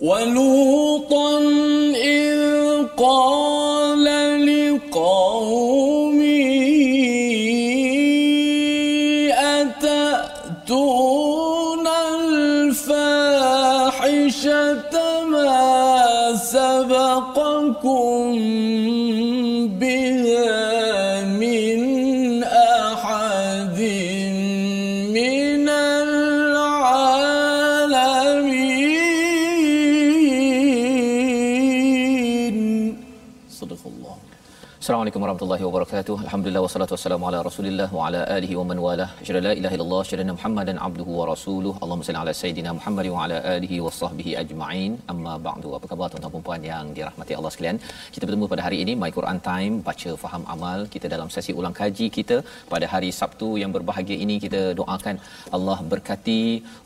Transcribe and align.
ولوطا 0.00 1.38
إذ 1.94 2.38
قال 2.98 3.45
Assalamualaikum 35.07 35.25
warahmatullahi 35.25 35.63
wabarakatuh. 35.67 36.15
Alhamdulillah 36.27 36.61
wassalatu 36.63 36.93
wassalamu 36.95 37.25
ala 37.27 37.37
Rasulillah 37.47 37.85
wa 37.97 38.07
ala 38.07 38.21
alihi 38.37 38.55
wa 38.59 38.63
man 38.69 38.79
walah. 38.85 39.07
Asyhadu 39.21 39.41
la 39.45 39.51
ilaha 39.59 39.75
illallah 39.75 39.99
asyhadu 40.05 40.33
Muhammadan 40.37 40.77
abduhu 40.87 41.11
wa 41.19 41.25
rasuluh. 41.29 41.71
Allahumma 41.83 42.05
salli 42.07 42.19
ala 42.21 42.33
sayidina 42.39 42.71
Muhammad 42.77 43.07
wa 43.13 43.19
ala 43.25 43.37
alihi 43.53 43.77
wa 43.85 43.91
sahbihi 43.99 44.31
ajma'in. 44.41 44.91
Amma 45.13 45.33
ba'du. 45.45 45.69
Apa 45.77 45.85
khabar 45.91 46.07
tuan-tuan 46.13 46.33
dan 46.33 46.43
puan 46.47 46.65
yang 46.71 46.87
dirahmati 46.97 47.37
Allah 47.37 47.51
sekalian? 47.53 47.79
Kita 48.15 48.23
bertemu 48.29 48.49
pada 48.53 48.65
hari 48.65 48.79
ini 48.83 48.95
My 49.03 49.11
Quran 49.19 49.39
Time, 49.47 49.77
baca 49.87 50.11
faham 50.23 50.43
amal. 50.55 50.81
Kita 50.95 51.09
dalam 51.13 51.31
sesi 51.35 51.55
ulang 51.59 51.77
kaji 51.79 52.09
kita 52.17 52.39
pada 52.73 52.87
hari 52.95 53.11
Sabtu 53.19 53.49
yang 53.63 53.71
berbahagia 53.77 54.19
ini 54.25 54.37
kita 54.47 54.61
doakan 54.81 55.15
Allah 55.59 55.77
berkati 55.93 56.43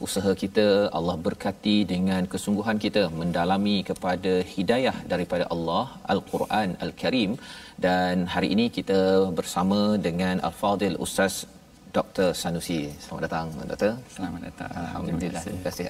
usaha 0.09 0.33
kita, 0.43 0.67
Allah 0.99 1.17
berkati 1.29 1.77
dengan 1.95 2.29
kesungguhan 2.35 2.77
kita 2.85 3.05
mendalami 3.23 3.77
kepada 3.89 4.35
hidayah 4.53 4.95
daripada 5.15 5.47
Allah 5.57 5.83
Al-Quran 6.15 6.69
Al-Karim 6.87 7.33
dan 7.81 8.29
hari 8.29 8.53
ini 8.53 8.69
kita 8.69 9.33
bersama 9.33 9.97
dengan 9.97 10.37
Al-Fadil 10.47 11.01
Ustaz 11.01 11.49
Dr. 11.97 12.27
Sanusi. 12.41 12.79
Selamat 13.03 13.21
datang 13.27 13.47
Doktor. 13.69 13.91
Selamat 14.15 14.41
datang. 14.47 14.71
Alhamdulillah. 14.83 15.41
Terima 15.45 15.63
kasih. 15.67 15.85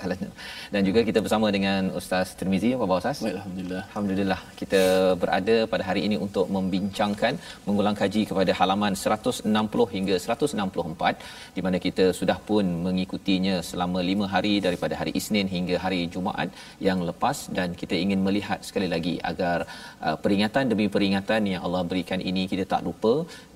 Dan 0.73 0.81
juga 0.87 0.99
kita 1.09 1.19
bersama 1.25 1.47
dengan 1.55 1.81
Ustaz 1.99 2.29
Tirmizi. 2.39 2.69
Apa 2.75 2.83
khabar 2.85 2.97
Ustaz? 3.01 3.19
Baik, 3.25 3.35
Alhamdulillah. 3.39 3.83
Alhamdulillah. 3.89 4.39
Kita 4.61 4.81
berada 5.23 5.55
pada 5.73 5.83
hari 5.89 6.01
ini 6.07 6.17
untuk 6.25 6.47
membincangkan 6.55 7.33
mengulang 7.67 7.97
kaji 8.01 8.21
kepada 8.29 8.51
halaman 8.59 8.95
160 9.03 9.85
hingga 9.95 10.15
164 10.25 11.55
di 11.57 11.63
mana 11.65 11.77
kita 11.85 12.07
sudah 12.19 12.37
pun 12.49 12.65
mengikutinya 12.87 13.55
selama 13.69 14.01
5 14.11 14.31
hari 14.33 14.53
daripada 14.67 14.93
hari 15.01 15.13
Isnin 15.21 15.47
hingga 15.55 15.77
hari 15.85 16.01
Jumaat 16.15 16.49
yang 16.87 16.99
lepas 17.09 17.37
dan 17.59 17.77
kita 17.83 17.95
ingin 18.03 18.19
melihat 18.27 18.59
sekali 18.69 18.89
lagi 18.95 19.15
agar 19.31 19.57
uh, 20.05 20.17
peringatan 20.23 20.65
demi 20.73 20.87
peringatan 20.95 21.41
yang 21.53 21.61
Allah 21.67 21.83
berikan 21.91 22.19
ini 22.31 22.43
kita 22.53 22.65
tak 22.73 22.81
lupa 22.89 23.13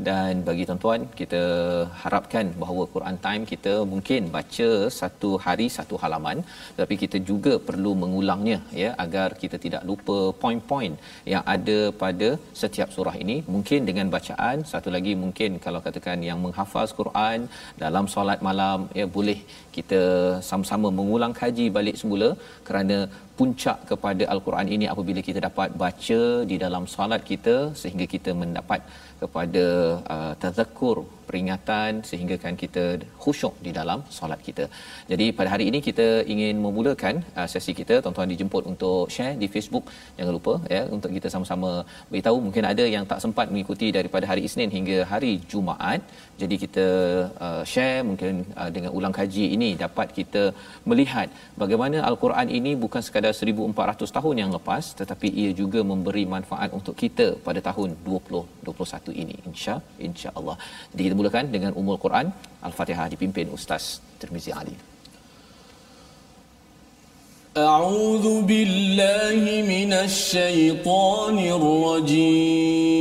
dan 0.10 0.46
bagi 0.48 0.64
tuan-tuan 0.70 1.02
kita 1.22 1.44
harapkan 2.04 2.35
mengatakan 2.36 2.62
bahawa 2.64 2.84
Quran 2.94 3.18
Time 3.26 3.44
kita 3.52 3.74
mungkin 3.92 4.22
baca 4.36 4.70
satu 5.00 5.30
hari 5.46 5.68
satu 5.78 5.96
halaman. 6.04 6.38
Tapi 6.80 6.94
kita 7.04 7.18
juga 7.30 7.54
perlu 7.68 7.92
mengulangnya 8.02 8.60
ya 8.82 8.90
agar 9.04 9.30
kita 9.42 9.58
tidak 9.66 9.84
lupa 9.90 10.18
poin-poin 10.42 10.94
yang 11.34 11.44
ada 11.56 11.80
pada 12.04 12.30
setiap 12.62 12.90
surah 12.96 13.16
ini. 13.24 13.38
Mungkin 13.54 13.80
dengan 13.90 14.08
bacaan 14.16 14.58
satu 14.72 14.92
lagi 14.96 15.14
mungkin 15.24 15.52
kalau 15.66 15.80
katakan 15.88 16.20
yang 16.30 16.40
menghafaz 16.46 16.92
Quran 17.00 17.40
dalam 17.84 18.06
solat 18.16 18.42
malam 18.50 18.80
ya 19.00 19.08
boleh 19.18 19.40
kita 19.78 20.02
sama-sama 20.50 20.88
mengulang 21.00 21.34
kaji 21.42 21.66
balik 21.78 21.98
semula 22.02 22.30
kerana 22.68 22.98
puncak 23.40 23.78
kepada 23.90 24.24
al-Quran 24.34 24.68
ini 24.76 24.86
apabila 24.94 25.22
kita 25.28 25.40
dapat 25.48 25.70
baca 25.84 26.22
di 26.52 26.56
dalam 26.64 26.84
solat 26.96 27.22
kita 27.32 27.56
sehingga 27.82 28.06
kita 28.14 28.32
mendapat 28.42 28.82
kepada 29.22 29.66
uh, 30.14 30.34
tazakkur 30.42 30.98
peringatan 31.28 31.92
sehingga 32.10 32.36
kan 32.44 32.56
kita 32.64 32.84
khusyuk 33.24 33.54
di 33.66 33.72
dalam 33.78 34.00
solat 34.18 34.40
kita. 34.48 34.66
Jadi 35.12 35.26
pada 35.38 35.50
hari 35.54 35.66
ini 35.70 35.80
kita 35.88 36.08
ingin 36.34 36.56
memulakan 36.66 37.16
uh, 37.40 37.48
sesi 37.54 37.74
kita 37.80 37.96
tuan-tuan 38.04 38.32
dijemput 38.34 38.64
untuk 38.72 39.10
share 39.16 39.36
di 39.42 39.48
Facebook 39.54 39.86
jangan 40.18 40.34
lupa 40.38 40.54
ya 40.76 40.82
untuk 40.98 41.12
kita 41.18 41.30
sama-sama 41.36 41.72
beritahu 42.12 42.38
mungkin 42.46 42.66
ada 42.72 42.86
yang 42.96 43.06
tak 43.12 43.22
sempat 43.26 43.48
mengikuti 43.54 43.90
daripada 43.98 44.28
hari 44.32 44.44
Isnin 44.50 44.72
hingga 44.78 44.98
hari 45.14 45.34
Jumaat. 45.54 46.02
Jadi 46.42 46.56
kita 46.64 46.88
uh, 47.46 47.64
share 47.74 48.00
mungkin 48.10 48.34
uh, 48.60 48.70
dengan 48.76 48.92
ulang 48.98 49.16
kaji 49.20 49.46
ini 49.65 49.69
dapat 49.85 50.09
kita 50.19 50.43
melihat 50.91 51.29
bagaimana 51.63 51.99
al-Quran 52.11 52.49
ini 52.59 52.73
bukan 52.85 53.03
sekadar 53.07 53.33
1400 53.39 54.17
tahun 54.17 54.35
yang 54.43 54.51
lepas 54.57 54.85
tetapi 55.01 55.31
ia 55.43 55.51
juga 55.63 55.83
memberi 55.93 56.25
manfaat 56.35 56.71
untuk 56.79 56.95
kita 57.03 57.27
pada 57.49 57.63
tahun 57.69 57.89
2021 58.11 59.23
ini 59.25 59.37
insya 59.51 59.77
insya-Allah. 60.09 60.57
Jadi 60.93 61.03
kita 61.07 61.17
mulakan 61.23 61.45
dengan 61.57 61.73
umul 61.83 61.99
Quran 62.07 62.27
Al-Fatihah 62.69 63.09
dipimpin 63.17 63.49
Ustaz 63.59 63.85
Tirmizi 64.23 64.53
Ali. 64.63 64.77
أعوذ 67.57 68.27
بالله 68.51 69.43
من 69.75 69.93
الشيطان 69.93 71.37
الرجيم 71.59 73.01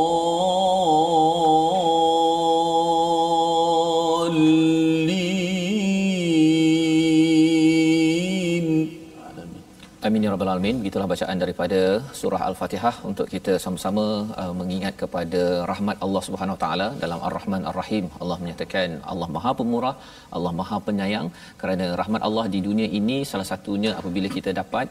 Amin 10.07 10.23
ya 10.25 10.29
rabbal 10.33 10.49
alamin. 10.51 10.77
Begitulah 10.81 11.07
bacaan 11.11 11.37
daripada 11.41 11.79
surah 12.19 12.39
Al-Fatihah 12.47 12.93
untuk 13.09 13.27
kita 13.33 13.53
sama-sama 13.63 14.05
uh, 14.41 14.53
mengingat 14.59 14.93
kepada 15.01 15.41
rahmat 15.71 15.97
Allah 16.05 16.21
Subhanahu 16.27 16.57
Taala 16.63 16.87
dalam 17.03 17.19
Ar-Rahman 17.27 17.61
Ar-Rahim. 17.71 18.05
Allah 18.21 18.37
menyatakan 18.43 18.97
Allah 19.11 19.27
Maha 19.35 19.51
Pemurah, 19.59 19.93
Allah 20.37 20.53
Maha 20.59 20.77
Penyayang 20.87 21.27
kerana 21.61 21.87
rahmat 22.01 22.23
Allah 22.29 22.45
di 22.55 22.61
dunia 22.67 22.87
ini 22.99 23.17
salah 23.31 23.47
satunya 23.51 23.91
apabila 23.99 24.29
kita 24.37 24.53
dapat 24.61 24.89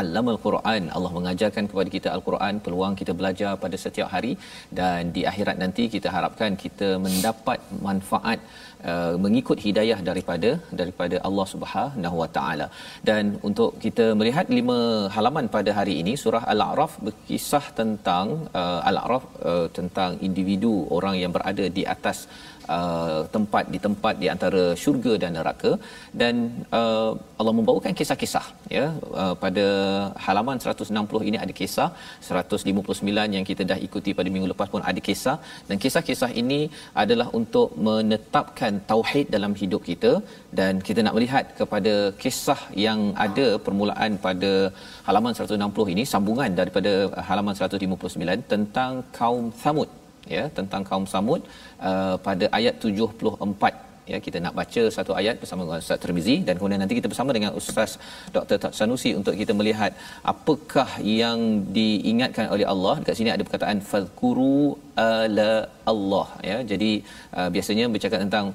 Al-Amal 0.00 0.38
Quran 0.46 0.82
Allah 0.96 1.12
mengajarkan 1.18 1.64
kepada 1.70 1.88
kita 1.96 2.08
Al-Quran 2.16 2.54
peluang 2.64 2.94
kita 3.00 3.12
belajar 3.20 3.52
pada 3.64 3.76
setiap 3.84 4.08
hari. 4.14 4.32
Dan 4.78 5.12
di 5.16 5.22
akhirat 5.30 5.56
nanti 5.62 5.86
kita 5.94 6.08
harapkan 6.16 6.58
kita 6.64 6.88
mendapat 7.06 7.60
manfaat 7.88 8.40
uh, 8.90 9.14
mengikut 9.24 9.58
hidayah 9.66 9.98
daripada 10.08 10.50
daripada 10.80 11.16
Allah 11.28 11.46
Subhanahu 11.54 12.16
Wa 12.22 12.28
Taala. 12.36 12.68
Dan 13.08 13.24
untuk 13.48 13.70
kita 13.84 14.06
melihat 14.20 14.48
lima 14.58 14.78
halaman 15.16 15.48
pada 15.56 15.72
hari 15.78 15.96
ini 16.02 16.14
surah 16.24 16.44
Al-A'raf 16.54 16.94
berkisah 17.08 17.64
tentang 17.80 18.28
uh, 18.60 18.80
Al-A'raf 18.90 19.26
uh, 19.50 19.66
tentang 19.80 20.12
individu 20.28 20.74
orang 20.98 21.16
yang 21.22 21.34
berada 21.38 21.66
di 21.78 21.84
atas 21.96 22.20
uh, 22.76 23.20
tempat 23.34 23.64
di 23.72 23.78
tempat 23.86 24.14
di 24.22 24.26
antara 24.34 24.62
syurga 24.82 25.12
dan 25.22 25.32
neraka. 25.38 25.72
Dan 26.20 26.34
uh, 26.78 27.10
Allah 27.40 27.54
membawakan 27.58 27.94
kisah-kisah 28.00 28.46
ya. 28.76 28.86
Uh, 29.20 29.34
pada 29.44 29.66
halaman 30.26 30.58
160 30.64 31.28
ini 31.30 31.38
ada 31.44 31.54
kisah. 31.60 31.88
159 32.28 33.36
yang 33.36 33.44
kita 33.50 33.62
dah 33.70 33.78
ikuti 33.88 34.12
pada 34.18 34.28
minggu 34.34 34.50
lepas 34.52 34.70
pun 34.74 34.84
ada 34.90 35.02
kisah. 35.08 35.36
Dan 35.68 35.78
kisah-kisah 35.84 36.30
ini 36.42 36.60
adalah 37.02 37.28
untuk 37.40 37.70
menetapkan 37.88 38.74
tauhid 38.92 39.28
dalam 39.36 39.54
hidup 39.62 39.84
kita. 39.90 40.12
Dan 40.58 40.82
kita 40.88 41.00
nak 41.06 41.16
melihat 41.18 41.44
kepada 41.60 41.94
kisah 42.24 42.60
yang 42.86 43.00
ada 43.26 43.46
permulaan 43.66 44.12
pada 44.26 44.52
halaman 45.08 45.32
160 45.38 45.94
ini 45.94 46.04
sambungan 46.12 46.50
daripada 46.60 46.92
halaman 47.30 47.54
159 47.62 48.50
tentang 48.52 48.92
kaum 49.18 49.46
Samud 49.62 49.88
ya 50.36 50.44
tentang 50.58 50.82
kaum 50.90 51.06
Samud 51.12 51.42
uh, 51.90 52.16
pada 52.26 52.48
ayat 52.58 52.74
74 52.88 53.88
ya 54.12 54.18
kita 54.26 54.38
nak 54.44 54.54
baca 54.58 54.82
satu 54.96 55.12
ayat 55.20 55.36
bersama 55.42 55.60
dengan 55.64 55.82
Ustaz 55.84 56.00
Termizi 56.04 56.36
dan 56.46 56.54
kemudian 56.58 56.80
nanti 56.82 56.96
kita 56.98 57.08
bersama 57.12 57.30
dengan 57.36 57.52
Ustaz 57.60 57.90
Dr. 58.36 58.58
Sanusi 58.78 59.10
untuk 59.20 59.34
kita 59.40 59.54
melihat 59.60 59.92
apakah 60.32 60.88
yang 61.20 61.38
diingatkan 61.78 62.46
oleh 62.54 62.66
Allah. 62.72 62.94
Dekat 63.00 63.16
sini 63.20 63.32
ada 63.36 63.46
perkataan 63.46 63.80
fadhkuru 63.90 64.60
ala 65.06 65.50
Allah. 65.92 66.26
Ya 66.50 66.58
jadi 66.72 66.92
uh, 67.38 67.48
biasanya 67.56 67.86
bercakap 67.94 68.20
tentang 68.26 68.46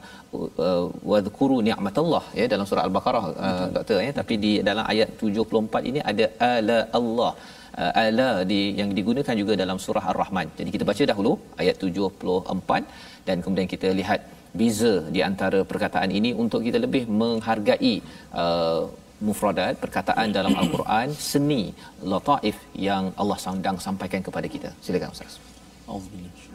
uh, 0.67 0.85
wadhkuru 1.11 1.59
ni'matallah. 1.67 2.23
Ya 2.39 2.47
dalam 2.53 2.67
surah 2.71 2.85
al-baqarah 2.87 3.25
uh, 3.47 3.67
doktor 3.77 3.99
ya 4.07 4.13
tapi 4.21 4.37
di 4.45 4.53
dalam 4.69 4.87
ayat 4.93 5.11
74 5.29 5.91
ini 5.91 6.01
ada 6.11 6.27
ala 6.53 6.79
Allah 7.01 7.31
ala 8.01 8.29
di 8.51 8.59
yang 8.79 8.89
digunakan 8.97 9.35
juga 9.41 9.53
dalam 9.63 9.77
surah 9.85 10.05
ar-rahman. 10.11 10.47
Jadi 10.59 10.69
kita 10.75 10.85
baca 10.89 11.03
dahulu 11.11 11.33
ayat 11.61 11.75
74 11.87 13.27
dan 13.27 13.37
kemudian 13.43 13.69
kita 13.73 13.89
lihat 13.99 14.21
beza 14.59 14.93
di 15.15 15.21
antara 15.29 15.59
perkataan 15.71 16.11
ini 16.19 16.31
untuk 16.43 16.61
kita 16.67 16.79
lebih 16.85 17.03
menghargai 17.21 17.95
uh, 18.43 18.83
mufradat 19.27 19.75
perkataan 19.83 20.29
dalam 20.37 20.53
al-Quran 20.61 21.07
seni 21.31 21.63
lataif 22.13 22.57
yang 22.87 23.05
Allah 23.21 23.39
sedang 23.45 23.79
sampaikan 23.87 24.23
kepada 24.27 24.49
kita. 24.55 24.71
Silakan 24.87 25.15
ustaz. 25.15 25.35
Auzubillah 25.93 26.54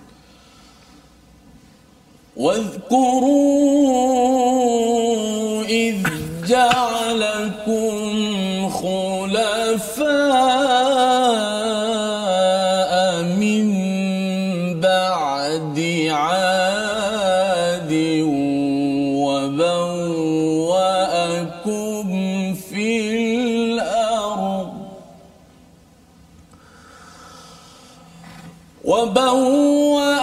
واذكروا 2.36 4.00
إذ 5.64 5.96
جعلكم 6.48 8.00
خلفاء 8.70 10.02
من 13.22 13.66
بعد 14.80 15.78
عاد 16.10 17.92
وبوأكم 20.50 22.08
في 22.54 23.00
الأرض 23.10 24.72
وبوأكم 28.84 30.20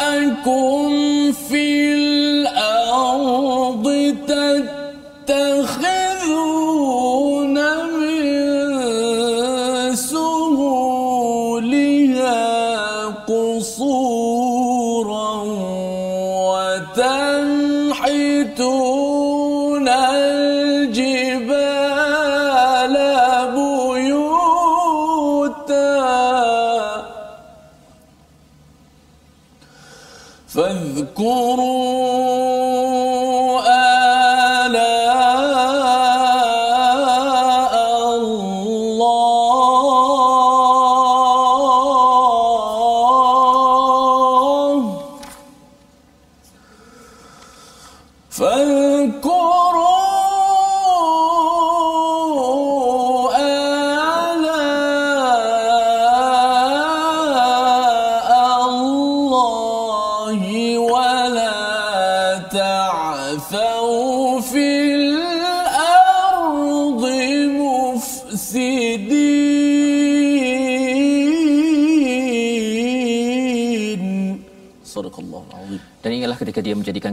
心。 31.18 32.27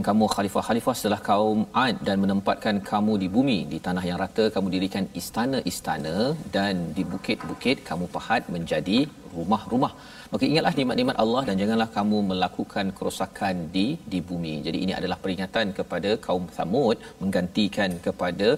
Kamu 0.07 0.25
khalifah-khalifah 0.33 0.93
setelah 0.97 1.19
kaum 1.27 1.59
Ad 1.83 1.95
dan 2.07 2.17
menempatkan 2.23 2.75
kamu 2.89 3.13
di 3.23 3.27
bumi, 3.35 3.59
di 3.73 3.77
tanah 3.85 4.03
yang 4.09 4.17
rata, 4.23 4.45
kamu 4.55 4.67
dirikan 4.75 5.05
istana-istana 5.19 6.15
dan 6.55 6.73
di 6.97 7.03
bukit-bukit 7.13 7.77
kamu 7.89 8.05
pahat 8.15 8.43
menjadi 8.55 8.99
rumah-rumah. 9.37 9.93
Maka 10.33 10.43
ingatlah 10.49 10.73
nikmat-nikmat 10.77 11.17
Allah 11.23 11.41
dan 11.47 11.55
janganlah 11.61 11.87
kamu 11.95 12.17
melakukan 12.31 12.85
kerosakan 12.97 13.55
di 13.75 13.85
di 14.11 14.19
bumi. 14.29 14.53
Jadi 14.67 14.77
ini 14.85 14.93
adalah 14.99 15.17
peringatan 15.23 15.73
kepada 15.79 16.11
kaum 16.27 16.45
Thamud 16.57 16.97
menggantikan 17.21 17.93
kepada 18.05 18.49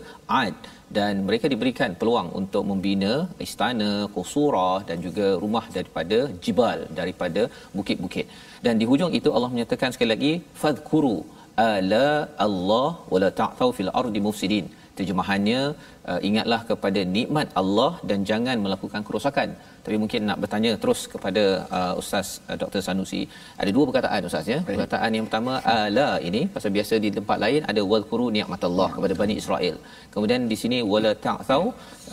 Ad 0.41 0.57
dan 0.97 1.13
mereka 1.27 1.45
diberikan 1.53 1.93
peluang 2.01 2.29
untuk 2.41 2.63
membina 2.71 3.13
istana, 3.47 3.91
qusura 4.17 4.71
dan 4.89 4.99
juga 5.07 5.27
rumah 5.45 5.65
daripada 5.77 6.19
jibal, 6.43 6.79
daripada 6.99 7.43
bukit-bukit. 7.77 8.27
Dan 8.67 8.75
di 8.81 8.87
hujung 8.91 9.15
itu 9.19 9.31
Allah 9.35 9.51
menyatakan 9.55 9.91
sekali 9.95 10.11
lagi 10.15 10.33
fadhkuru 10.61 11.17
ala 11.69 12.07
Allah 12.47 12.89
wala 13.13 13.29
ta'thaw 13.41 13.69
fil 13.77 13.93
ardi 14.01 14.21
mufsidin. 14.27 14.67
Terjemahannya 14.97 15.59
uh, 16.09 16.19
ingatlah 16.27 16.59
kepada 16.69 17.01
nikmat 17.15 17.47
Allah 17.61 17.89
dan 18.09 18.19
jangan 18.29 18.57
melakukan 18.65 19.01
kerosakan. 19.07 19.49
Tapi 19.85 19.97
mungkin 20.03 20.21
nak 20.29 20.39
bertanya 20.43 20.71
terus 20.83 21.01
kepada 21.13 21.43
uh, 21.77 21.93
Ustaz 22.01 22.27
uh, 22.49 22.57
Dr 22.61 22.81
Sanusi. 22.87 23.21
Ada 23.61 23.71
dua 23.75 23.85
perkataan 23.89 24.29
Ustaz 24.29 24.47
ya. 24.53 24.59
Perkataan 24.69 25.11
yang 25.17 25.25
pertama 25.27 25.53
ala 25.75 26.07
ini 26.29 26.41
pasal 26.55 26.73
biasa 26.77 26.97
di 27.05 27.11
tempat 27.17 27.37
lain 27.45 27.61
ada 27.73 27.83
wadhkuru 27.91 28.27
nikmatallah 28.37 28.89
kepada 28.95 29.15
Bani 29.21 29.37
Israel. 29.43 29.77
Kemudian 30.15 30.49
di 30.53 30.57
sini 30.63 30.79
wala 30.93 31.13
ta'thaw 31.27 31.63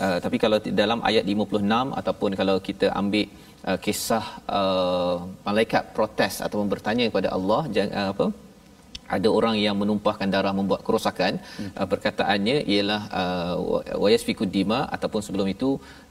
uh, 0.05 0.19
tapi 0.27 0.39
kalau 0.45 0.61
dalam 0.83 1.01
ayat 1.11 1.25
56 1.37 1.99
ataupun 2.03 2.33
kalau 2.43 2.59
kita 2.69 2.89
ambil 3.03 3.27
uh, 3.69 3.79
kisah 3.85 4.25
uh, 4.61 5.17
malaikat 5.49 5.85
protes 5.99 6.37
ataupun 6.47 6.69
bertanya 6.75 7.07
kepada 7.11 7.31
Allah 7.37 7.63
jangan 7.77 7.93
uh, 8.01 8.09
apa 8.15 8.27
ada 9.17 9.29
orang 9.39 9.57
yang 9.67 9.77
menumpahkan 9.83 10.29
darah 10.35 10.53
membuat 10.59 10.81
kerosakan 10.87 11.33
hmm. 11.43 11.71
uh, 11.79 11.87
perkataannya 11.93 12.57
ialah 12.75 13.03
uh, 13.21 13.55
wayasfikud 14.05 14.51
dima 14.57 14.81
ataupun 14.97 15.21
sebelum 15.27 15.49
itu 15.55 15.71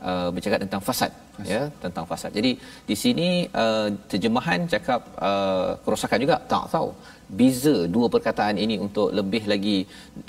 uh, 0.10 0.30
bercakap 0.36 0.60
tentang 0.66 0.82
fasad, 0.88 1.12
fasad 1.38 1.52
ya 1.54 1.62
tentang 1.84 2.06
fasad. 2.12 2.32
Jadi 2.38 2.52
di 2.90 2.96
sini 3.04 3.30
uh, 3.64 3.88
terjemahan 4.12 4.70
cakap 4.74 5.02
uh, 5.30 5.70
kerosakan 5.86 6.22
juga 6.26 6.38
tak 6.54 6.66
tahu 6.76 6.90
beza 7.40 7.76
dua 7.96 8.08
perkataan 8.14 8.56
ini 8.66 8.76
untuk 8.86 9.08
lebih 9.20 9.44
lagi 9.52 9.78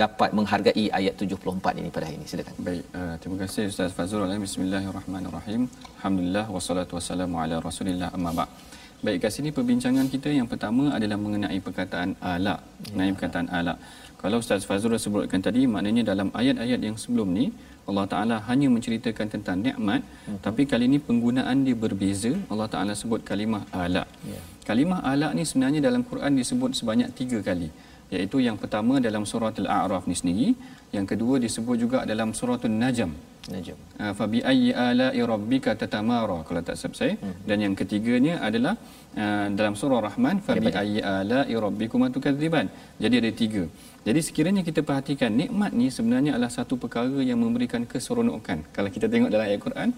dapat 0.02 0.30
menghargai 0.38 0.86
ayat 0.98 1.14
74 1.20 1.80
ini 1.80 1.88
pada 1.94 2.04
hari 2.08 2.16
ini 2.20 2.26
silakan. 2.30 2.54
Baik, 2.68 2.84
uh, 3.00 3.14
terima 3.20 3.36
kasih 3.42 3.64
Ustaz 3.72 3.92
Fazrul. 3.98 4.32
Bismillahirrahmanirrahim. 4.46 5.62
Alhamdulillah 5.98 6.46
wassalatu 6.56 6.96
wassalamu 6.98 7.36
ala 7.44 7.58
Rasulillah 7.68 8.10
amma 8.16 8.32
ba'. 8.40 8.73
Baik, 9.04 9.20
kat 9.20 9.32
sini 9.36 9.52
perbincangan 9.52 10.08
kita 10.08 10.32
yang 10.32 10.48
pertama 10.48 10.88
adalah 10.96 11.20
mengenai 11.20 11.60
perkataan 11.60 12.16
ala. 12.24 12.56
Ya. 12.56 12.96
Mengenai 12.96 13.12
perkataan 13.16 13.48
ala. 13.52 13.74
Kalau 14.16 14.40
Ustaz 14.40 14.64
Fazrul 14.68 14.96
sebutkan 14.96 15.44
tadi, 15.44 15.68
maknanya 15.68 16.02
dalam 16.10 16.32
ayat-ayat 16.32 16.80
yang 16.80 16.96
sebelum 16.96 17.28
ni, 17.36 17.52
Allah 17.84 18.08
Ta'ala 18.08 18.36
hanya 18.48 18.72
menceritakan 18.72 19.28
tentang 19.28 19.60
nikmat, 19.60 20.00
uh-huh. 20.00 20.40
tapi 20.40 20.64
kali 20.64 20.88
ini 20.88 20.96
penggunaan 21.08 21.68
dia 21.68 21.76
berbeza. 21.76 22.32
Allah 22.48 22.64
Ta'ala 22.72 22.96
sebut 22.96 23.20
kalimah 23.28 23.68
ala. 23.76 24.08
Ya. 24.24 24.40
Kalimah 24.64 25.04
ala 25.04 25.36
ni 25.36 25.44
sebenarnya 25.44 25.84
dalam 25.84 26.00
Quran 26.08 26.40
disebut 26.40 26.72
sebanyak 26.72 27.12
tiga 27.12 27.44
kali. 27.44 27.68
Iaitu 28.08 28.40
yang 28.40 28.56
pertama 28.56 29.04
dalam 29.04 29.28
surah 29.28 29.52
Al-A'raf 29.52 30.08
ni 30.08 30.16
sendiri, 30.16 30.48
yang 30.96 31.06
kedua 31.12 31.34
disebut 31.44 31.76
juga 31.84 31.98
dalam 32.10 32.30
surah 32.38 32.58
An-Najm 32.68 33.12
Najm. 33.52 33.78
Uh, 34.00 34.12
fa 34.18 34.24
bi 34.32 34.38
ayyi 34.50 34.70
ala'i 34.88 35.20
rabbika 35.32 35.70
tatamara 35.80 36.36
kalau 36.48 36.60
tak 36.68 36.76
salah 36.80 36.96
saya 37.00 37.14
hmm. 37.20 37.34
dan 37.48 37.58
yang 37.64 37.74
ketiganya 37.80 38.34
adalah 38.48 38.74
uh, 39.22 39.46
dalam 39.58 39.74
surah 39.80 40.00
Rahman 40.06 40.40
fa 40.46 40.56
bi 40.64 40.72
ayyi 40.82 41.00
ala'i 41.04 41.54
rabbikum 41.64 42.08
tukadziban 42.16 42.72
jadi 43.02 43.20
ada 43.20 43.30
tiga 43.40 43.64
jadi 44.08 44.20
sekiranya 44.26 44.62
kita 44.68 44.80
perhatikan 44.88 45.32
nikmat 45.40 45.76
ni 45.80 45.88
sebenarnya 45.96 46.32
adalah 46.36 46.52
satu 46.56 46.80
perkara 46.84 47.20
yang 47.30 47.36
memberikan 47.44 47.84
keseronokan 47.92 48.64
kalau 48.76 48.88
kita 48.96 49.12
tengok 49.12 49.28
dalam 49.34 49.46
ayat 49.48 49.60
Quran 49.66 49.90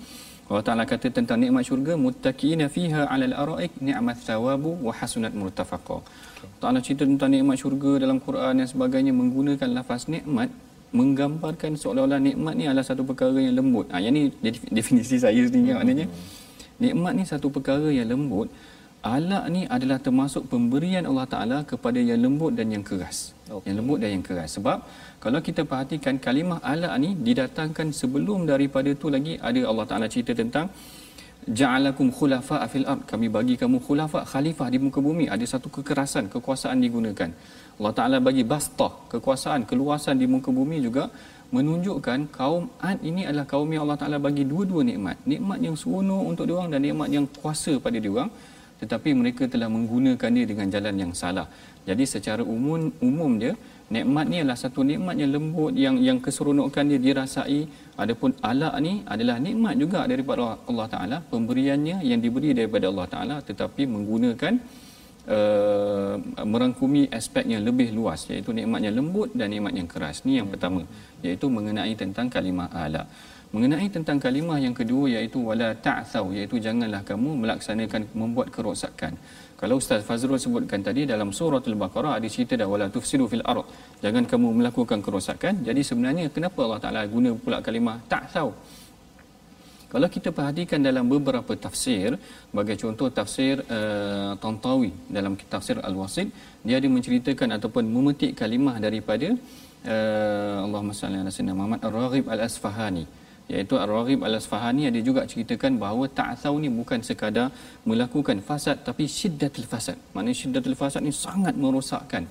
Allah 0.47 0.63
Taala 0.67 0.85
kata 0.91 1.09
tentang 1.11 1.39
nikmat 1.43 1.67
syurga 1.69 1.95
muttaqina 2.03 2.67
fiha 2.75 3.03
'alal 3.11 3.35
araik 3.45 3.73
ni'mat 3.87 4.19
thawabu 4.27 4.73
wa 4.87 4.93
hasunat 4.99 5.35
murtafaqa. 5.41 5.99
Okay. 6.07 6.51
Taala 6.63 6.79
cerita 6.87 7.03
tentang 7.11 7.31
nikmat 7.35 7.59
syurga 7.63 7.93
dalam 8.03 8.19
Quran 8.27 8.63
dan 8.63 8.69
sebagainya 8.73 9.11
menggunakan 9.21 9.69
lafaz 9.79 10.07
nikmat 10.15 10.51
menggambarkan 10.93 11.75
seolah-olah 11.81 12.21
nikmat 12.23 12.55
ni 12.59 12.65
adalah 12.71 12.87
satu 12.87 13.03
perkara 13.03 13.39
yang 13.41 13.57
lembut. 13.59 13.87
Ha, 13.91 13.99
yang 14.05 14.15
ni 14.15 14.31
definisi 14.79 15.17
saya 15.19 15.41
sendiri 15.49 15.73
hmm. 15.73 15.79
maknanya. 15.79 16.07
Nikmat 16.83 17.13
ni 17.19 17.25
satu 17.25 17.49
perkara 17.49 17.89
yang 17.89 18.09
lembut. 18.13 18.49
Alak 19.07 19.45
ni 19.55 19.63
adalah 19.71 20.03
termasuk 20.03 20.51
pemberian 20.51 21.07
Allah 21.07 21.27
Ta'ala 21.31 21.59
kepada 21.63 21.99
yang 22.03 22.19
lembut 22.19 22.59
dan 22.59 22.75
yang 22.75 22.83
keras. 22.83 23.19
Okay. 23.47 23.71
Yang 23.71 23.77
lembut 23.79 23.99
dan 24.03 24.11
yang 24.19 24.25
keras. 24.29 24.59
Sebab 24.59 24.79
kalau 25.23 25.39
kita 25.39 25.63
perhatikan 25.63 26.19
kalimah 26.19 26.59
alak 26.73 26.95
ni 26.99 27.15
didatangkan 27.27 27.95
sebelum 27.95 28.51
daripada 28.51 28.91
tu 28.99 29.07
lagi 29.15 29.39
ada 29.39 29.61
Allah 29.71 29.87
Ta'ala 29.87 30.07
cerita 30.11 30.35
tentang 30.35 30.67
ja'alakum 31.59 32.11
khulafa 32.19 32.67
fil 32.73 32.87
ard 32.93 33.03
kami 33.11 33.31
bagi 33.37 33.55
kamu 33.55 33.79
khulafa 33.87 34.21
khalifah 34.33 34.67
di 34.75 34.79
muka 34.83 34.99
bumi 34.99 35.31
ada 35.35 35.47
satu 35.53 35.71
kekerasan 35.77 36.27
kekuasaan 36.33 36.83
digunakan 36.83 37.31
Allah 37.77 37.93
Taala 37.99 38.19
bagi 38.29 38.45
bastah 38.53 38.93
kekuasaan 39.13 39.69
keluasan 39.71 40.17
di 40.21 40.27
muka 40.35 40.51
bumi 40.59 40.81
juga 40.87 41.05
menunjukkan 41.55 42.21
kaum 42.37 42.65
Ad 42.89 42.99
ini 43.11 43.23
adalah 43.29 43.47
kaum 43.53 43.69
yang 43.75 43.83
Allah 43.87 43.99
Taala 44.01 44.19
bagi 44.27 44.45
dua-dua 44.53 44.83
nikmat. 44.91 45.17
Nikmat 45.33 45.59
yang 45.67 45.77
seronok 45.81 46.23
untuk 46.31 46.45
dia 46.49 46.57
orang 46.59 46.71
dan 46.75 46.81
nikmat 46.87 47.09
yang 47.17 47.27
kuasa 47.41 47.73
pada 47.85 47.99
dia 48.05 48.13
orang 48.17 48.31
tetapi 48.81 49.11
mereka 49.21 49.45
telah 49.53 49.69
menggunakan 49.75 50.31
dia 50.37 50.45
dengan 50.51 50.67
jalan 50.75 50.95
yang 51.03 51.13
salah. 51.21 51.47
Jadi 51.89 52.05
secara 52.15 52.43
umum 52.55 52.93
umum 53.09 53.33
dia 53.43 53.53
nikmat 53.95 54.27
ni 54.33 54.37
adalah 54.43 54.59
satu 54.65 54.81
nikmat 54.91 55.17
yang 55.21 55.31
lembut 55.37 55.73
yang 55.85 55.97
yang 56.07 56.19
keseronokan 56.25 56.85
dia 56.91 57.01
dirasai. 57.07 57.61
Adapun 58.03 58.33
alak 58.51 58.75
ni 58.87 58.93
adalah 59.15 59.37
nikmat 59.47 59.77
juga 59.83 60.01
daripada 60.13 60.61
Allah 60.69 60.87
Taala 60.95 61.19
pemberiannya 61.33 61.97
yang 62.11 62.21
diberi 62.25 62.53
daripada 62.59 62.89
Allah 62.93 63.09
Taala 63.15 63.37
tetapi 63.49 63.85
menggunakan 63.95 64.55
uh, 65.29 66.15
merangkumi 66.53 67.03
aspek 67.19 67.45
yang 67.53 67.63
lebih 67.69 67.89
luas 67.99 68.27
iaitu 68.33 68.51
nikmat 68.59 68.81
yang 68.87 68.95
lembut 68.99 69.31
dan 69.39 69.49
nikmat 69.55 69.73
yang 69.79 69.89
keras 69.95 70.23
ni 70.27 70.39
yang 70.41 70.49
pertama 70.53 70.83
iaitu 71.27 71.47
mengenai 71.57 71.95
tentang 72.03 72.27
kalimah 72.31 72.69
alak 72.85 73.07
mengenai 73.55 73.89
tentang 73.97 74.19
kalimah 74.19 74.59
yang 74.59 74.75
kedua 74.75 75.05
iaitu 75.15 75.39
wala 75.49 75.71
ta'thau 75.87 76.35
iaitu 76.37 76.57
janganlah 76.67 77.03
kamu 77.11 77.31
melaksanakan 77.43 78.03
membuat 78.21 78.49
kerosakan 78.55 79.15
kalau 79.61 79.81
Ustaz 79.81 80.05
Fazrul 80.09 80.37
sebutkan 80.45 80.81
tadi 80.85 81.09
dalam 81.09 81.33
surah 81.37 81.65
Al-Baqarah 81.73 82.13
ada 82.21 82.29
cerita 82.35 82.61
dah 82.61 82.69
wala 82.73 82.87
tufsidu 82.93 83.25
fil 83.33 83.45
ard. 83.53 83.65
Jangan 84.05 84.29
kamu 84.29 84.49
melakukan 84.61 85.01
kerosakan. 85.01 85.65
Jadi 85.69 85.81
sebenarnya 85.81 86.29
kenapa 86.29 86.61
Allah 86.67 86.81
Taala 86.85 87.03
guna 87.09 87.33
pula 87.45 87.65
kalimah 87.65 87.97
ta'thau? 88.13 88.53
Kalau 89.97 90.09
kita 90.13 90.29
perhatikan 90.29 90.85
dalam 90.85 91.09
beberapa 91.09 91.53
tafsir, 91.57 92.21
bagi 92.57 92.75
contoh 92.77 93.09
tafsir 93.19 93.65
uh, 93.77 94.37
Tantawi 94.43 94.93
dalam 95.17 95.33
tafsir 95.53 95.81
Al-Wasit, 95.89 96.29
dia 96.61 96.77
ada 96.81 96.89
menceritakan 96.97 97.57
ataupun 97.57 97.89
memetik 97.95 98.37
kalimah 98.41 98.77
daripada 98.77 99.29
uh, 99.33 100.57
Allahumma 100.69 100.93
salli 100.93 101.17
ala 101.17 101.33
sayyidina 101.33 101.57
Muhammad 101.57 101.81
Ar-Raghib 101.89 102.29
Al-Asfahani 102.29 103.05
iaitu 103.47 103.75
Ar-Raghib 103.79 104.21
Al-Asfahani 104.27 104.91
ada 104.91 105.01
juga 105.09 105.23
ceritakan 105.31 105.79
bahawa 105.83 106.05
ta'thau 106.19 106.55
ni 106.63 106.69
bukan 106.79 106.99
sekadar 107.09 107.55
melakukan 107.87 108.43
fasad 108.49 108.83
tapi 108.83 109.07
syiddatul 109.07 109.67
fasad. 109.73 109.97
Maknanya 110.15 110.37
syiddatul 110.43 110.77
fasad 110.81 111.03
ni 111.07 111.15
sangat 111.15 111.55
merosakkan. 111.55 112.27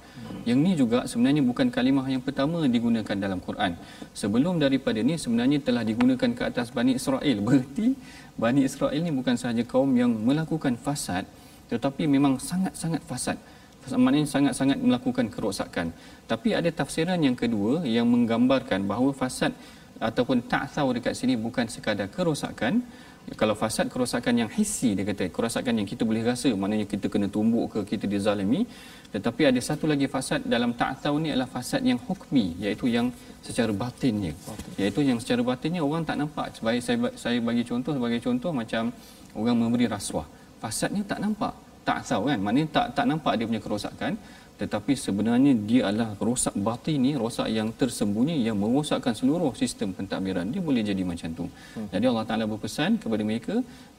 Yang 0.50 0.60
ni 0.66 0.72
juga 0.82 1.00
sebenarnya 1.12 1.42
bukan 1.50 1.72
kalimah 1.72 2.06
yang 2.14 2.20
pertama 2.20 2.68
digunakan 2.68 3.16
dalam 3.26 3.40
Quran. 3.48 3.80
Sebelum 4.22 4.60
daripada 4.60 5.00
ni 5.00 5.16
sebenarnya 5.16 5.60
telah 5.64 5.84
digunakan 5.88 6.30
ke 6.38 6.44
atas 6.52 6.68
Bani 6.76 7.00
Israel. 7.00 7.38
Berarti 7.48 7.88
Bani 8.36 8.62
Israel 8.68 9.00
ni 9.00 9.12
bukan 9.16 9.40
sahaja 9.40 9.64
kaum 9.64 9.96
yang 9.96 10.12
melakukan 10.12 10.76
fasad 10.76 11.24
tetapi 11.72 12.06
memang 12.06 12.38
sangat-sangat 12.38 13.02
fasad. 13.08 13.40
Maknanya 13.86 14.26
sangat-sangat 14.26 14.78
melakukan 14.82 15.30
kerosakan. 15.30 15.94
Tapi 16.26 16.58
ada 16.58 16.70
tafsiran 16.74 17.22
yang 17.22 17.38
kedua 17.38 17.86
yang 17.86 18.10
menggambarkan 18.10 18.84
bahawa 18.90 19.14
fasad 19.14 19.54
ataupun 20.00 20.48
ta'thau 20.52 20.92
dekat 20.96 21.14
sini 21.16 21.40
bukan 21.40 21.66
sekadar 21.72 22.08
kerosakan. 22.12 22.84
Kalau 23.26 23.58
fasad 23.58 23.90
kerosakan 23.90 24.46
yang 24.46 24.50
hissi 24.54 24.94
dia 24.94 25.02
kata. 25.02 25.34
Kerosakan 25.34 25.82
yang 25.82 25.88
kita 25.90 26.06
boleh 26.06 26.22
rasa 26.22 26.54
maknanya 26.54 26.86
kita 26.86 27.10
kena 27.10 27.26
tumbuk 27.26 27.74
ke 27.74 27.80
kita 27.98 28.06
dizalimi. 28.06 28.62
Tetapi 29.10 29.50
ada 29.50 29.58
satu 29.58 29.90
lagi 29.90 30.06
fasad 30.06 30.46
dalam 30.46 30.78
ta'thau 30.78 31.18
ni 31.18 31.34
adalah 31.34 31.50
fasad 31.50 31.82
yang 31.82 31.98
hukmi 31.98 32.54
iaitu 32.62 32.86
yang 32.86 33.10
secara 33.42 33.74
batinnya. 33.74 34.30
Iaitu 34.78 35.02
yang 35.02 35.18
secara 35.18 35.42
batinnya 35.42 35.82
orang 35.82 36.06
tak 36.06 36.22
nampak. 36.22 36.54
Sebagai 36.54 36.86
saya 36.86 36.98
saya 37.18 37.38
bagi 37.42 37.66
contoh 37.66 37.98
sebagai 37.98 38.20
contoh 38.22 38.52
macam 38.54 38.94
orang 39.34 39.58
memberi 39.58 39.90
rasuah. 39.90 40.28
Fasadnya 40.62 41.02
tak 41.02 41.18
nampak. 41.26 41.54
Ta'thau 41.86 42.30
kan? 42.30 42.38
Maknanya 42.46 42.70
tak 42.70 42.86
tak 42.98 43.06
nampak 43.10 43.34
dia 43.38 43.46
punya 43.50 43.62
kerosakan 43.62 44.14
tetapi 44.62 44.94
sebenarnya 45.06 45.54
dia 45.70 45.82
adalah 45.90 46.12
rosak 46.28 46.56
batin 46.68 47.00
ni 47.06 47.12
rosak 47.24 47.48
yang 47.58 47.70
tersembunyi 47.80 48.36
yang 48.48 48.56
merosakkan 48.62 49.14
seluruh 49.20 49.52
sistem 49.62 49.92
pentadbiran. 49.98 50.48
Dia 50.54 50.62
boleh 50.68 50.84
jadi 50.90 51.04
macam 51.12 51.30
tu. 51.40 51.46
Hmm. 51.76 51.88
jadi 51.94 52.06
Allah 52.12 52.26
Taala 52.30 52.46
berpesan 52.52 52.92
kepada 53.04 53.24
mereka 53.30 53.56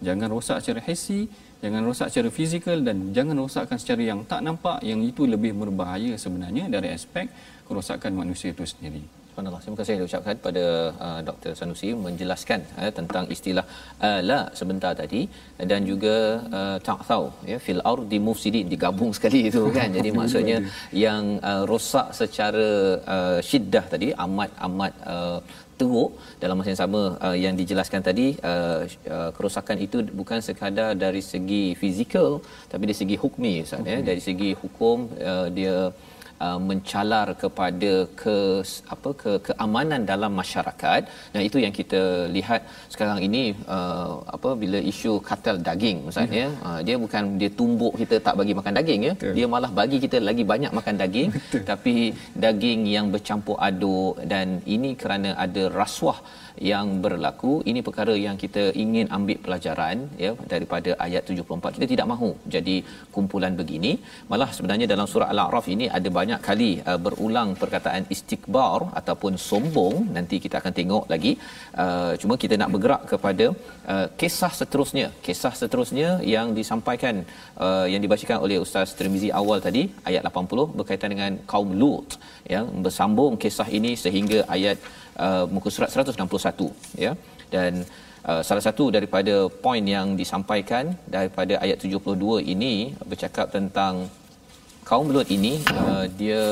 jangan 0.07 0.29
rosak 0.35 0.59
secara 0.63 0.81
hissi 0.89 1.21
jangan 1.65 1.83
rosak 1.89 2.09
secara 2.13 2.29
fizikal 2.39 2.79
dan 2.89 2.97
jangan 3.17 3.37
rosakkan 3.45 3.79
secara 3.83 4.03
yang 4.11 4.21
tak 4.31 4.41
nampak 4.47 4.79
yang 4.91 5.01
itu 5.11 5.25
lebih 5.35 5.53
berbahaya 5.63 6.13
sebenarnya 6.25 6.65
dari 6.75 6.89
aspek 6.97 7.27
kerosakan 7.69 8.13
manusia 8.21 8.53
itu 8.55 8.65
sendiri 8.73 9.03
Subhanallah. 9.37 9.62
Terima 9.64 9.76
kasih 9.78 9.95
saya 9.97 10.05
ucapkan 10.09 10.37
pada 10.45 10.62
uh, 11.07 11.19
Dr. 11.28 11.50
Sanusi 11.59 11.88
menjelaskan 12.05 12.61
uh, 12.81 12.88
tentang 12.99 13.25
istilah 13.35 13.64
uh, 14.07 14.21
la 14.28 14.38
sebentar 14.61 14.93
tadi 15.00 15.21
dan 15.71 15.81
juga 15.90 16.14
uh, 16.59 16.78
ta'thau 16.87 17.25
ya 17.50 17.59
fil 17.64 17.83
ardi 17.93 18.19
mufsidin 18.28 18.71
digabung 18.73 19.12
sekali 19.19 19.40
itu 19.50 19.62
kan. 19.76 19.93
Jadi 19.97 20.11
maksudnya 20.21 20.59
yang 21.05 21.37
uh, 21.50 21.69
rosak 21.73 22.16
secara 22.21 22.71
uh, 23.16 23.38
syiddah 23.49 23.85
tadi 23.93 24.09
amat 24.26 24.57
amat 24.69 24.93
uh, 25.14 25.38
teruk 25.76 26.16
dalam 26.43 26.57
masa 26.57 26.73
yang 26.73 26.83
sama 26.85 27.02
uh, 27.26 27.37
yang 27.45 27.55
dijelaskan 27.61 28.00
tadi 28.09 28.26
uh, 28.40 28.88
uh, 29.16 29.31
kerosakan 29.37 29.85
itu 29.87 30.00
bukan 30.21 30.40
sekadar 30.49 30.90
dari 31.05 31.21
segi 31.33 31.64
fizikal 31.81 32.40
tapi 32.73 32.88
dari 32.88 32.99
segi 33.05 33.16
hukmi 33.25 33.55
Ustaz 33.69 33.85
okay. 33.85 34.00
ya 34.00 34.07
dari 34.11 34.23
segi 34.28 34.50
hukum 34.62 35.12
uh, 35.33 35.49
dia 35.59 35.76
uh, 36.45 36.59
mencalar 36.69 37.26
kepada 37.43 37.93
ke 38.21 38.37
apa 38.95 39.11
ke 39.23 39.33
keamanan 39.49 40.02
dalam 40.12 40.33
masyarakat 40.40 41.00
dan 41.35 41.40
itu 41.49 41.59
yang 41.64 41.75
kita 41.81 42.02
lihat 42.37 42.61
sekarang 42.95 43.21
ini 43.28 43.43
uh, 43.76 44.12
apa 44.37 44.50
bila 44.62 44.78
isu 44.93 45.12
kartel 45.28 45.59
daging 45.69 45.99
misalnya 46.09 46.45
ya. 46.47 46.49
uh, 46.69 46.81
dia 46.87 46.97
bukan 47.05 47.23
dia 47.43 47.50
tumbuk 47.61 47.95
kita 48.02 48.19
tak 48.26 48.35
bagi 48.40 48.57
makan 48.61 48.75
daging 48.78 49.02
ya 49.09 49.12
Betul. 49.19 49.35
dia 49.38 49.47
malah 49.55 49.71
bagi 49.81 50.00
kita 50.05 50.19
lagi 50.31 50.45
banyak 50.52 50.73
makan 50.78 50.97
daging 51.02 51.31
Betul. 51.37 51.62
tapi 51.71 51.95
daging 52.47 52.81
yang 52.97 53.07
bercampur 53.14 53.57
aduk 53.69 54.14
dan 54.33 54.47
ini 54.76 54.93
kerana 55.02 55.33
ada 55.47 55.64
rasuah 55.81 56.19
yang 56.73 56.87
berlaku. 57.05 57.53
Ini 57.71 57.81
perkara 57.87 58.15
yang 58.27 58.37
kita 58.43 58.63
ingin 58.85 59.07
ambil 59.17 59.39
pelajaran 59.45 59.97
ya 60.25 60.33
daripada 60.53 60.91
ayat 61.07 61.23
74 61.35 61.77
kita 61.77 61.87
tidak 61.93 62.07
mahu 62.13 62.31
jadi 62.55 62.77
kumpulan 63.15 63.55
begini. 63.61 63.93
Malah 64.33 64.51
sebenarnya 64.57 64.87
dalam 64.93 65.07
surah 65.13 65.29
al-a'raf 65.35 65.67
ini 65.75 65.87
ada 65.99 66.09
banyak 66.19 66.41
kali 66.49 66.71
uh, 66.91 66.99
berulang 67.07 67.51
perkataan 67.63 68.05
istikbar 68.17 68.81
ataupun 69.01 69.35
sombong. 69.49 69.97
Nanti 70.17 70.39
kita 70.45 70.59
akan 70.63 70.75
tengok 70.81 71.05
lagi. 71.15 71.33
Uh, 71.85 72.13
cuma 72.23 72.37
kita 72.45 72.57
nak 72.63 72.73
bergerak 72.75 73.03
kepada 73.13 73.47
uh, 73.95 74.07
kisah 74.21 74.53
seterusnya. 74.61 75.09
Kisah 75.27 75.55
seterusnya 75.61 76.11
yang 76.35 76.49
disampaikan 76.59 77.17
uh, 77.67 77.87
yang 77.93 78.03
dibacakan 78.05 78.39
oleh 78.47 78.59
ustaz 78.65 78.95
Tirmizi 78.99 79.31
awal 79.41 79.59
tadi 79.67 79.83
ayat 80.09 80.23
80 80.33 80.77
berkaitan 80.79 81.11
dengan 81.15 81.33
kaum 81.53 81.71
Lut 81.81 82.11
yang 82.55 82.67
bersambung 82.85 83.35
kisah 83.43 83.69
ini 83.79 83.93
sehingga 84.05 84.39
ayat 84.57 84.79
uh, 85.26 85.44
muka 85.54 85.68
surat 85.75 85.90
161 85.92 86.70
ya. 87.04 87.12
Dan 87.54 87.73
uh, 88.28 88.42
salah 88.49 88.64
satu 88.68 88.85
daripada 88.96 89.35
poin 89.64 89.85
yang 89.96 90.14
disampaikan 90.20 90.94
daripada 91.16 91.56
ayat 91.64 91.78
72 91.82 92.44
ini 92.54 92.75
bercakap 93.11 93.49
tentang 93.56 93.94
kaum 94.88 95.08
Lut 95.14 95.28
ini 95.38 95.54
uh, 95.80 96.06
dia 96.20 96.42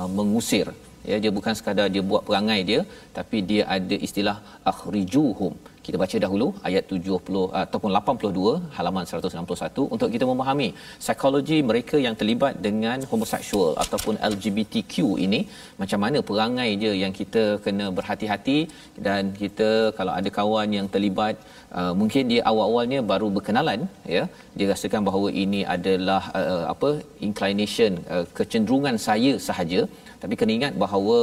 uh, 0.00 0.10
mengusir. 0.18 0.68
Ya 1.10 1.16
dia 1.22 1.30
bukan 1.34 1.54
sekadar 1.58 1.86
dia 1.94 2.02
buat 2.10 2.22
perangai 2.26 2.60
dia 2.70 2.80
tapi 3.16 3.38
dia 3.50 3.62
ada 3.76 3.96
istilah 4.06 4.36
akhrijuhum 4.70 5.54
Kita 5.86 5.96
baca 6.02 6.16
dahulu 6.24 6.46
ayat 6.68 6.84
70 6.94 7.44
ataupun 7.62 7.90
82 7.98 8.52
halaman 8.76 9.04
161 9.10 9.86
untuk 9.94 10.08
kita 10.14 10.24
memahami 10.30 10.68
psikologi 11.02 11.58
mereka 11.70 11.96
yang 12.06 12.14
terlibat 12.20 12.54
dengan 12.66 12.98
homoseksual 13.10 13.72
ataupun 13.84 14.14
LGBTQ 14.30 14.94
ini. 15.26 15.40
Macam 15.80 16.00
mana 16.04 16.20
perangai 16.28 16.70
dia 16.82 16.92
yang 17.02 17.14
kita 17.20 17.44
kena 17.64 17.88
berhati-hati 17.96 18.58
dan 19.06 19.32
kita 19.40 19.70
kalau 19.98 20.12
ada 20.18 20.30
kawan 20.38 20.70
yang 20.78 20.86
terlibat 20.94 21.34
uh, 21.78 21.92
mungkin 22.02 22.30
dia 22.32 22.42
awal-awalnya 22.52 23.00
baru 23.12 23.30
berkenalan 23.38 23.82
ya. 24.16 24.24
Dia 24.58 24.68
rasakan 24.72 25.02
bahawa 25.10 25.28
ini 25.44 25.62
adalah 25.76 26.22
uh, 26.40 26.64
apa 26.74 26.90
inclination 27.28 27.92
uh, 28.14 28.24
kecenderungan 28.38 28.96
saya 29.08 29.34
sahaja 29.48 29.82
tapi 30.21 30.33
kena 30.39 30.51
ingat 30.57 30.73
bahawa 30.83 31.17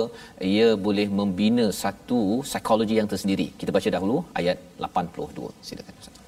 ia 0.56 0.68
boleh 0.86 1.06
membina 1.20 1.66
satu 1.82 2.20
psikologi 2.48 2.94
yang 3.00 3.08
tersendiri. 3.12 3.46
Kita 3.60 3.70
baca 3.76 3.88
dahulu 3.96 4.16
ayat 4.40 4.58
82. 4.78 5.50
Silakan 5.68 5.96
Ustaz. 6.02 6.22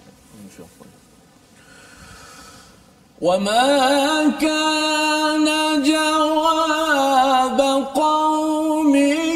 وما 3.26 3.64
كان 4.44 5.48
جواب 5.82 7.60
قومه 7.94 9.29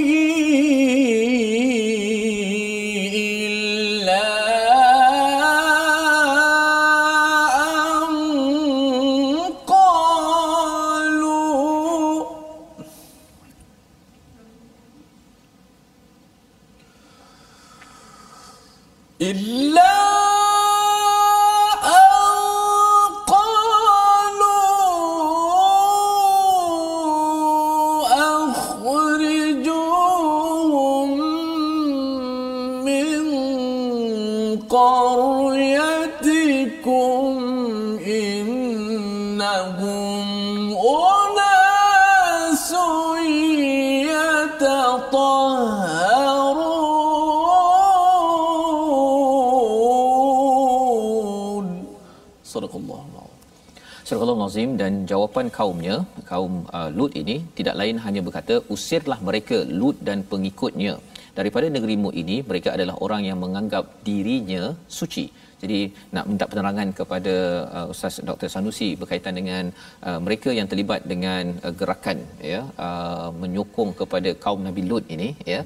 Surah 54.07 54.25
Al-Nazim 54.31 54.71
dan 54.79 54.93
jawapan 55.11 55.47
kaumnya, 55.55 55.95
kaum 56.29 56.53
uh, 56.77 56.89
Lut 56.97 57.13
ini 57.21 57.35
tidak 57.57 57.75
lain 57.81 57.97
hanya 58.03 58.21
berkata, 58.25 58.55
usirlah 58.73 59.17
mereka 59.27 59.57
Lut 59.79 59.97
dan 60.07 60.19
pengikutnya. 60.31 60.93
Daripada 61.37 61.67
negerimu 61.75 62.09
ini, 62.21 62.35
mereka 62.49 62.69
adalah 62.75 62.95
orang 63.05 63.21
yang 63.29 63.39
menganggap 63.43 63.85
dirinya 64.07 64.63
suci. 64.97 65.25
Jadi 65.61 65.79
nak 66.15 66.25
minta 66.29 66.45
penerangan 66.51 66.89
kepada 66.99 67.33
uh, 67.77 67.93
Ustaz 67.93 68.15
Dr. 68.29 68.49
Sanusi 68.55 68.89
berkaitan 69.01 69.33
dengan 69.39 69.73
uh, 70.07 70.19
mereka 70.25 70.49
yang 70.57 70.69
terlibat 70.71 71.01
dengan 71.11 71.43
uh, 71.65 71.73
gerakan 71.79 72.19
ya 72.53 72.61
uh, 72.87 73.29
menyokong 73.41 73.91
kepada 74.01 74.31
kaum 74.43 74.61
Nabi 74.67 74.83
Lut 74.91 75.05
ini 75.15 75.29
ya. 75.53 75.61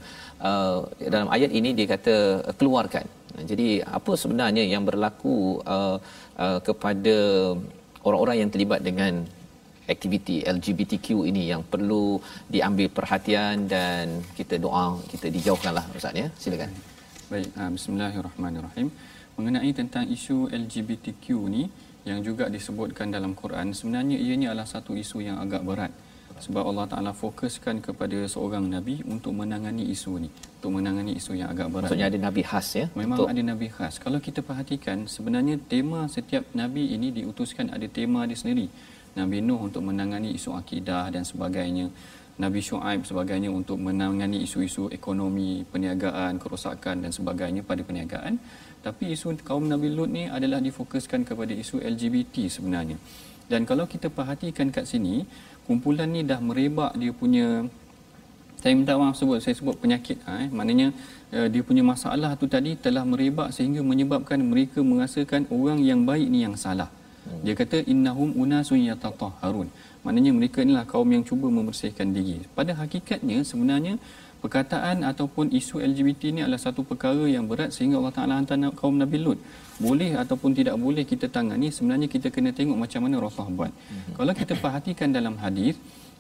Uh, 0.50 0.88
dalam 1.16 1.28
ayat 1.38 1.52
ini 1.60 1.72
dia 1.80 1.88
kata 1.96 2.16
uh, 2.48 2.56
keluarkan. 2.62 3.04
Jadi 3.52 3.68
apa 3.98 4.14
sebenarnya 4.24 4.64
yang 4.74 4.86
berlaku 4.88 5.36
uh, 5.76 5.98
uh, 6.46 6.60
kepada 6.70 7.18
orang-orang 8.08 8.46
yang 8.46 8.50
terlibat 8.54 8.82
dengan 8.86 9.26
aktiviti 9.90 10.46
LGBTQ 10.46 11.26
ini 11.26 11.50
yang 11.50 11.66
perlu 11.66 12.22
diambil 12.46 12.94
perhatian 12.94 13.66
dan 13.66 14.22
kita 14.38 14.62
doa 14.62 15.02
kita 15.10 15.34
dijauhkanlah 15.34 15.86
ustaz 15.98 16.14
ya 16.14 16.30
silakan 16.38 16.70
Baik, 17.30 17.54
uh, 17.62 17.70
bismillahirrahmanirrahim. 17.70 18.90
Mengenai 19.38 19.70
tentang 19.70 20.10
isu 20.10 20.50
LGBTQ 20.50 21.26
ni 21.46 21.70
yang 22.02 22.26
juga 22.26 22.50
disebutkan 22.50 23.14
dalam 23.14 23.38
Quran, 23.38 23.70
sebenarnya 23.70 24.18
ianya 24.18 24.50
adalah 24.50 24.66
satu 24.66 24.98
isu 24.98 25.22
yang 25.22 25.38
agak 25.38 25.62
berat. 25.62 25.94
Sebab 26.46 26.64
Allah 26.70 26.86
Taala 26.92 27.12
fokuskan 27.12 27.76
kepada 27.88 28.18
seorang 28.34 28.66
nabi 28.76 28.96
untuk 29.14 29.36
menangani 29.40 29.84
isu 29.94 30.12
ni, 30.24 30.30
untuk 30.60 30.72
menangani 30.78 31.12
isu 31.20 31.36
yang 31.40 31.50
agak 31.54 31.68
berat. 31.72 31.92
maksudnya 31.92 32.08
ada 32.12 32.20
nabi 32.28 32.42
khas 32.50 32.68
ya 32.80 32.86
Memang 32.96 33.18
untuk 33.20 33.28
ada 33.34 33.42
nabi 33.52 33.68
khas. 33.76 33.94
Kalau 34.06 34.20
kita 34.28 34.40
perhatikan, 34.50 34.98
sebenarnya 35.16 35.56
tema 35.74 36.08
setiap 36.08 36.44
nabi 36.62 36.96
ini 36.96 37.12
diutuskan 37.12 37.68
ada 37.76 37.88
tema 37.92 38.24
dia 38.30 38.40
sendiri. 38.40 38.68
Nabi 39.20 39.38
Nuh 39.48 39.60
untuk 39.68 39.84
menangani 39.84 40.32
isu 40.38 40.56
akidah 40.62 41.12
dan 41.12 41.24
sebagainya. 41.28 41.88
Nabi 42.40 42.64
Shu'aib 42.64 43.04
sebagainya 43.04 43.52
untuk 43.52 43.76
menangani 43.84 44.48
isu-isu 44.48 44.88
ekonomi, 44.96 45.68
perniagaan, 45.68 46.40
kerosakan 46.40 47.04
dan 47.04 47.12
sebagainya 47.12 47.68
pada 47.68 47.84
perniagaan. 47.84 48.40
Tapi 48.80 49.12
isu 49.12 49.36
kaum 49.44 49.68
Nabi 49.68 49.92
Lut 49.92 50.08
ni 50.08 50.24
adalah 50.38 50.64
difokuskan 50.64 51.28
kepada 51.28 51.52
isu 51.52 51.84
LGBT 51.84 52.48
sebenarnya. 52.48 52.96
Dan 53.52 53.68
kalau 53.68 53.84
kita 53.90 54.08
perhatikan 54.08 54.72
kat 54.72 54.88
sini, 54.88 55.28
kumpulan 55.70 56.10
ni 56.10 56.26
dah 56.26 56.42
merebak 56.42 56.98
dia 56.98 57.14
punya 57.14 57.48
saya 58.60 58.74
minta 58.74 58.98
maaf 58.98 59.16
sebut 59.20 59.40
saya 59.44 59.54
sebut 59.54 59.78
penyakit 59.78 60.18
ha, 60.26 60.44
eh. 60.44 60.50
maknanya 60.50 60.88
uh, 61.36 61.48
dia 61.54 61.62
punya 61.62 61.84
masalah 61.86 62.34
tu 62.42 62.46
tadi 62.56 62.74
telah 62.86 63.06
merebak 63.12 63.54
sehingga 63.56 63.82
menyebabkan 63.86 64.42
mereka 64.42 64.82
merasakan 64.82 65.46
orang 65.54 65.80
yang 65.90 66.02
baik 66.10 66.28
ni 66.34 66.42
yang 66.46 66.58
salah. 66.66 66.90
Dia 67.46 67.54
kata 67.54 67.86
innahum 67.86 68.34
unasun 68.34 68.82
yatatahharun. 68.90 69.70
Maknanya 70.02 70.32
mereka 70.34 70.66
inilah 70.66 70.86
kaum 70.88 71.06
yang 71.14 71.22
cuba 71.22 71.46
membersihkan 71.52 72.10
diri. 72.16 72.42
Pada 72.58 72.74
hakikatnya 72.74 73.46
sebenarnya 73.46 74.02
perkataan 74.44 75.04
ataupun 75.12 75.52
isu 75.60 75.84
LGBT 75.84 76.22
ni 76.36 76.40
adalah 76.46 76.62
satu 76.62 76.82
perkara 76.88 77.24
yang 77.36 77.46
berat 77.52 77.70
sehingga 77.76 78.00
Allah 78.00 78.16
Taala 78.16 78.34
hantar 78.40 78.58
kaum 78.80 78.96
Nabi 79.04 79.18
Lut 79.26 79.40
boleh 79.80 80.12
ataupun 80.16 80.52
tidak 80.60 80.76
boleh 80.76 81.04
kita 81.12 81.28
tangani 81.32 81.72
sebenarnya 81.76 82.08
kita 82.12 82.28
kena 82.36 82.52
tengok 82.52 82.78
macam 82.84 83.00
mana 83.08 83.16
Rasulullah 83.24 83.56
buat 83.60 83.72
kalau 84.18 84.34
kita 84.36 84.54
perhatikan 84.64 85.10
dalam 85.12 85.36
hadis 85.40 85.76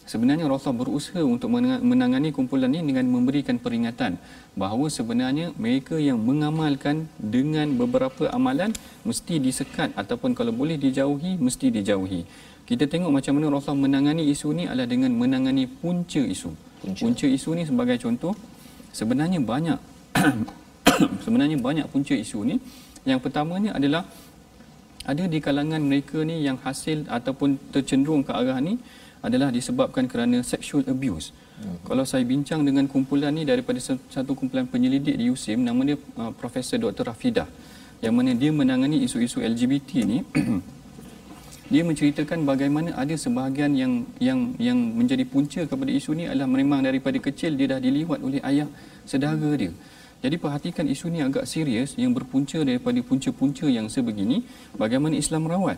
Sebenarnya 0.10 0.50
Rasulullah 0.50 0.90
berusaha 0.90 1.22
untuk 1.22 1.54
menang- 1.54 1.86
menangani 1.86 2.34
kumpulan 2.34 2.74
ini 2.74 2.82
dengan 2.90 3.06
memberikan 3.14 3.62
peringatan 3.62 4.18
bahawa 4.58 4.90
sebenarnya 4.90 5.54
mereka 5.54 6.02
yang 6.02 6.18
mengamalkan 6.18 7.06
dengan 7.22 7.78
beberapa 7.78 8.26
amalan 8.34 8.74
mesti 9.06 9.38
disekat 9.38 9.94
ataupun 9.94 10.34
kalau 10.34 10.50
boleh 10.50 10.82
dijauhi 10.82 11.38
mesti 11.38 11.70
dijauhi. 11.70 12.26
Kita 12.66 12.90
tengok 12.90 13.14
macam 13.14 13.38
mana 13.38 13.54
Rasulullah 13.54 13.86
menangani 13.86 14.26
isu 14.34 14.50
ni 14.58 14.66
adalah 14.66 14.90
dengan 14.90 15.14
menangani 15.14 15.70
punca 15.70 16.22
isu. 16.26 16.58
Punca, 16.80 17.02
punca 17.04 17.28
isu 17.28 17.50
ni 17.56 17.64
sebagai 17.68 18.00
contoh 18.00 18.34
sebenarnya 18.96 19.40
banyak 19.44 19.80
sebenarnya 21.26 21.58
banyak 21.60 21.86
punca 21.92 22.16
isu 22.16 22.40
ni. 22.48 22.56
Yang 23.08 23.20
pertamanya 23.24 23.76
adalah 23.76 24.04
ada 25.08 25.24
di 25.26 25.40
kalangan 25.40 25.80
mereka 25.80 26.22
ni 26.22 26.44
yang 26.44 26.60
hasil 26.60 27.08
ataupun 27.08 27.72
tercenderung 27.72 28.22
ke 28.28 28.32
arah 28.36 28.60
ni 28.60 28.78
adalah 29.20 29.52
disebabkan 29.52 30.08
kerana 30.08 30.40
sexual 30.44 30.88
abuse. 30.88 31.36
Hmm. 31.60 31.76
Kalau 31.84 32.08
saya 32.08 32.24
bincang 32.24 32.64
dengan 32.64 32.88
kumpulan 32.88 33.36
ni 33.36 33.44
daripada 33.44 33.80
satu 33.84 34.32
kumpulan 34.32 34.64
penyelidik 34.64 35.20
di 35.20 35.28
USIM 35.28 35.68
nama 35.68 35.84
dia 35.84 36.00
uh, 36.16 36.32
Profesor 36.32 36.80
Dr. 36.80 37.12
Rafidah 37.12 37.48
yang 38.00 38.16
mana 38.16 38.32
dia 38.32 38.48
menangani 38.56 39.04
isu-isu 39.04 39.44
LGBT 39.44 40.08
ni 40.08 40.24
dia 41.70 41.86
menceritakan 41.86 42.50
bagaimana 42.50 42.90
ada 42.98 43.14
sebahagian 43.14 43.72
yang 43.78 43.94
yang 44.28 44.40
yang 44.68 44.78
menjadi 45.00 45.22
punca 45.34 45.62
kepada 45.70 45.92
isu 45.94 46.18
ni 46.18 46.26
adalah 46.26 46.50
memang 46.50 46.82
daripada 46.82 47.18
kecil 47.22 47.54
dia 47.54 47.70
dah 47.74 47.80
diliwat 47.86 48.20
oleh 48.26 48.42
ayah 48.50 48.66
saudara 49.06 49.50
dia. 49.54 49.70
Jadi 50.20 50.36
perhatikan 50.44 50.86
isu 50.94 51.08
ni 51.14 51.22
agak 51.22 51.46
serius 51.52 51.94
yang 52.02 52.12
berpunca 52.18 52.60
daripada 52.70 53.00
punca-punca 53.10 53.70
yang 53.78 53.86
sebegini 53.86 54.42
bagaimana 54.82 55.16
Islam 55.16 55.46
merawat. 55.46 55.78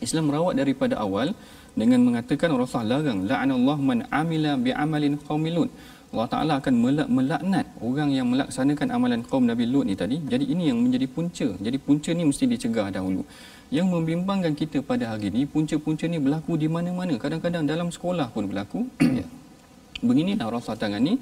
Islam 0.00 0.32
merawat 0.32 0.54
daripada 0.58 0.98
awal 1.04 1.36
dengan 1.76 2.00
mengatakan 2.06 2.50
Rasulullah 2.56 3.04
larang 3.04 3.20
la'anallahu 3.30 3.82
man 3.90 3.98
amila 4.08 4.56
bi'amalin 4.56 5.20
qaumi 5.20 5.52
lut. 5.52 5.70
Allah 6.14 6.30
Taala 6.30 6.52
akan 6.62 6.74
melak, 6.78 7.08
melaknat 7.10 7.66
orang 7.82 8.14
yang 8.14 8.26
melaksanakan 8.30 8.88
amalan 8.94 9.20
kaum 9.26 9.42
Nabi 9.50 9.66
Lut 9.66 9.84
ni 9.90 9.98
tadi. 9.98 10.22
Jadi 10.22 10.46
ini 10.46 10.70
yang 10.70 10.78
menjadi 10.78 11.10
punca. 11.10 11.48
Jadi 11.58 11.76
punca 11.82 12.10
ni 12.14 12.22
mesti 12.22 12.46
dicegah 12.46 12.94
dahulu. 12.94 13.26
Yang 13.74 13.86
membimbangkan 13.90 14.54
kita 14.54 14.78
pada 14.86 15.10
hari 15.10 15.34
ini 15.34 15.42
punca-punca 15.50 16.06
ni 16.06 16.22
berlaku 16.22 16.54
di 16.54 16.70
mana-mana. 16.70 17.18
Kadang-kadang 17.18 17.66
dalam 17.66 17.90
sekolah 17.90 18.30
pun 18.30 18.46
berlaku. 18.46 18.86
Beginilah 20.06 20.46
Rasulullah 20.54 20.78
tangani 20.86 21.18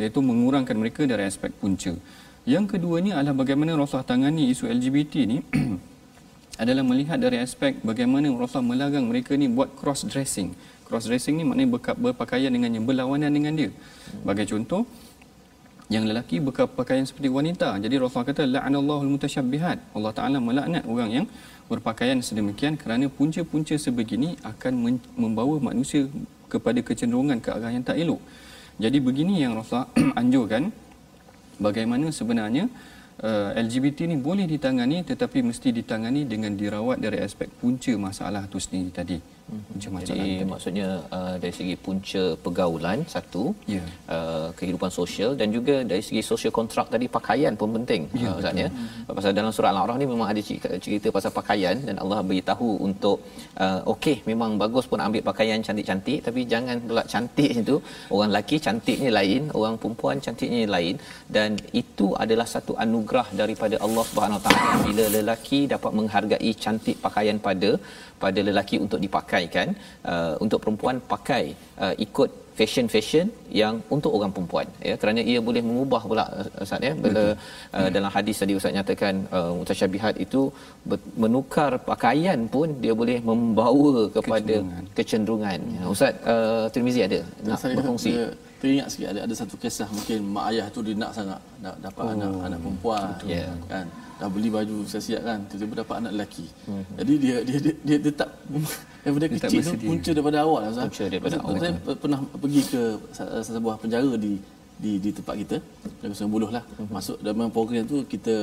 iaitu 0.00 0.24
mengurangkan 0.24 0.72
mereka 0.72 1.04
dari 1.04 1.28
aspek 1.28 1.52
punca. 1.60 1.92
Yang 2.48 2.64
keduanya 2.80 3.20
adalah 3.20 3.44
bagaimana 3.44 3.76
Rasulullah 3.76 4.08
tangani 4.08 4.48
isu 4.48 4.72
LGBT 4.72 5.14
ni 5.28 5.44
adalah 6.62 6.80
melihat 6.80 7.20
dari 7.20 7.36
aspek 7.44 7.76
bagaimana 7.84 8.32
Rasulullah 8.32 8.88
melarang 8.88 9.04
mereka 9.04 9.36
ni 9.36 9.52
buat 9.52 9.76
cross 9.76 10.08
dressing. 10.08 10.56
Cross 10.90 11.06
dressing 11.06 11.38
ni 11.38 11.46
maknanya 11.46 11.70
berka- 11.78 11.94
berpakaian 11.94 12.50
dengan 12.50 12.74
yang 12.74 12.82
berlawanan 12.82 13.30
dengan 13.30 13.54
dia. 13.54 13.70
Sebagai 14.10 14.50
contoh 14.50 14.82
yang 15.86 16.02
lelaki 16.10 16.42
berpakaian 16.42 17.06
seperti 17.06 17.30
wanita. 17.30 17.78
Jadi 17.78 17.94
Rasulullah 18.02 18.30
kata 18.30 18.42
la'anallahu 18.46 19.00
al-mutasyabbihat. 19.06 19.94
Allah 19.94 20.12
Taala 20.18 20.38
melaknat 20.42 20.82
orang 20.86 21.10
yang 21.10 21.26
berpakaian 21.70 22.18
sedemikian 22.18 22.74
kerana 22.74 23.06
punca-punca 23.06 23.78
sebegini 23.78 24.34
akan 24.42 24.98
membawa 25.14 25.62
manusia 25.70 26.10
kepada 26.50 26.82
kecenderungan 26.82 27.38
ke 27.38 27.54
arah 27.54 27.70
yang 27.70 27.86
tak 27.86 27.98
elok. 28.02 28.18
Jadi 28.82 28.98
begini 28.98 29.42
yang 29.42 29.54
Rasulullah 29.54 29.90
anjurkan 30.20 30.74
bagaimana 31.62 32.10
sebenarnya 32.10 32.66
uh, 33.22 33.50
LGBT 33.54 34.10
ni 34.10 34.16
boleh 34.18 34.46
ditangani 34.50 35.06
tetapi 35.06 35.46
mesti 35.46 35.70
ditangani 35.70 36.26
dengan 36.26 36.54
dirawat 36.54 36.98
dari 36.98 37.18
aspek 37.22 37.46
punca 37.60 37.92
masalah 37.98 38.46
tu 38.50 38.58
sendiri 38.62 38.90
tadi. 38.90 39.18
Masalah. 39.50 40.06
Jadi 40.10 40.30
maksudnya 40.52 40.88
uh, 41.16 41.34
dari 41.42 41.52
segi 41.58 41.74
punca 41.84 42.24
pergaulan 42.44 42.98
satu, 43.14 43.44
yeah. 43.74 43.86
uh, 44.16 44.48
kehidupan 44.58 44.90
sosial 44.98 45.30
dan 45.40 45.48
juga 45.56 45.76
dari 45.90 46.02
segi 46.08 46.22
social 46.30 46.52
kontrak 46.58 46.86
tadi 46.94 47.06
pakaian 47.16 47.54
pun 47.60 47.70
penting. 47.76 48.02
Ya, 48.22 48.30
uh, 48.34 48.52
ya. 48.62 48.68
Pasal 49.18 49.32
dalam 49.38 49.52
surah 49.56 49.70
Al-A'raf 49.72 49.96
ni 50.02 50.06
memang 50.14 50.28
ada 50.32 50.40
cerita 50.86 51.08
pasal 51.16 51.32
pakaian 51.40 51.76
dan 51.88 51.96
Allah 52.02 52.18
beritahu 52.30 52.68
untuk 52.88 53.16
uh, 53.64 53.80
okey 53.94 54.16
memang 54.30 54.50
bagus 54.62 54.86
pun 54.90 55.02
ambil 55.06 55.22
pakaian 55.30 55.58
cantik-cantik 55.66 56.18
tapi 56.26 56.40
jangan 56.52 56.76
pula 56.90 57.04
cantik 57.12 57.50
itu 57.62 57.76
orang 58.14 58.30
lelaki 58.32 58.56
cantiknya 58.66 59.10
lain, 59.18 59.42
orang 59.60 59.74
perempuan 59.82 60.18
cantiknya 60.26 60.60
lain 60.76 60.94
dan 61.36 61.50
itu 61.82 62.06
adalah 62.24 62.46
satu 62.54 62.74
anugerah 62.84 63.26
daripada 63.40 63.76
Allah 63.86 64.04
Subhanahu 64.10 64.38
Wa 64.40 64.44
Taala 64.46 64.72
bila 64.86 65.04
lelaki 65.16 65.60
dapat 65.74 65.92
menghargai 65.98 66.52
cantik 66.64 66.96
pakaian 67.06 67.38
pada 67.48 67.72
pada 68.24 68.40
lelaki 68.48 68.76
untuk 68.84 69.00
dipakaikan 69.04 69.68
uh, 70.12 70.34
untuk 70.44 70.58
perempuan 70.64 70.96
pakai 71.12 71.44
uh, 71.84 71.94
ikut 72.06 72.30
fashion-fashion 72.58 73.26
yang 73.60 73.74
untuk 73.94 74.10
orang 74.16 74.32
perempuan 74.34 74.66
ya. 74.88 74.94
Kerana 75.00 75.20
ia 75.32 75.40
boleh 75.48 75.62
mengubah 75.68 76.02
pula 76.10 76.24
uh, 76.38 76.64
Ustaz 76.64 76.86
ya. 76.88 76.92
Bila 77.04 77.22
uh, 77.78 77.88
dalam 77.96 78.10
hadis 78.16 78.36
tadi 78.42 78.52
Ustaz 78.58 78.74
nyatakan 78.78 79.14
uh, 79.36 79.52
mutasyabihat 79.60 80.14
itu 80.24 80.42
menukar 81.22 81.70
pakaian 81.90 82.40
pun 82.54 82.68
dia 82.84 82.94
boleh 83.00 83.18
membawa 83.30 83.92
kepada 84.16 84.54
kecenderungan, 84.60 84.84
kecenderungan. 84.98 85.58
Ya, 85.78 85.84
Ustaz 85.94 86.14
uh, 86.32 86.64
Tirmizi 86.74 87.02
ada 87.08 87.20
nak 87.48 87.58
saya, 87.64 87.74
berfungsi 87.78 88.12
dia, 88.12 88.28
teringat 88.60 88.86
sikit 88.92 89.08
ada 89.12 89.20
ada 89.26 89.34
satu 89.40 89.56
kisah 89.62 89.88
mungkin 89.96 90.18
mak 90.36 90.44
ayah 90.52 90.66
tu 90.74 90.80
dia 90.86 90.94
nak 91.02 91.12
sangat 91.16 91.40
nak 91.64 91.76
dapat 91.86 92.04
oh, 92.04 92.12
anak 92.14 92.32
anak 92.48 92.58
perempuan 92.64 93.08
yeah. 93.24 93.52
kan 93.72 93.86
dah 94.20 94.28
beli 94.28 94.52
baju 94.52 94.76
siap-siap 94.84 95.22
kan 95.24 95.40
tiba-tiba 95.48 95.80
dapat 95.80 95.94
anak 96.04 96.12
lelaki. 96.12 96.46
Hmm. 96.68 96.84
jadi 97.00 97.14
dia 97.16 97.36
dia 97.48 97.58
dia, 97.64 97.74
dia, 97.88 97.96
dia 98.04 98.12
tak 98.12 98.30
daripada 99.02 99.26
dia 99.26 99.34
kecil 99.40 99.60
tu 99.64 99.72
punca 99.88 100.10
daripada 100.12 100.38
awal 100.44 100.60
lah 100.60 100.70
punca 100.84 101.04
daripada 101.08 101.36
awal 101.40 101.56
saya 101.56 101.72
pernah 101.96 102.20
pergi 102.36 102.62
ke 102.68 102.82
sebuah 103.48 103.76
penjara 103.80 104.12
di 104.20 104.32
di 104.80 104.92
di 104.96 105.10
tempat 105.12 105.34
kita 105.36 105.56
Sungai 106.16 106.32
Buloh 106.32 106.50
lah. 106.56 106.64
Hmm. 106.64 106.88
masuk 106.88 107.16
dalam 107.20 107.52
program 107.52 107.84
tu 107.84 107.96
kita 108.08 108.34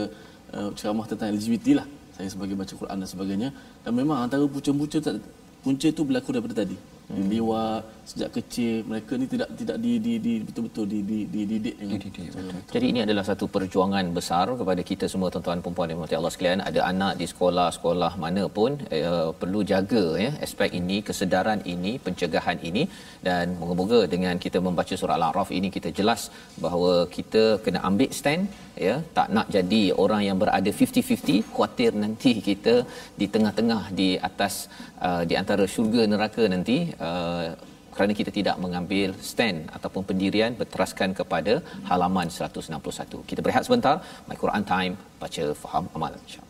uh, 0.54 0.70
ceramah 0.78 1.06
tentang 1.10 1.34
LGBT 1.34 1.82
lah. 1.82 1.88
Saya 2.16 2.30
sebagai 2.34 2.56
baca 2.58 2.74
Quran 2.74 2.98
dan 3.02 3.10
sebagainya. 3.10 3.50
Dan 3.82 3.92
memang 3.98 4.26
antara 4.26 4.46
punca-punca 4.46 4.98
punca 5.66 5.88
tu 5.98 6.04
berlaku 6.06 6.30
daripada 6.34 6.56
tadi. 6.62 6.78
Hmm. 7.10 7.28
liwat 7.32 7.82
sejak 8.10 8.30
kecil 8.38 8.76
mereka 8.92 9.14
ni 9.22 9.26
tidak 9.34 9.50
tidak 9.60 9.78
di 9.84 9.92
di, 10.06 10.14
di 10.26 10.34
betul-betul 10.48 10.86
di 10.92 11.00
di 11.10 11.20
dididik 11.34 11.76
dengan 11.80 11.98
dididik, 12.04 12.28
betul. 12.36 12.62
jadi 12.76 12.86
ini 12.92 13.00
adalah 13.06 13.24
satu 13.30 13.46
perjuangan 13.56 14.06
besar 14.18 14.46
kepada 14.60 14.82
kita 14.90 15.06
semua 15.14 15.30
tuan-tuan 15.34 15.62
puan-puan 15.66 15.92
yang 15.92 16.02
Allah 16.20 16.34
sekalian. 16.36 16.62
Ada 16.70 16.82
anak 16.92 17.14
di 17.22 17.26
sekolah-sekolah 17.32 18.12
mana 18.24 18.44
pun 18.58 18.72
eh, 18.98 19.30
perlu 19.42 19.62
jaga 19.72 20.04
ya 20.26 20.32
aspek 20.48 20.72
ini 20.80 21.00
kesedaran 21.10 21.62
ini 21.74 21.94
pencegahan 22.06 22.60
ini. 22.70 22.86
Dan 23.28 23.46
moga-moga 23.62 24.00
dengan 24.14 24.36
kita 24.46 24.62
membaca 24.68 24.96
surah 25.02 25.18
al-a'raf 25.20 25.52
ini 25.60 25.70
kita 25.78 25.92
jelas 26.00 26.24
bahawa 26.66 26.94
kita 27.18 27.44
kena 27.66 27.82
ambil 27.90 28.12
stand 28.20 28.44
ya 28.88 28.96
tak 29.18 29.28
nak 29.36 29.48
jadi 29.56 29.82
orang 30.04 30.22
yang 30.28 30.38
berada 30.44 30.72
50-50 30.80 31.54
khuatir 31.54 31.92
nanti 32.04 32.32
kita 32.50 32.76
di 33.20 33.28
tengah-tengah 33.34 33.82
di 34.00 34.10
atas 34.30 34.56
uh, 35.08 35.24
di 35.30 35.36
antara 35.42 35.66
syurga 35.74 36.04
neraka 36.14 36.44
nanti 36.54 36.78
uh, 37.08 37.48
kerana 37.98 38.14
kita 38.20 38.32
tidak 38.40 38.56
mengambil 38.64 39.12
stand 39.30 39.60
ataupun 39.78 40.04
pendirian 40.10 40.54
berteraskan 40.60 41.12
kepada 41.20 41.54
halaman 41.90 42.30
161. 42.30 43.26
Kita 43.30 43.42
berehat 43.46 43.66
sebentar. 43.68 43.96
My 44.30 44.38
Quran 44.44 44.66
Time 44.74 44.94
baca 45.24 45.46
faham 45.64 45.86
amal 45.98 46.14
insya 46.26 46.47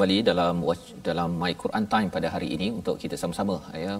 kembali 0.00 0.18
dalam 0.28 0.56
dalam 1.08 1.30
My 1.40 1.50
Quran 1.62 1.84
Time 1.92 2.08
pada 2.14 2.28
hari 2.34 2.46
ini 2.56 2.66
untuk 2.76 2.94
kita 3.02 3.16
sama-sama 3.22 3.56
ya 3.82 3.94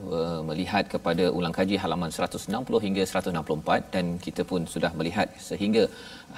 melihat 0.49 0.85
kepada 0.93 1.25
ulang 1.39 1.55
kaji 1.59 1.77
halaman 1.83 2.11
160 2.19 2.81
hingga 2.85 3.03
164 3.11 3.93
dan 3.95 4.07
kita 4.27 4.43
pun 4.51 4.65
sudah 4.75 4.91
melihat 4.99 5.29
sehingga 5.49 5.83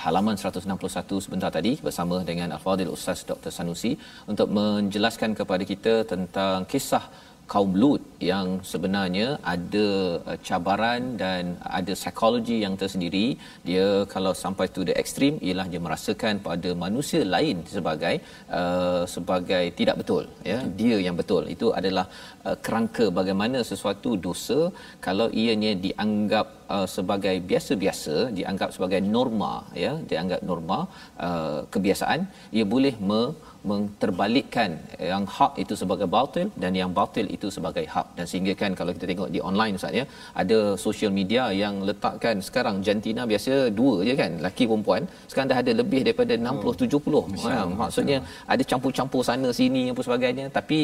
halaman 0.05 0.35
161 0.43 1.23
sebentar 1.27 1.51
tadi 1.59 1.73
bersama 1.87 2.19
dengan 2.31 2.49
Al-Fadhil 2.57 2.91
Ustaz 2.97 3.23
Dr 3.31 3.53
Sanusi 3.59 3.93
untuk 4.33 4.51
menjelaskan 4.59 5.39
kepada 5.41 5.67
kita 5.73 5.95
tentang 6.13 6.67
kisah 6.73 7.05
kaum 7.53 7.73
Lut 7.81 8.03
yang 8.31 8.47
sebenarnya 8.71 9.29
ada 9.55 9.87
uh, 10.31 10.39
cabaran 10.47 11.03
dan 11.23 11.43
ada 11.79 11.93
psikologi 12.01 12.57
yang 12.65 12.75
tersendiri. 12.81 13.27
Dia 13.69 13.87
kalau 14.15 14.33
sampai 14.43 14.67
to 14.75 14.87
the 14.89 14.95
extreme 15.03 15.37
ialah 15.47 15.67
dia 15.73 15.81
merasakan 15.87 16.41
pada 16.49 16.71
manusia 16.85 17.23
lain 17.35 17.59
sebagai 17.77 18.15
uh, 18.61 19.03
sebagai 19.15 19.65
tidak 19.81 19.99
betul 20.03 20.25
ya. 20.51 20.59
Dia 20.81 20.97
yang 21.07 21.19
betul. 21.21 21.45
Itu 21.55 21.69
adalah 21.81 22.07
uh, 22.49 22.57
kerangka 22.65 23.07
bagaimana 23.19 23.61
sesuatu 23.71 24.11
dosa 24.27 24.61
kalau 25.07 25.29
ianya 25.43 25.73
dianggap 25.85 26.47
uh, 26.77 26.87
sebagai 26.97 27.37
biasa-biasa 27.51 28.17
dianggap 28.39 28.71
sebagai 28.77 29.01
norma 29.15 29.55
ya 29.85 29.93
dianggap 30.11 30.43
norma 30.51 30.81
uh, 31.27 31.61
kebiasaan 31.75 32.21
ia 32.59 32.67
boleh 32.75 32.95
me 33.11 33.23
menterbalikkan 33.71 34.71
yang 35.11 35.25
hak 35.37 35.53
itu 35.63 35.75
sebagai 35.81 36.09
batil 36.15 36.47
dan 36.63 36.73
yang 36.81 36.91
batil 36.99 37.27
itu 37.37 37.49
sebagai 37.57 37.85
hak. 37.95 38.07
Dan 38.17 38.27
sehingga 38.31 38.55
kan 38.63 38.73
kalau 38.79 38.93
kita 38.97 39.07
tengok 39.11 39.31
di 39.35 39.41
online 39.51 39.77
Ustaz 39.79 39.99
ya 40.01 40.05
ada 40.43 40.59
social 40.87 41.13
media 41.19 41.43
yang 41.63 41.75
letakkan 41.89 42.37
sekarang 42.49 42.77
jantina 42.87 43.25
biasa 43.33 43.53
dua 43.81 43.95
je 44.09 44.15
kan 44.23 44.33
laki 44.47 44.67
perempuan. 44.71 45.05
Sekarang 45.31 45.51
dah 45.53 45.61
ada 45.65 45.75
lebih 45.81 46.01
daripada 46.07 46.35
60 46.35 46.83
70 46.83 47.45
ha, 47.45 47.55
maksudnya 47.83 48.19
ada 48.55 48.63
campur-campur 48.73 49.23
sana 49.31 49.51
sini 49.61 49.85
apa 49.95 50.03
sebagainya. 50.09 50.47
Tapi 50.59 50.81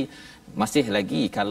masih 0.61 0.85
lagi 0.97 1.23
kalau 1.39 1.48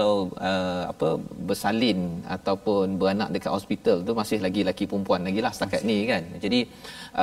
uh, 0.50 0.84
apa 0.92 1.08
bersalin 1.48 2.00
ataupun 2.36 2.98
beranak 3.00 3.30
dekat 3.36 3.52
hospital 3.58 3.98
tu 4.08 4.14
masih 4.20 4.40
lagi 4.46 4.62
laki 4.70 4.86
perempuan 4.92 5.22
lagi 5.28 5.42
lah 5.46 5.52
setakat 5.56 5.82
ni 5.90 5.98
kan. 6.12 6.24
Jadi 6.44 6.60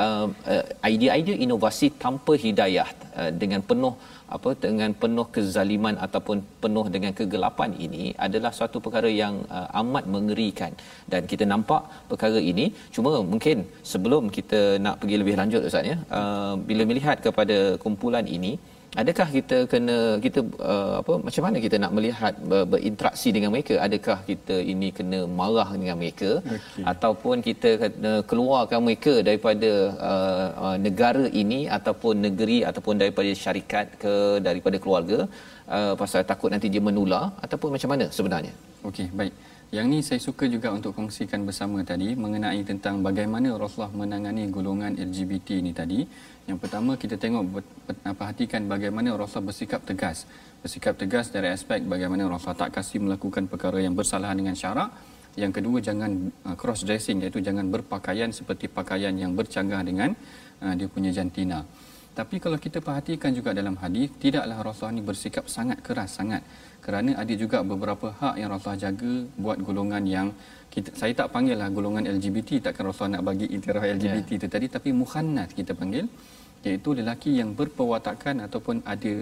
uh, 0.01 0.25
uh, 0.53 0.63
idea-idea 0.91 1.35
inovasi 1.45 1.89
tanpa 2.03 2.35
hidayah 2.45 2.89
uh, 3.19 3.31
dengan 3.41 3.61
penuh 3.69 3.95
apa 4.35 4.49
dengan 4.65 4.91
penuh 5.01 5.25
kezaliman 5.35 5.95
ataupun 6.05 6.37
penuh 6.63 6.85
dengan 6.95 7.11
kegelapan 7.19 7.71
ini 7.85 8.05
adalah 8.25 8.51
suatu 8.57 8.77
perkara 8.85 9.09
yang 9.23 9.35
uh, 9.57 9.67
amat 9.81 10.05
mengerikan. 10.15 10.71
Dan 11.11 11.21
kita 11.31 11.45
nampak 11.53 11.83
perkara 12.11 12.39
ini 12.51 12.67
cuma 12.95 13.11
mungkin 13.33 13.57
sebelum 13.91 14.33
kita 14.37 14.61
nak 14.85 14.97
pergi 15.03 15.17
lebih 15.23 15.35
lanjut 15.41 15.67
ustaz 15.69 15.91
ya 15.91 15.97
uh, 16.19 16.53
bila 16.69 16.85
melihat 16.91 17.19
kepada 17.27 17.57
kumpulan 17.83 18.25
ini 18.37 18.53
adakah 19.01 19.27
kita 19.37 19.57
kena 19.71 19.97
kita 20.25 20.39
uh, 20.73 20.93
apa 21.01 21.13
macam 21.27 21.43
mana 21.45 21.57
kita 21.65 21.77
nak 21.83 21.93
melihat 21.97 22.33
ber, 22.49 22.61
berinteraksi 22.73 23.29
dengan 23.35 23.51
mereka? 23.55 23.75
Adakah 23.87 24.17
kita 24.29 24.55
ini 24.73 24.89
kena 24.97 25.19
marah 25.39 25.69
dengan 25.79 25.97
mereka? 26.01 26.31
Okay. 26.55 26.83
ataupun 26.91 27.35
kita 27.47 27.69
kena 27.83 28.13
keluarkan 28.29 28.79
mereka 28.87 29.15
daripada 29.29 29.71
uh, 30.11 30.47
uh, 30.65 30.77
negara 30.85 31.25
ini 31.43 31.59
ataupun 31.79 32.15
negeri 32.27 32.59
ataupun 32.69 32.95
daripada 33.03 33.33
syarikat 33.43 33.87
ke 34.05 34.15
daripada 34.47 34.79
keluarga? 34.85 35.19
Uh, 35.75 35.93
pasal 36.01 36.21
takut 36.31 36.49
nanti 36.53 36.67
dia 36.73 36.83
menular 36.87 37.25
ataupun 37.45 37.69
macam 37.75 37.91
mana 37.95 38.07
sebenarnya? 38.17 38.53
Okey 38.89 39.09
baik. 39.19 39.35
Yang 39.75 39.87
ni 39.91 39.99
saya 40.07 40.19
suka 40.25 40.45
juga 40.55 40.69
untuk 40.77 40.91
kongsikan 40.97 41.41
bersama 41.47 41.77
tadi 41.91 42.07
mengenai 42.23 42.61
tentang 42.69 42.95
bagaimana 43.07 43.49
Rasulullah 43.61 43.93
menangani 44.01 44.43
golongan 44.55 44.93
LGBT 45.09 45.47
ini 45.61 45.71
tadi. 45.79 45.99
Yang 46.45 46.57
pertama 46.61 46.93
kita 46.93 47.17
tengok 47.17 47.43
perhatikan 48.13 48.69
bagaimana 48.69 49.17
Rasulullah 49.17 49.49
bersikap 49.49 49.81
tegas. 49.81 50.29
Bersikap 50.61 50.93
tegas 50.93 51.33
dari 51.33 51.49
aspek 51.49 51.81
bagaimana 51.81 52.29
Rasulullah 52.29 52.69
tak 52.69 52.77
kasih 52.77 53.01
melakukan 53.01 53.49
perkara 53.49 53.81
yang 53.81 53.97
bersalahan 53.97 54.37
dengan 54.37 54.53
syarak. 54.53 54.93
Yang 55.35 55.51
kedua 55.59 55.77
jangan 55.83 56.31
uh, 56.47 56.55
cross 56.55 56.87
dressing 56.87 57.19
iaitu 57.25 57.43
jangan 57.43 57.67
berpakaian 57.67 58.31
seperti 58.31 58.71
pakaian 58.71 59.11
yang 59.17 59.35
bercanggah 59.35 59.81
dengan 59.83 60.13
uh, 60.63 60.73
dia 60.77 60.87
punya 60.87 61.11
jantina. 61.11 61.65
Tapi 62.15 62.39
kalau 62.39 62.55
kita 62.55 62.79
perhatikan 62.79 63.35
juga 63.35 63.51
dalam 63.51 63.75
hadis 63.75 64.07
tidaklah 64.23 64.63
Rasulullah 64.63 64.95
ini 64.95 65.03
bersikap 65.03 65.51
sangat 65.51 65.83
keras 65.83 66.15
sangat 66.15 66.39
kerana 66.79 67.11
ada 67.19 67.33
juga 67.35 67.59
beberapa 67.65 68.07
hak 68.15 68.39
yang 68.39 68.49
Rasulullah 68.53 68.83
jaga 68.87 69.13
buat 69.35 69.57
golongan 69.59 70.03
yang 70.07 70.27
kita, 70.71 70.95
saya 70.95 71.11
tak 71.11 71.27
panggil 71.35 71.59
lah 71.59 71.67
golongan 71.67 72.07
LGBT 72.15 72.71
takkan 72.71 72.87
Rasulullah 72.87 73.19
nak 73.19 73.23
bagi 73.27 73.51
intirah 73.51 73.83
LGBT 73.97 74.29
yeah. 74.31 74.41
tu 74.43 74.47
tadi 74.47 74.67
tapi 74.71 74.89
mukhannas 74.95 75.51
kita 75.51 75.75
panggil 75.75 76.07
iaitu 76.67 76.89
lelaki 76.99 77.31
yang 77.39 77.53
berperwatakan 77.59 78.43
ataupun 78.45 78.81
ada 78.93 79.15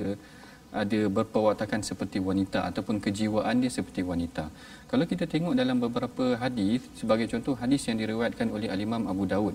ada 0.74 1.00
berperwatakan 1.18 1.86
seperti 1.90 2.18
wanita 2.18 2.60
ataupun 2.70 2.98
kejiwaan 2.98 3.62
dia 3.62 3.70
seperti 3.78 4.02
wanita. 4.12 4.50
Kalau 4.90 5.06
kita 5.12 5.26
tengok 5.34 5.54
dalam 5.62 5.78
beberapa 5.86 6.26
hadis 6.44 6.82
sebagai 6.98 7.30
contoh 7.34 7.54
hadis 7.64 7.86
yang 7.90 7.98
diriwayatkan 8.02 8.50
oleh 8.50 8.70
al-Imam 8.74 9.06
Abu 9.12 9.30
Dawud 9.34 9.54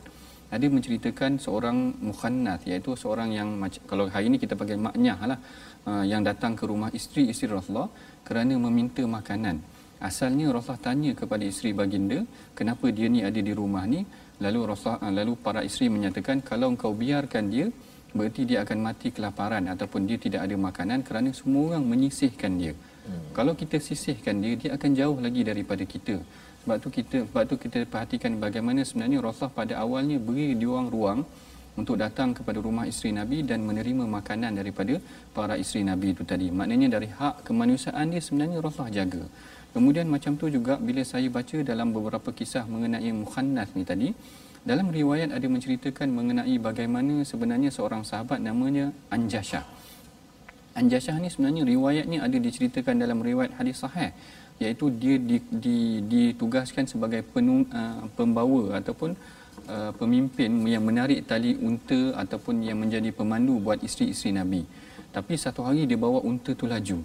ada 0.56 0.66
menceritakan 0.74 1.32
seorang 1.44 1.78
mukhannas 2.08 2.60
iaitu 2.70 2.96
seorang 3.02 3.30
yang 3.38 3.48
kalau 3.90 4.08
hari 4.14 4.32
ini 4.32 4.38
kita 4.40 4.56
panggil 4.60 4.80
maknyah 4.86 5.18
lah 5.30 5.38
uh, 5.84 6.04
yang 6.12 6.24
datang 6.24 6.56
ke 6.56 6.64
rumah 6.70 6.88
isteri-isteri 6.98 7.52
Rasulullah 7.52 7.90
kerana 8.24 8.56
meminta 8.56 9.04
makanan. 9.04 9.60
Asalnya 10.08 10.46
Rasulullah 10.54 10.84
tanya 10.88 11.12
kepada 11.20 11.44
isteri 11.52 11.70
baginda, 11.74 12.22
kenapa 12.58 12.86
dia 12.96 13.10
ni 13.10 13.20
ada 13.28 13.40
di 13.48 13.52
rumah 13.60 13.84
ni? 13.84 14.06
Lalu 14.38 14.58
Rasulullah 14.70 15.02
uh, 15.02 15.14
lalu 15.18 15.32
para 15.46 15.60
isteri 15.66 15.90
menyatakan 15.90 16.38
kalau 16.50 16.70
engkau 16.70 16.94
biarkan 16.94 17.44
dia 17.50 17.66
berarti 18.16 18.42
dia 18.48 18.64
akan 18.64 18.78
mati 18.86 19.08
kelaparan 19.16 19.64
ataupun 19.72 20.08
dia 20.08 20.16
tidak 20.16 20.40
ada 20.46 20.56
makanan 20.56 21.04
kerana 21.04 21.30
semua 21.34 21.74
orang 21.74 21.84
menyisihkan 21.84 22.52
dia. 22.56 22.72
Hmm. 22.72 23.34
Kalau 23.36 23.52
kita 23.52 23.76
sisihkan 23.76 24.40
dia, 24.40 24.54
dia 24.56 24.70
akan 24.76 24.90
jauh 24.96 25.18
lagi 25.26 25.42
daripada 25.44 25.84
kita. 25.84 26.16
Sebab 26.62 26.76
tu 26.84 26.88
kita 26.92 27.18
sebab 27.28 27.42
tu 27.50 27.56
kita 27.64 27.78
perhatikan 27.92 28.32
bagaimana 28.44 28.80
sebenarnya 28.88 29.18
Rasulullah 29.24 29.56
pada 29.60 29.74
awalnya 29.84 30.16
beri 30.20 30.56
dia 30.60 30.68
orang 30.68 30.88
ruang 30.94 31.20
untuk 31.78 31.96
datang 32.02 32.34
kepada 32.34 32.58
rumah 32.58 32.84
isteri 32.90 33.14
Nabi 33.14 33.46
dan 33.46 33.62
menerima 33.62 34.04
makanan 34.18 34.58
daripada 34.58 34.94
para 35.36 35.54
isteri 35.62 35.86
Nabi 35.86 36.10
itu 36.14 36.22
tadi. 36.26 36.50
Maknanya 36.50 36.88
dari 36.98 37.08
hak 37.18 37.46
kemanusiaan 37.46 38.10
dia 38.12 38.22
sebenarnya 38.26 38.58
Rasulullah 38.58 38.94
jaga. 38.98 39.22
Kemudian 39.78 40.10
macam 40.10 40.34
tu 40.34 40.50
juga 40.50 40.74
bila 40.74 41.06
saya 41.06 41.30
baca 41.30 41.56
dalam 41.62 41.94
beberapa 41.94 42.34
kisah 42.34 42.66
mengenai 42.66 43.14
mukhannas 43.14 43.70
ni 43.78 43.86
tadi, 43.90 44.08
dalam 44.66 44.90
riwayat 44.90 45.30
ada 45.30 45.46
menceritakan 45.46 46.08
mengenai 46.18 46.54
bagaimana 46.58 47.22
sebenarnya 47.22 47.70
seorang 47.70 48.02
sahabat 48.02 48.42
namanya 48.42 48.90
Anjashah. 49.14 49.62
Anjashah 50.74 51.22
ni 51.22 51.30
sebenarnya 51.30 51.62
riwayatnya 51.62 52.18
ada 52.26 52.36
diceritakan 52.46 53.06
dalam 53.06 53.22
riwayat 53.22 53.54
hadis 53.54 53.78
sahih 53.78 54.10
iaitu 54.58 54.90
dia 54.98 55.14
ditugaskan 56.14 56.90
sebagai 56.90 57.22
penung, 57.30 57.62
uh, 57.70 58.02
pembawa 58.18 58.82
ataupun 58.82 59.14
uh, 59.70 59.94
pemimpin 59.94 60.58
yang 60.74 60.82
menarik 60.82 61.22
tali 61.30 61.54
unta 61.54 62.18
ataupun 62.18 62.66
yang 62.66 62.82
menjadi 62.82 63.14
pemandu 63.14 63.62
buat 63.62 63.78
isteri-isteri 63.78 64.34
Nabi. 64.42 64.62
Tapi 65.14 65.38
satu 65.38 65.62
hari 65.62 65.86
dia 65.86 65.94
bawa 65.94 66.18
unta 66.26 66.50
tu 66.50 66.66
laju 66.66 66.98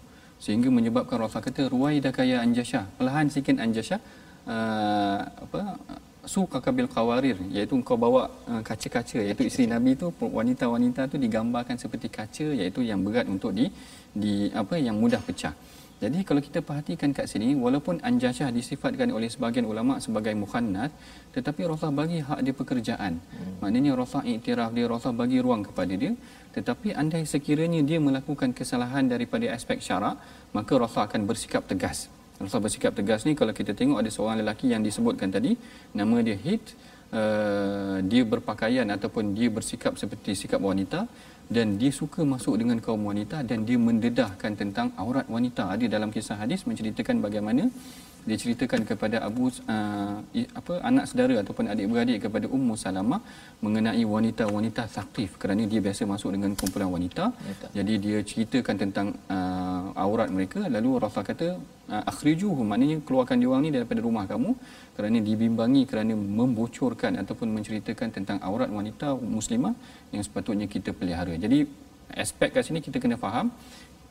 sehingga 0.44 0.70
menyebabkan 0.78 1.18
Rasul 1.24 1.40
kata 1.48 1.72
dah 2.06 2.14
kaya 2.20 2.36
Anjashah. 2.46 2.86
Perlahan 3.00 3.28
sikit 3.36 3.56
Anjashah 3.66 4.00
uh, 4.56 5.20
apa 5.46 5.60
su 6.34 6.42
kakabil 6.54 6.88
qawarir 6.96 7.38
iaitu 7.56 7.80
kau 7.88 7.96
bawa 8.06 8.24
uh, 8.52 8.62
kaca-kaca 8.68 9.20
iaitu 9.28 9.44
isteri 9.50 9.66
Nabi 9.74 9.92
tu 10.02 10.08
wanita-wanita 10.40 11.08
tu 11.12 11.16
digambarkan 11.26 11.80
seperti 11.84 12.08
kaca 12.18 12.48
iaitu 12.60 12.84
yang 12.90 13.00
berat 13.08 13.28
untuk 13.36 13.52
di 13.60 13.66
di 14.24 14.34
apa 14.62 14.76
yang 14.88 15.00
mudah 15.04 15.24
pecah. 15.28 15.56
Jadi 16.04 16.20
kalau 16.28 16.42
kita 16.44 16.60
perhatikan 16.68 17.10
kat 17.18 17.32
sini 17.32 17.56
walaupun 17.56 18.04
anjashah 18.04 18.52
disifatkan 18.52 19.08
oleh 19.18 19.32
sebahagian 19.32 19.64
ulama 19.72 20.04
sebagai 20.06 20.36
mukhannas 20.36 20.92
tetapi 21.36 21.64
Rasulullah 21.64 22.04
bagi 22.04 22.20
hak 22.28 22.40
dia 22.44 22.56
pekerjaan. 22.62 23.14
Hmm. 23.24 23.54
Maknanya 23.64 23.92
Rasulullah 24.00 24.28
iktiraf 24.36 24.72
dia 24.76 24.86
Rasulullah 24.92 25.20
bagi 25.24 25.38
ruang 25.46 25.64
kepada 25.68 25.94
dia 25.96 26.12
tetapi 26.56 26.94
andai 27.02 27.24
sekiranya 27.34 27.82
dia 27.90 28.00
melakukan 28.08 28.50
kesalahan 28.60 29.06
daripada 29.14 29.46
aspek 29.58 29.82
syarak 29.88 30.16
maka 30.58 30.74
Rasulullah 30.82 31.10
akan 31.10 31.22
bersikap 31.30 31.66
tegas. 31.72 32.08
Rasulullah 32.38 32.66
bersikap 32.68 32.94
tegas 33.00 33.22
ni 33.28 33.34
kalau 33.40 33.54
kita 33.60 33.74
tengok 33.80 33.98
ada 34.02 34.10
seorang 34.16 34.38
lelaki 34.42 34.68
yang 34.74 34.82
disebutkan 34.88 35.30
tadi 35.36 35.52
nama 36.00 36.18
dia 36.28 36.38
Hit 36.46 36.66
uh, 37.20 37.98
dia 38.12 38.24
berpakaian 38.34 38.88
ataupun 38.96 39.34
dia 39.38 39.50
bersikap 39.58 39.94
seperti 40.02 40.34
sikap 40.42 40.62
wanita 40.72 41.06
dan 41.56 41.76
dia 41.82 41.92
suka 42.02 42.22
masuk 42.34 42.56
dengan 42.62 42.78
kaum 42.86 43.04
wanita 43.12 43.38
dan 43.50 43.68
dia 43.68 43.78
mendedahkan 43.78 44.52
tentang 44.62 44.88
aurat 45.04 45.28
wanita. 45.36 45.64
Ada 45.74 45.86
dalam 45.96 46.10
kisah 46.16 46.40
hadis 46.42 46.64
menceritakan 46.70 47.20
bagaimana 47.26 47.68
dia 48.28 48.38
ceritakan 48.42 48.82
kepada 48.90 49.18
Abu 49.28 49.46
uh, 49.74 50.16
apa 50.60 50.74
anak 50.90 51.06
saudara 51.10 51.36
ataupun 51.44 51.66
adik 51.74 51.88
beradik 51.92 52.18
kepada 52.26 52.48
Ummu 52.56 52.76
Salamah 52.84 53.20
mengenai 53.66 54.04
wanita-wanita 54.14 54.84
saktif 54.96 55.36
kerana 55.42 55.68
dia 55.72 55.84
biasa 55.86 56.08
masuk 56.14 56.32
dengan 56.36 56.52
kumpulan 56.60 56.90
wanita. 56.96 57.26
Betul. 57.50 57.70
Jadi 57.78 57.94
dia 58.06 58.18
ceritakan 58.32 58.76
tentang 58.84 59.08
uh, 59.36 59.92
aurat 60.06 60.32
mereka 60.36 60.64
lalu 60.76 60.92
Rasul 61.04 61.26
kata 61.32 61.48
uh, 61.94 62.04
akhrijuhum 62.12 62.66
maknanya 62.72 62.98
keluarkan 63.08 63.44
dia 63.44 63.50
orang 63.52 63.64
ni 63.68 63.72
daripada 63.78 64.00
rumah 64.08 64.26
kamu 64.32 64.52
kerana 64.96 65.20
dibimbangi 65.30 65.84
kerana 65.92 66.16
membocorkan 66.40 67.20
ataupun 67.24 67.48
menceritakan 67.58 68.10
tentang 68.18 68.40
aurat 68.50 68.72
wanita 68.80 69.20
muslimah 69.38 69.76
yang 70.16 70.24
sepatutnya 70.28 70.70
kita 70.76 70.96
pelihara. 70.96 71.36
Jadi 71.46 71.60
aspek 72.24 72.50
kat 72.56 72.64
sini 72.68 72.80
kita 72.88 73.04
kena 73.04 73.20
faham 73.26 73.48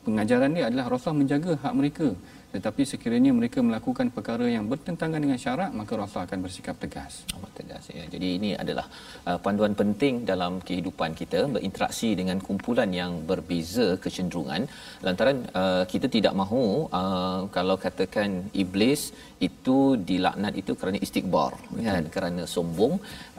pengajaran 0.05 0.53
dia 0.55 0.65
adalah 0.69 0.85
Rasul 0.93 1.15
menjaga 1.21 1.51
hak 1.63 1.73
mereka 1.79 2.07
tetapi 2.55 2.81
sekiranya 2.91 3.31
mereka 3.39 3.59
melakukan 3.67 4.07
perkara 4.15 4.45
yang 4.55 4.65
bertentangan 4.71 5.19
dengan 5.25 5.39
syarak 5.43 5.71
maka 5.79 5.93
Rasul 6.01 6.21
akan 6.27 6.39
bersikap 6.45 6.75
tegas. 6.83 7.13
Amat 7.35 7.51
tegas 7.59 7.83
ya. 7.97 8.03
Jadi 8.13 8.27
ini 8.37 8.49
adalah 8.63 8.85
uh, 9.29 9.39
panduan 9.45 9.73
penting 9.81 10.15
dalam 10.31 10.53
kehidupan 10.67 11.11
kita 11.21 11.39
berinteraksi 11.53 12.09
dengan 12.19 12.37
kumpulan 12.47 12.89
yang 13.01 13.11
berbeza 13.29 13.87
kecenderungan 14.03 14.61
lantaran 15.05 15.37
uh, 15.61 15.83
kita 15.93 16.07
tidak 16.15 16.33
mahu 16.41 16.63
uh, 16.99 17.41
kalau 17.55 17.75
katakan 17.85 18.29
iblis 18.63 19.03
itu 19.47 19.77
dilaknat 20.09 20.53
itu 20.61 20.71
kerana 20.79 20.97
istikbar 21.05 21.51
Betul. 21.59 21.85
kan 21.87 22.03
kerana 22.15 22.43
sombong 22.55 22.93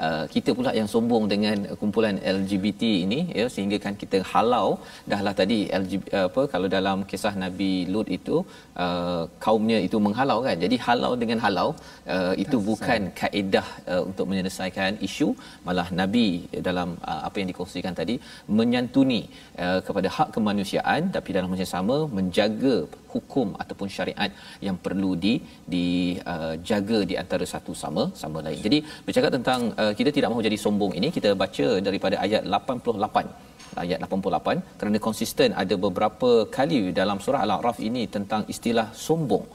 uh, 0.06 0.24
kita 0.34 0.50
pula 0.56 0.72
yang 0.80 0.88
sombong 0.94 1.24
dengan 1.32 1.58
kumpulan 1.80 2.16
LGBT 2.36 2.82
ini 3.04 3.20
ya 3.38 3.46
sehingga 3.54 3.78
kan 3.84 3.94
kita 4.02 4.18
halau 4.32 4.68
dahlah 5.12 5.34
tadi 5.40 5.58
LGBT, 5.80 6.08
apa 6.28 6.42
kalau 6.52 6.68
dalam 6.76 6.98
kisah 7.10 7.34
Nabi 7.44 7.72
Lut 7.92 8.08
itu 8.18 8.36
uh, 8.84 9.03
kaumnya 9.44 9.78
itu 9.86 9.98
menghalau 10.06 10.38
kan 10.46 10.56
jadi 10.64 10.76
halau 10.86 11.12
dengan 11.22 11.38
halau 11.44 11.68
uh, 12.14 12.34
itu 12.44 12.56
Tas 12.58 12.66
bukan 12.68 13.00
saya. 13.08 13.14
kaedah 13.20 13.66
uh, 13.92 14.02
untuk 14.08 14.26
menyelesaikan 14.30 14.92
isu 15.08 15.28
malah 15.68 15.88
Nabi 16.00 16.26
dalam 16.68 16.90
uh, 17.10 17.20
apa 17.28 17.36
yang 17.40 17.48
dikongsikan 17.52 17.94
tadi 18.00 18.16
menyantuni 18.58 19.22
uh, 19.64 19.80
kepada 19.86 20.10
hak 20.16 20.28
kemanusiaan 20.36 21.02
tapi 21.16 21.30
dalam 21.38 21.50
masa 21.54 21.68
sama 21.76 21.96
menjaga 22.18 22.76
hukum 23.14 23.48
ataupun 23.62 23.88
syariat 23.96 24.30
yang 24.66 24.76
perlu 24.84 25.10
di 25.24 25.34
dijaga 25.74 26.98
uh, 27.02 27.06
di 27.10 27.14
antara 27.22 27.44
satu 27.54 27.72
sama 27.82 28.04
sama 28.22 28.38
lain. 28.46 28.60
Jadi 28.66 28.78
bercakap 29.06 29.30
tentang 29.38 29.60
uh, 29.82 29.92
kita 29.98 30.10
tidak 30.16 30.30
mahu 30.32 30.44
jadi 30.48 30.58
sombong 30.64 30.94
ini 31.00 31.10
kita 31.16 31.32
baca 31.42 31.66
daripada 31.88 32.18
ayat 32.26 32.42
88 32.58 33.53
ayat 33.83 33.99
88 34.05 34.79
kerana 34.79 34.97
konsisten 35.07 35.49
ada 35.61 35.75
beberapa 35.85 36.29
kali 36.57 36.79
dalam 36.99 37.17
surah 37.25 37.41
al-a'raf 37.45 37.77
ini 37.89 38.03
tentang 38.15 38.41
istilah 38.53 38.87
sombong. 39.05 39.45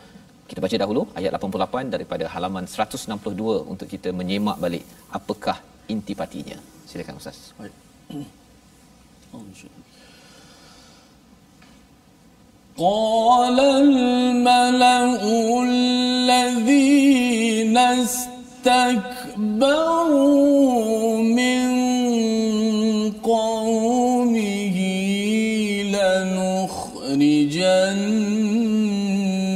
Kita 0.48 0.60
baca 0.64 0.76
dahulu 0.82 1.02
ayat 1.18 1.30
88 1.40 1.94
daripada 1.94 2.24
halaman 2.34 2.64
162 2.68 3.72
untuk 3.72 3.88
kita 3.94 4.08
menyemak 4.20 4.56
balik 4.64 4.84
apakah 5.18 5.56
intipatinya. 5.94 6.58
Silakan 6.90 7.16
ustaz. 7.20 7.38
Baik. 7.58 7.74
Oh, 9.34 9.42
قال 12.76 13.60
الملأ 13.60 15.22
الذين 15.62 17.78
استكبروا 17.78 19.62
من 21.22 21.77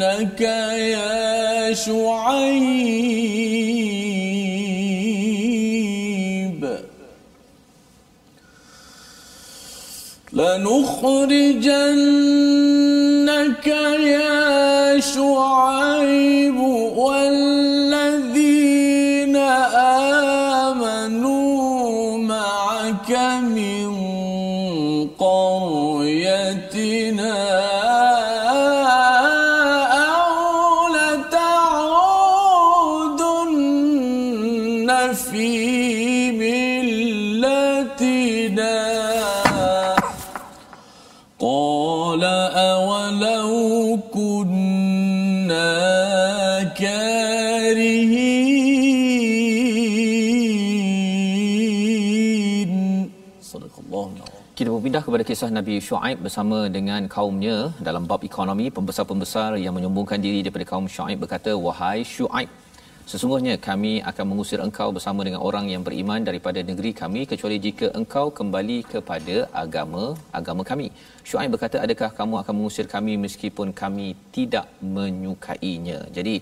لنخرجنك 0.04 0.42
يا 0.42 1.74
شعيب. 1.74 3.24
لنخرجن 10.34 12.00
يا 14.02 15.00
شعيب. 15.00 16.83
Berpindah 54.84 55.08
kepada 55.08 55.24
kisah 55.28 55.48
Nabi 55.58 55.76
Shu'aib 55.86 56.18
bersama 56.26 56.58
dengan 56.68 57.02
kaumnya 57.14 57.72
dalam 57.88 58.04
bab 58.10 58.20
ekonomi 58.30 58.66
pembesar-pembesar 58.78 59.56
yang 59.56 59.72
menyombongkan 59.78 60.20
diri 60.26 60.40
daripada 60.44 60.66
kaum 60.72 60.92
Shu'aib 60.96 61.24
berkata 61.24 61.52
wahai 61.66 62.04
Shu'aib 62.14 62.50
Sesungguhnya 63.14 63.56
kami 63.66 63.92
akan 64.10 64.26
mengusir 64.30 64.60
engkau 64.66 64.88
bersama 64.96 65.22
dengan 65.26 65.42
orang 65.48 65.66
yang 65.72 65.82
beriman 65.88 66.22
daripada 66.28 66.60
negeri 66.70 66.92
kami 67.02 67.22
kecuali 67.32 67.58
jika 67.66 67.88
engkau 68.00 68.24
kembali 68.40 68.78
kepada 68.94 69.36
agama 69.64 70.04
agama 70.40 70.64
kami. 70.70 70.88
Syuaib 71.30 71.52
berkata, 71.56 71.78
"Adakah 71.86 72.10
kamu 72.20 72.36
akan 72.42 72.54
mengusir 72.58 72.86
kami 72.94 73.14
meskipun 73.26 73.68
kami 73.82 74.08
tidak 74.38 74.66
menyukainya?" 74.96 76.00
Jadi, 76.18 76.36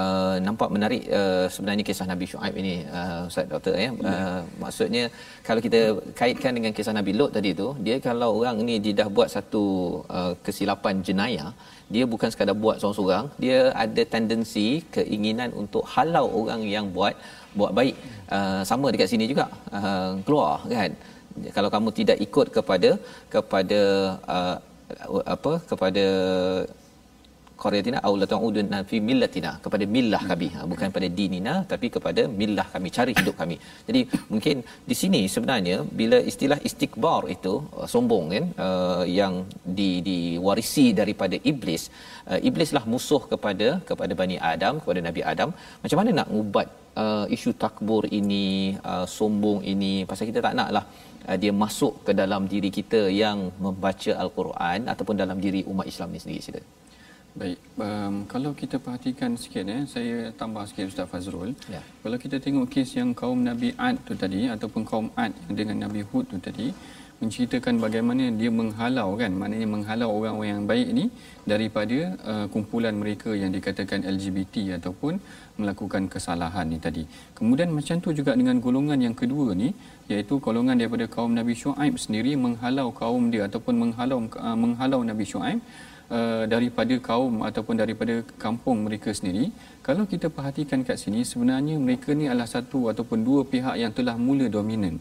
uh, 0.00 0.36
nampak 0.48 0.68
menarik 0.74 1.02
uh, 1.20 1.46
sebenarnya 1.54 1.86
kisah 1.88 2.08
Nabi 2.12 2.28
Syuaib 2.32 2.54
ini, 2.62 2.74
uh, 2.98 3.20
Ustaz 3.30 3.48
Doktor 3.54 3.74
ya. 3.84 3.90
Uh, 4.10 4.40
maksudnya 4.64 5.04
kalau 5.48 5.64
kita 5.66 5.80
kaitkan 6.20 6.52
dengan 6.60 6.74
kisah 6.76 6.96
Nabi 7.00 7.14
Lot 7.20 7.32
tadi 7.38 7.52
tu, 7.62 7.68
dia 7.88 7.96
kalau 8.08 8.30
orang 8.42 8.60
ni 8.68 8.76
dia 8.84 8.94
dah 9.00 9.08
buat 9.16 9.32
satu 9.36 9.64
uh, 10.18 10.32
kesilapan 10.44 11.00
jenayah, 11.08 11.50
dia 11.94 12.04
bukan 12.12 12.28
sekadar 12.32 12.56
buat 12.64 12.76
seorang-seorang. 12.80 13.26
Dia 13.44 13.58
ada 13.84 14.02
tendensi 14.14 14.66
keinginan 14.96 15.50
untuk 15.62 15.84
halau 15.94 16.26
orang 16.40 16.62
yang 16.74 16.86
buat 16.96 17.14
buat 17.58 17.72
baik. 17.78 17.96
Uh, 18.36 18.62
sama 18.70 18.92
dekat 18.94 19.08
sini 19.12 19.26
juga. 19.32 19.46
Uh, 19.78 20.10
keluar 20.26 20.54
kan? 20.74 20.92
Kalau 21.56 21.70
kamu 21.74 21.88
tidak 21.98 22.18
ikut 22.26 22.46
kepada 22.56 22.90
kepada 23.34 23.80
uh, 24.34 24.56
apa 25.34 25.52
kepada 25.70 26.06
qaryatina 27.62 27.98
aw 28.08 28.12
la 28.20 28.26
ta'udun 28.32 28.66
fi 28.90 28.96
millatina 29.08 29.50
kepada 29.64 29.84
millah 29.94 30.22
kami. 30.30 30.48
Ha, 30.56 30.60
bukan 30.72 30.88
pada 30.96 31.08
dinina 31.18 31.54
tapi 31.72 31.86
kepada 31.96 32.22
millah 32.40 32.66
kami 32.74 32.88
cari 32.96 33.12
hidup 33.18 33.36
kami. 33.42 33.56
Jadi 33.88 34.00
mungkin 34.32 34.56
di 34.90 34.96
sini 35.00 35.20
sebenarnya 35.34 35.76
bila 36.00 36.18
istilah 36.30 36.58
istikbar 36.68 37.20
itu 37.36 37.54
uh, 37.78 37.88
sombong 37.94 38.26
kan 38.34 38.46
uh, 38.66 39.04
yang 39.20 39.34
di 39.78 39.90
diwarisi 40.08 40.86
daripada 41.00 41.38
iblis 41.52 41.84
uh, 42.30 42.40
iblislah 42.48 42.84
musuh 42.94 43.22
kepada 43.32 43.68
kepada 43.90 44.12
bani 44.22 44.38
adam 44.52 44.74
kepada 44.82 45.02
nabi 45.08 45.22
adam. 45.32 45.52
Macam 45.84 45.98
mana 46.00 46.10
nak 46.20 46.30
ubat 46.40 46.68
uh, 47.04 47.26
isu 47.36 47.52
takbur 47.64 48.02
ini 48.20 48.46
uh, 48.92 49.06
sombong 49.18 49.60
ini? 49.74 49.92
Pasal 50.10 50.26
kita 50.30 50.42
tak 50.48 50.56
naklah 50.60 50.84
uh, 51.28 51.36
dia 51.42 51.52
masuk 51.64 51.94
ke 52.08 52.14
dalam 52.22 52.44
diri 52.52 52.72
kita 52.80 53.02
yang 53.22 53.38
membaca 53.66 54.12
al-Quran 54.24 54.80
ataupun 54.94 55.16
dalam 55.22 55.40
diri 55.46 55.62
umat 55.72 55.88
Islam 55.94 56.10
ni 56.14 56.22
sendiri 56.24 56.44
sila 56.48 56.62
Baik, 57.36 57.58
um, 57.76 58.14
kalau 58.24 58.50
kita 58.56 58.80
perhatikan 58.80 59.36
sikit 59.36 59.68
eh, 59.68 59.84
saya 59.84 60.32
tambah 60.40 60.64
sikit 60.64 60.88
Ustaz 60.88 61.06
Fazrul. 61.12 61.52
Ya. 61.68 61.82
Kalau 62.02 62.16
kita 62.16 62.40
tengok 62.40 62.66
kes 62.72 62.96
yang 62.96 63.12
kaum 63.12 63.44
Nabi 63.44 63.76
Ad 63.76 64.00
tu 64.08 64.16
tadi 64.16 64.48
ataupun 64.48 64.82
kaum 64.88 65.06
Ad 65.12 65.36
dengan 65.52 65.84
Nabi 65.84 66.00
Hud 66.08 66.24
tu 66.32 66.38
tadi 66.40 66.72
menceritakan 67.18 67.82
bagaimana 67.82 68.30
dia 68.40 68.50
menghalau 68.58 69.08
kan, 69.20 69.32
maknanya 69.40 69.68
menghalau 69.74 70.08
orang-orang 70.16 70.50
yang 70.54 70.64
baik 70.70 70.88
ni 70.98 71.04
daripada 71.52 71.98
uh, 72.30 72.46
kumpulan 72.52 72.94
mereka 72.94 73.34
yang 73.34 73.50
dikatakan 73.56 74.06
LGBT 74.06 74.78
ataupun 74.78 75.18
melakukan 75.58 76.06
kesalahan 76.06 76.70
ni 76.70 76.78
tadi. 76.86 77.02
Kemudian 77.34 77.74
macam 77.74 77.98
tu 77.98 78.14
juga 78.14 78.38
dengan 78.38 78.62
golongan 78.62 79.02
yang 79.06 79.16
kedua 79.18 79.50
ni 79.62 79.74
iaitu 80.06 80.38
golongan 80.38 80.78
daripada 80.78 81.10
kaum 81.10 81.34
Nabi 81.34 81.58
Shu'aib 81.58 81.98
sendiri 81.98 82.38
menghalau 82.38 82.88
kaum 82.94 83.34
dia 83.34 83.50
ataupun 83.50 83.74
menghalau 83.82 84.18
uh, 84.38 84.58
menghalau 84.64 85.02
Nabi 85.02 85.26
Shu'aib 85.26 85.58
Uh, 86.08 86.48
daripada 86.48 86.94
kaum 87.04 87.44
ataupun 87.44 87.76
daripada 87.76 88.14
kampung 88.40 88.78
mereka 88.88 89.12
sendiri 89.12 89.52
kalau 89.84 90.08
kita 90.12 90.32
perhatikan 90.36 90.80
kat 90.80 90.96
sini 90.96 91.20
sebenarnya 91.30 91.76
mereka 91.76 92.16
ni 92.16 92.24
adalah 92.24 92.48
satu 92.48 92.88
ataupun 92.92 93.18
dua 93.28 93.44
pihak 93.44 93.76
yang 93.76 93.92
telah 93.92 94.16
mula 94.16 94.48
dominan. 94.48 94.96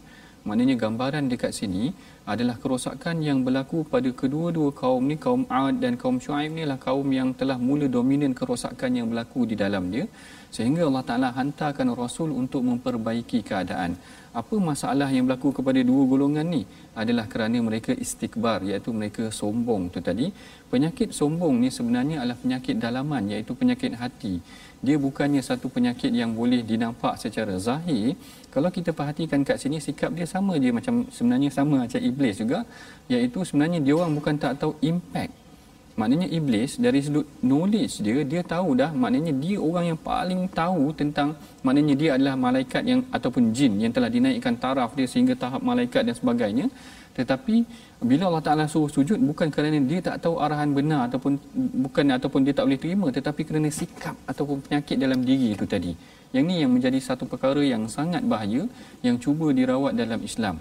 Maknanya 0.47 0.75
gambaran 0.83 1.31
dekat 1.31 1.55
sini 1.55 1.95
adalah 2.31 2.55
kerosakan 2.63 3.23
yang 3.27 3.39
berlaku 3.45 3.87
pada 3.93 4.09
kedua-dua 4.21 4.69
kaum 4.81 5.03
ni 5.09 5.15
kaum 5.25 5.43
Ad 5.47 5.79
dan 5.83 5.95
kaum 6.01 6.19
Shu'aib 6.23 6.51
ni 6.55 6.61
adalah 6.67 6.81
kaum 6.87 7.07
yang 7.19 7.29
telah 7.39 7.55
mula 7.67 7.87
dominan 7.87 8.35
kerosakan 8.39 8.99
yang 8.99 9.07
berlaku 9.11 9.47
di 9.51 9.55
dalam 9.63 9.87
dia 9.93 10.05
sehingga 10.55 10.81
Allah 10.87 11.03
Taala 11.07 11.29
hantarkan 11.37 11.87
rasul 12.01 12.29
untuk 12.41 12.61
memperbaiki 12.67 13.39
keadaan. 13.49 13.95
Apa 14.41 14.55
masalah 14.69 15.07
yang 15.15 15.23
berlaku 15.27 15.49
kepada 15.57 15.79
dua 15.89 16.03
golongan 16.11 16.47
ni? 16.55 16.61
Adalah 17.01 17.25
kerana 17.31 17.57
mereka 17.63 17.91
istikbar 18.05 18.59
iaitu 18.69 18.91
mereka 18.99 19.23
sombong 19.39 19.87
tu 19.93 19.99
tadi. 20.09 20.27
Penyakit 20.71 21.15
sombong 21.19 21.55
ni 21.63 21.69
sebenarnya 21.77 22.23
adalah 22.23 22.39
penyakit 22.43 22.75
dalaman 22.75 23.23
iaitu 23.31 23.55
penyakit 23.55 23.95
hati 24.01 24.35
dia 24.85 24.97
bukannya 25.05 25.41
satu 25.41 25.67
penyakit 25.75 26.11
yang 26.13 26.31
boleh 26.37 26.61
dinampak 26.61 27.17
secara 27.17 27.57
zahir. 27.57 28.13
Kalau 28.53 28.69
kita 28.69 28.93
perhatikan 28.93 29.41
kat 29.47 29.57
sini 29.61 29.77
sikap 29.81 30.13
dia 30.17 30.27
sama 30.29 30.53
dia 30.61 30.71
macam 30.77 31.05
sebenarnya 31.09 31.49
sama 31.49 31.75
macam 31.85 32.01
iblis 32.09 32.37
juga. 32.41 32.61
Iaitu 33.09 33.41
sebenarnya 33.41 33.79
dia 33.81 33.93
orang 33.97 34.13
bukan 34.17 34.35
tak 34.37 34.61
tahu 34.61 34.73
impact. 34.91 35.33
Maknanya 35.97 36.27
iblis 36.37 36.77
dari 36.77 37.01
sudut 37.01 37.25
knowledge 37.41 38.05
dia 38.05 38.21
dia 38.21 38.41
tahu 38.53 38.77
dah. 38.81 38.93
Maknanya 38.93 39.33
dia 39.43 39.57
orang 39.57 39.85
yang 39.91 39.99
paling 40.11 40.41
tahu 40.59 40.93
tentang 40.93 41.33
maknanya 41.65 41.95
dia 42.01 42.09
adalah 42.15 42.35
malaikat 42.37 42.83
yang 42.85 43.01
ataupun 43.17 43.49
jin 43.57 43.81
yang 43.81 43.89
telah 43.89 44.09
dinaikkan 44.13 44.53
taraf 44.61 44.93
dia 44.93 45.09
sehingga 45.09 45.33
tahap 45.33 45.61
malaikat 45.65 46.05
dan 46.05 46.13
sebagainya 46.13 46.67
tetapi 47.17 47.55
bila 48.09 48.23
Allah 48.29 48.43
Taala 48.45 48.65
suruh 48.73 48.91
sujud 48.95 49.17
bukan 49.29 49.49
kerana 49.55 49.77
dia 49.91 49.99
tak 50.07 50.17
tahu 50.23 50.35
arahan 50.45 50.69
benar 50.77 50.99
ataupun 51.09 51.33
bukan 51.85 52.13
ataupun 52.17 52.41
dia 52.45 52.53
tak 52.57 52.65
boleh 52.69 52.81
terima 52.83 53.07
tetapi 53.17 53.41
kerana 53.49 53.69
sikap 53.79 54.15
ataupun 54.31 54.57
penyakit 54.65 54.97
dalam 55.03 55.19
diri 55.29 55.49
itu 55.57 55.65
tadi. 55.73 55.93
Yang 56.35 56.45
ni 56.49 56.55
yang 56.61 56.71
menjadi 56.75 56.99
satu 57.07 57.25
perkara 57.31 57.61
yang 57.73 57.83
sangat 57.97 58.21
bahaya 58.31 58.63
yang 59.07 59.17
cuba 59.23 59.49
dirawat 59.59 59.93
dalam 60.01 60.21
Islam. 60.29 60.57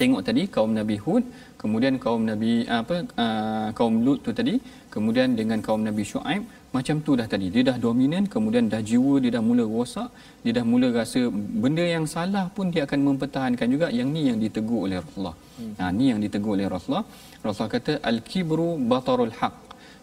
Tengok 0.00 0.22
tadi 0.26 0.42
kaum 0.54 0.74
Nabi 0.80 0.96
Hud 1.04 1.24
kemudian 1.62 1.94
kaum 2.04 2.22
Nabi 2.30 2.52
apa 2.80 2.96
uh, 3.24 3.68
kaum 3.78 4.02
Lut 4.06 4.26
tu 4.26 4.34
tadi 4.38 4.54
kemudian 4.94 5.38
dengan 5.38 5.62
kaum 5.66 5.86
Nabi 5.88 6.02
Shu'aib 6.12 6.42
macam 6.76 6.96
tu 7.06 7.12
dah 7.20 7.26
tadi 7.32 7.46
dia 7.54 7.62
dah 7.70 7.76
dominan 7.84 8.24
kemudian 8.34 8.64
dah 8.72 8.82
jiwa 8.90 9.14
dia 9.22 9.32
dah 9.36 9.42
mula 9.48 9.64
rosak 9.74 10.08
dia 10.44 10.52
dah 10.58 10.64
mula 10.70 10.88
rasa 10.98 11.20
benda 11.62 11.84
yang 11.94 12.06
salah 12.14 12.44
pun 12.56 12.68
dia 12.74 12.82
akan 12.86 13.00
mempertahankan 13.08 13.68
juga 13.74 13.88
yang 13.98 14.08
ni 14.16 14.22
yang 14.30 14.38
ditegur 14.44 14.80
oleh 14.86 14.98
Rasulullah 15.04 15.36
hmm. 15.58 15.74
ha 15.80 15.90
ni 15.98 16.06
yang 16.12 16.20
ditegur 16.24 16.52
oleh 16.56 16.68
Rasulullah 16.74 17.04
Rasulullah 17.44 17.72
kata 17.76 17.94
al 18.10 18.18
kibru 18.30 18.68
batarul 18.92 19.34
haq 19.40 19.56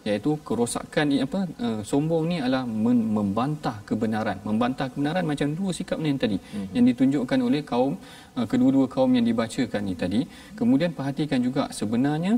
iaitu 0.08 0.30
kerosakan 0.46 1.06
ni 1.10 1.16
apa 1.26 1.40
uh, 1.66 1.80
sombong 1.90 2.24
ni 2.30 2.36
adalah 2.44 2.62
men- 2.84 3.06
membantah 3.18 3.76
kebenaran 3.88 4.38
membantah 4.48 4.86
kebenaran 4.92 5.24
macam 5.30 5.48
dua 5.58 5.70
sikap 5.78 5.98
ni 6.02 6.08
yang 6.12 6.20
tadi 6.24 6.38
hmm. 6.42 6.66
yang 6.76 6.84
ditunjukkan 6.90 7.40
oleh 7.48 7.62
kaum 7.72 7.94
uh, 8.38 8.46
kedua-dua 8.50 8.86
kaum 8.94 9.10
yang 9.16 9.26
dibacakan 9.28 9.82
ni 9.88 9.94
tadi. 10.02 10.20
Kemudian 10.58 10.90
perhatikan 10.98 11.40
juga 11.46 11.62
sebenarnya 11.78 12.32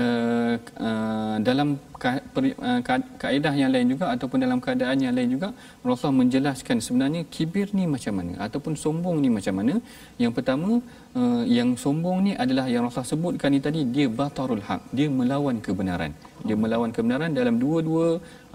uh, 0.00 0.54
uh, 0.88 1.36
dalam 1.48 1.68
ka- 2.02 2.22
per- 2.34 2.56
uh, 2.68 2.80
ka- 2.88 3.08
kaedah 3.22 3.54
yang 3.62 3.70
lain 3.74 3.86
juga 3.94 4.06
ataupun 4.14 4.38
dalam 4.44 4.58
keadaan 4.64 4.98
yang 5.06 5.14
lain 5.18 5.30
juga 5.36 5.48
Rasulullah 5.84 6.18
menjelaskan 6.22 6.76
sebenarnya 6.86 7.22
kibir 7.34 7.68
ni 7.78 7.84
macam 7.94 8.14
mana 8.20 8.32
ataupun 8.46 8.74
sombong 8.84 9.16
ni 9.24 9.28
macam 9.38 9.54
mana. 9.60 9.74
Yang 10.22 10.32
pertama 10.38 10.70
uh, 11.18 11.42
yang 11.58 11.70
sombong 11.84 12.18
ni 12.26 12.32
adalah 12.44 12.66
yang 12.72 12.82
Rasulullah 12.86 13.12
sebutkan 13.14 13.50
ni 13.56 13.60
tadi 13.68 13.82
dia 13.94 14.08
batarul 14.20 14.64
haq 14.68 14.82
dia 14.96 15.08
melawan 15.20 15.58
kebenaran. 15.68 16.12
Dia 16.48 16.56
melawan 16.56 16.90
kebenaran 16.96 17.36
dalam 17.36 17.60
dua-dua 17.62 18.06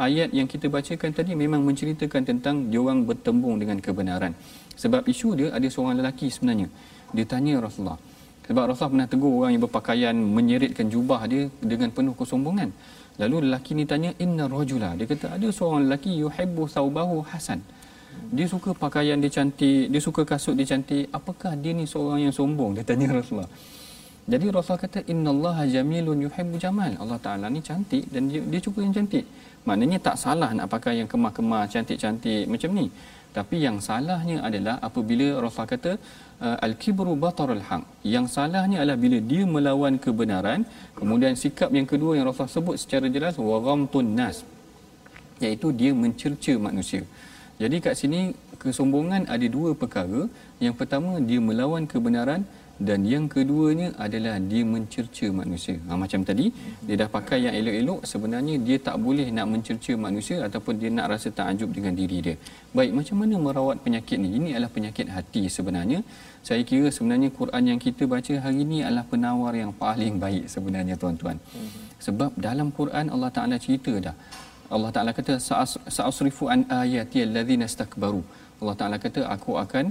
ayat 0.05 0.29
yang 0.37 0.47
kita 0.53 0.65
bacakan 0.75 1.11
tadi 1.17 1.31
memang 1.37 1.61
menceritakan 1.67 2.21
tentang 2.29 2.55
dia 2.71 2.81
orang 2.81 3.05
bertembung 3.09 3.55
dengan 3.61 3.77
kebenaran 3.85 4.33
sebab 4.75 5.07
isu 5.07 5.29
dia 5.39 5.47
ada 5.57 5.67
seorang 5.67 5.99
lelaki 5.99 6.27
sebenarnya. 6.31 6.67
Dia 7.15 7.25
tanya 7.25 7.63
Rasulullah. 7.63 7.99
Sebab 8.45 8.63
Rasulullah 8.69 8.93
pernah 8.93 9.07
tegur 9.09 9.31
orang 9.41 9.51
yang 9.57 9.63
berpakaian 9.65 10.15
menyeritkan 10.15 10.87
jubah 10.93 11.25
dia 11.31 11.49
dengan 11.63 11.89
penuh 11.89 12.13
kesombongan. 12.13 12.69
Lalu 13.17 13.47
lelaki 13.47 13.71
ni 13.73 13.87
tanya 13.87 14.11
inna 14.19 14.45
rajula? 14.51 14.93
Dia 14.99 15.07
kata 15.07 15.39
ada 15.39 15.47
seorang 15.49 15.87
lelaki 15.87 16.11
yuhibbu 16.19 16.67
thawbahu 16.67 17.25
hasan. 17.31 17.63
Dia 18.31 18.47
suka 18.47 18.71
pakaian 18.75 19.19
dia 19.19 19.31
cantik 19.31 19.91
dia 19.91 20.01
suka 20.03 20.21
kasut 20.27 20.55
dia 20.59 20.67
cantik. 20.67 21.07
Apakah 21.09 21.55
dia 21.55 21.71
ni 21.71 21.87
seorang 21.87 22.27
yang 22.27 22.33
sombong? 22.35 22.75
Dia 22.75 22.83
tanya 22.83 23.15
Rasulullah. 23.15 23.49
Jadi 24.25 24.45
Rasulullah 24.49 24.81
kata 24.81 24.99
innallaha 25.05 25.63
jamilun 25.69 26.19
yuhibbu 26.25 26.57
jamal. 26.57 26.91
Allah 27.01 27.19
Taala 27.21 27.45
ni 27.49 27.61
cantik 27.61 28.09
dan 28.13 28.25
dia, 28.25 28.41
dia 28.41 28.59
suka 28.61 28.81
yang 28.81 28.93
cantik. 28.93 29.25
Maknanya 29.69 29.97
tak 30.01 30.15
salah 30.21 30.49
nak 30.57 30.69
pakai 30.69 31.01
yang 31.01 31.09
kemah-kemah 31.09 31.65
cantik-cantik 31.69 32.45
macam 32.49 32.69
ni. 32.77 32.85
Tapi 33.37 33.55
yang 33.65 33.77
salahnya 33.87 34.37
adalah 34.47 34.75
apabila 34.87 35.27
Rasulullah 35.43 35.71
kata 35.75 35.91
uh, 36.45 36.57
al-kibru 36.65 37.13
batarul 37.23 37.63
haq. 37.69 37.83
Yang 38.15 38.25
salahnya 38.35 38.77
adalah 38.81 38.99
bila 39.05 39.17
dia 39.31 39.43
melawan 39.55 39.95
kebenaran, 40.05 40.63
kemudian 40.99 41.35
sikap 41.43 41.69
yang 41.77 41.87
kedua 41.91 42.11
yang 42.15 42.25
Rasulullah 42.27 42.55
sebut 42.57 42.75
secara 42.83 43.07
jelas 43.15 43.35
wa 43.49 43.57
ghamtun 43.65 44.09
nas 44.19 44.37
iaitu 45.43 45.67
dia 45.79 45.91
mencerca 46.03 46.53
manusia. 46.67 47.03
Jadi 47.61 47.77
kat 47.83 47.95
sini 47.99 48.21
kesombongan 48.63 49.27
ada 49.35 49.47
dua 49.55 49.71
perkara. 49.81 50.21
Yang 50.63 50.75
pertama 50.79 51.19
dia 51.29 51.39
melawan 51.49 51.83
kebenaran 51.91 52.41
dan 52.75 53.07
yang 53.07 53.25
keduanya 53.31 53.87
adalah 54.05 54.35
dia 54.51 54.63
mencerca 54.67 55.27
manusia. 55.31 55.79
Ha, 55.87 55.95
macam 55.95 56.27
tadi 56.27 56.51
dia 56.87 56.95
dah 57.01 57.07
pakai 57.07 57.47
yang 57.47 57.55
elok-elok 57.59 57.99
sebenarnya 58.11 58.55
dia 58.67 58.77
tak 58.87 58.99
boleh 59.05 59.27
nak 59.31 59.47
mencerca 59.53 59.93
manusia 59.95 60.43
ataupun 60.47 60.75
dia 60.81 60.91
nak 60.91 61.07
rasa 61.13 61.31
takjub 61.31 61.71
dengan 61.71 61.95
diri 61.99 62.19
dia. 62.25 62.35
Baik 62.77 62.91
macam 62.99 63.15
mana 63.23 63.35
merawat 63.45 63.79
penyakit 63.85 64.19
ni? 64.19 64.29
Ini 64.39 64.49
adalah 64.59 64.71
penyakit 64.77 65.07
hati 65.07 65.43
sebenarnya. 65.57 65.99
Saya 66.47 66.61
kira 66.67 66.91
sebenarnya 66.91 67.29
Quran 67.39 67.63
yang 67.71 67.79
kita 67.85 68.03
baca 68.13 68.33
hari 68.43 68.67
ini 68.67 68.83
adalah 68.87 69.05
penawar 69.11 69.55
yang 69.55 69.71
paling 69.83 70.19
baik 70.23 70.51
sebenarnya 70.55 70.99
tuan-tuan. 70.99 71.39
Sebab 72.05 72.35
dalam 72.47 72.75
Quran 72.79 73.07
Allah 73.15 73.31
Taala 73.37 73.55
cerita 73.55 73.95
dah. 74.07 74.15
Allah 74.75 74.91
Taala 74.93 75.11
kata 75.17 75.33
sa'asrifu 75.39 76.51
an 76.53 76.67
ayati 76.83 77.23
allazina 77.23 77.65
istakbaru. 77.71 78.21
Allah 78.65 78.77
Taala 78.81 78.97
kata 79.05 79.21
aku 79.35 79.51
akan 79.63 79.85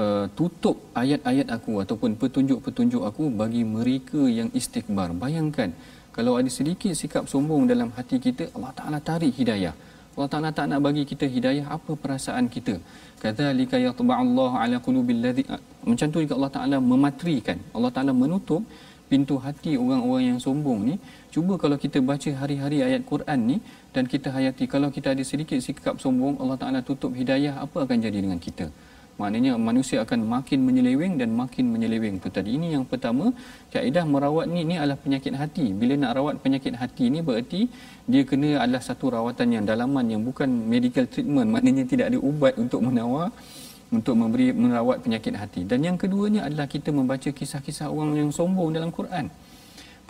uh, 0.00 0.24
tutup 0.38 0.76
ayat-ayat 1.02 1.48
aku 1.56 1.72
ataupun 1.84 2.14
petunjuk-petunjuk 2.22 3.02
aku 3.10 3.26
bagi 3.42 3.62
mereka 3.76 4.22
yang 4.38 4.48
istikbar. 4.60 5.08
Bayangkan 5.24 5.72
kalau 6.16 6.32
ada 6.40 6.50
sedikit 6.58 6.92
sikap 7.00 7.24
sombong 7.32 7.64
dalam 7.72 7.88
hati 7.96 8.18
kita, 8.26 8.46
Allah 8.56 8.72
Taala 8.78 8.98
tarik 9.10 9.34
hidayah. 9.40 9.74
Allah 10.14 10.28
Taala 10.32 10.50
tak 10.58 10.66
nak 10.70 10.80
bagi 10.86 11.02
kita 11.10 11.26
hidayah, 11.34 11.66
apa 11.76 11.92
perasaan 12.02 12.46
kita? 12.54 12.74
Kadzalika 13.22 13.76
yatba'allahu 13.86 14.54
ala 14.62 14.76
qulubil 14.86 15.20
ladzi 15.24 15.44
macam 15.90 16.06
tu 16.14 16.18
juga 16.24 16.34
Allah 16.38 16.52
Taala 16.56 16.76
mematrikan. 16.92 17.58
Allah 17.76 17.90
Taala 17.94 18.12
menutup 18.22 18.62
pintu 19.10 19.36
hati 19.44 19.72
orang-orang 19.82 20.24
yang 20.30 20.40
sombong 20.46 20.80
ni. 20.88 20.94
Cuba 21.34 21.54
kalau 21.62 21.78
kita 21.78 21.98
baca 22.02 22.30
hari-hari 22.40 22.78
ayat 22.82 23.02
Quran 23.06 23.38
ni 23.50 23.56
dan 23.94 24.04
kita 24.12 24.34
hayati 24.34 24.66
kalau 24.66 24.90
kita 24.90 25.14
ada 25.14 25.22
sedikit 25.22 25.58
sikap 25.66 26.02
sombong, 26.02 26.34
Allah 26.42 26.58
Taala 26.58 26.80
tutup 26.82 27.14
hidayah, 27.14 27.54
apa 27.64 27.86
akan 27.86 27.98
jadi 28.06 28.18
dengan 28.18 28.42
kita? 28.42 28.68
maknanya 29.20 29.52
manusia 29.68 29.98
akan 30.04 30.20
makin 30.34 30.58
menyeleweng 30.64 31.14
dan 31.20 31.30
makin 31.40 31.64
menyeleweng 31.72 32.16
tu 32.24 32.28
tadi. 32.36 32.56
Ini 32.56 32.68
yang 32.76 32.84
pertama. 32.88 33.24
Kaedah 33.72 34.04
merawat 34.12 34.48
ni 34.48 34.64
ni 34.70 34.76
adalah 34.80 34.96
penyakit 35.04 35.36
hati. 35.40 35.66
Bila 35.80 35.94
nak 36.02 36.12
rawat 36.18 36.34
penyakit 36.44 36.74
hati 36.80 37.12
ni 37.14 37.20
bererti 37.28 37.60
dia 38.08 38.22
kena 38.30 38.50
adalah 38.64 38.82
satu 38.88 39.12
rawatan 39.16 39.60
yang 39.60 39.64
dalaman 39.70 40.08
yang 40.08 40.22
bukan 40.28 40.48
medical 40.48 41.04
treatment. 41.12 41.48
Maknanya 41.54 41.84
tidak 41.92 42.06
ada 42.10 42.18
ubat 42.30 42.56
untuk 42.56 42.80
menawar 42.88 43.28
untuk 43.92 44.14
memberi 44.16 44.48
merawat 44.64 45.04
penyakit 45.04 45.34
hati. 45.42 45.62
Dan 45.68 45.84
yang 45.84 45.96
keduanya 46.00 46.48
adalah 46.48 46.66
kita 46.74 46.88
membaca 46.98 47.28
kisah-kisah 47.28 47.92
orang 47.92 48.16
yang 48.16 48.30
sombong 48.32 48.72
dalam 48.72 48.88
Quran 48.88 49.28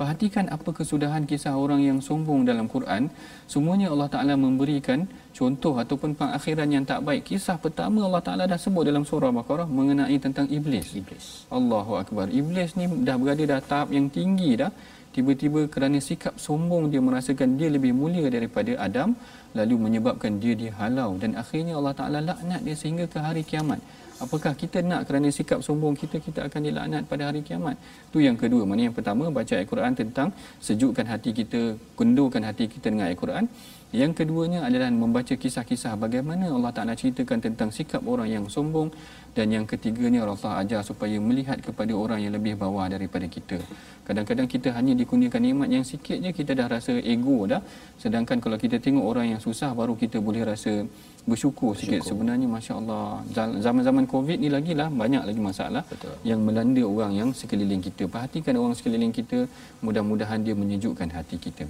Perhatikan 0.00 0.48
apa 0.48 0.72
kesudahan 0.72 1.28
kisah 1.28 1.52
orang 1.62 1.84
yang 1.84 1.98
sombong 2.00 2.48
dalam 2.48 2.64
Quran. 2.74 3.12
Semuanya 3.52 3.92
Allah 3.92 4.08
Ta'ala 4.08 4.34
memberikan 4.44 5.04
contoh 5.36 5.76
ataupun 5.82 6.16
pengakhiran 6.16 6.68
yang 6.72 6.84
tak 6.88 7.04
baik. 7.04 7.28
Kisah 7.28 7.60
pertama 7.64 8.08
Allah 8.08 8.22
Ta'ala 8.24 8.44
dah 8.52 8.56
sebut 8.56 8.88
dalam 8.88 9.04
surah 9.10 9.28
Baqarah 9.38 9.68
mengenai 9.78 10.16
tentang 10.16 10.48
Iblis. 10.48 10.96
Iblis. 11.00 11.26
Allahu 11.58 12.00
Akbar. 12.00 12.32
Iblis 12.40 12.80
ni 12.80 12.88
dah 13.08 13.16
berada 13.20 13.44
dah 13.52 13.60
tahap 13.60 13.92
yang 13.92 14.08
tinggi 14.08 14.56
dah. 14.62 14.72
Tiba-tiba 15.12 15.68
kerana 15.74 16.00
sikap 16.08 16.34
sombong 16.46 16.88
dia 16.88 17.04
merasakan 17.04 17.60
dia 17.60 17.68
lebih 17.76 17.92
mulia 17.92 18.32
daripada 18.32 18.80
Adam. 18.80 19.12
Lalu 19.52 19.76
menyebabkan 19.84 20.40
dia 20.40 20.56
dihalau. 20.56 21.12
Dan 21.20 21.36
akhirnya 21.36 21.76
Allah 21.76 21.92
Ta'ala 22.00 22.18
laknat 22.24 22.64
dia 22.64 22.72
sehingga 22.72 23.04
ke 23.04 23.20
hari 23.20 23.44
kiamat. 23.44 23.84
Apakah 24.20 24.52
kita 24.52 24.84
nak 24.84 25.08
kerana 25.08 25.32
sikap 25.32 25.64
sombong 25.64 25.96
kita 25.96 26.20
kita 26.20 26.44
akan 26.44 26.60
dilaknat 26.60 27.08
pada 27.08 27.32
hari 27.32 27.40
kiamat? 27.40 27.80
Itu 28.12 28.20
yang 28.20 28.36
kedua. 28.36 28.68
Mana 28.68 28.92
yang 28.92 28.92
pertama 28.92 29.32
baca 29.32 29.52
ayat 29.56 29.64
Quran 29.64 29.96
tentang 29.96 30.28
sejukkan 30.60 31.08
hati 31.08 31.32
kita, 31.32 31.80
kendurkan 31.96 32.44
hati 32.44 32.68
kita 32.68 32.92
dengan 32.92 33.08
ayat 33.08 33.16
Quran. 33.16 33.44
Yang 33.90 34.22
keduanya 34.22 34.62
adalah 34.62 34.86
membaca 34.94 35.34
kisah-kisah 35.34 35.98
bagaimana 35.98 36.46
Allah 36.46 36.70
Taala 36.70 36.94
ceritakan 36.94 37.42
tentang 37.42 37.74
sikap 37.74 38.06
orang 38.06 38.30
yang 38.30 38.44
sombong 38.46 38.94
dan 39.34 39.50
yang 39.50 39.66
ketiganya 39.66 40.22
Allah 40.22 40.62
ajar 40.62 40.80
supaya 40.86 41.18
melihat 41.18 41.58
kepada 41.58 41.90
orang 41.90 42.22
yang 42.22 42.30
lebih 42.38 42.54
bawah 42.54 42.86
daripada 42.86 43.26
kita. 43.26 43.58
Kadang-kadang 44.06 44.46
kita 44.46 44.70
hanya 44.78 44.94
dikurniakan 44.94 45.42
nikmat 45.42 45.68
yang 45.74 45.82
sikit 45.82 46.22
je 46.22 46.30
kita 46.30 46.54
dah 46.54 46.70
rasa 46.70 46.94
ego 47.02 47.50
dah. 47.50 47.58
Sedangkan 47.98 48.38
kalau 48.38 48.58
kita 48.62 48.78
tengok 48.78 49.02
orang 49.02 49.34
yang 49.34 49.40
susah 49.42 49.74
baru 49.74 49.98
kita 49.98 50.22
boleh 50.22 50.46
rasa 50.46 50.86
bersyukur 51.26 51.74
sikit 51.76 52.00
sebenarnya 52.06 52.48
masya-Allah 52.48 53.26
zaman-zaman 53.66 54.06
covid 54.08 54.38
ni 54.40 54.48
lagi 54.56 54.72
lah 54.72 54.88
banyak 55.02 55.22
lagi 55.28 55.42
masalah 55.50 55.82
Betul. 55.92 56.16
yang 56.30 56.40
melanda 56.46 56.80
orang 56.80 57.12
yang 57.12 57.30
sekeliling 57.36 57.82
kita 57.84 58.08
perhatikan 58.08 58.56
orang 58.56 58.72
sekeliling 58.78 59.12
kita 59.12 59.44
mudah-mudahan 59.84 60.40
dia 60.46 60.56
menyejukkan 60.56 61.12
hati 61.12 61.36
kita 61.36 61.68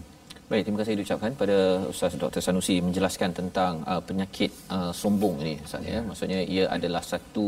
Baik, 0.51 0.63
terima 0.67 0.79
kasih 0.81 0.95
diucapkan 0.99 1.33
pada 1.41 1.57
Ustaz 1.91 2.15
Dr. 2.23 2.43
Sanusi 2.45 2.75
menjelaskan 2.87 3.31
tentang 3.39 3.75
uh, 3.91 4.01
penyakit 4.09 4.51
uh, 4.77 4.91
sombong 5.01 5.37
ini 5.43 5.53
Ustaz 5.67 5.85
ya. 5.91 5.99
Maksudnya 6.09 6.41
ia 6.55 6.65
adalah 6.77 7.03
satu 7.11 7.47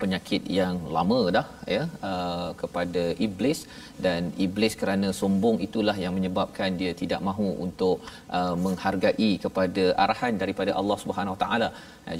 penyakit 0.00 0.42
yang 0.56 0.74
lama 0.96 1.20
dah 1.36 1.46
ya 1.74 1.82
uh, 2.08 2.50
kepada 2.62 3.04
iblis 3.26 3.60
dan 4.06 4.34
iblis 4.46 4.74
kerana 4.80 5.10
sombong 5.20 5.62
itulah 5.66 5.94
yang 6.04 6.12
menyebabkan 6.18 6.74
dia 6.80 6.92
tidak 7.02 7.22
mahu 7.28 7.48
untuk 7.66 7.96
uh, 8.38 8.56
menghargai 8.64 9.30
kepada 9.44 9.84
arahan 10.06 10.34
daripada 10.42 10.74
Allah 10.82 10.98
Subhanahu 11.04 11.38
Taala. 11.44 11.70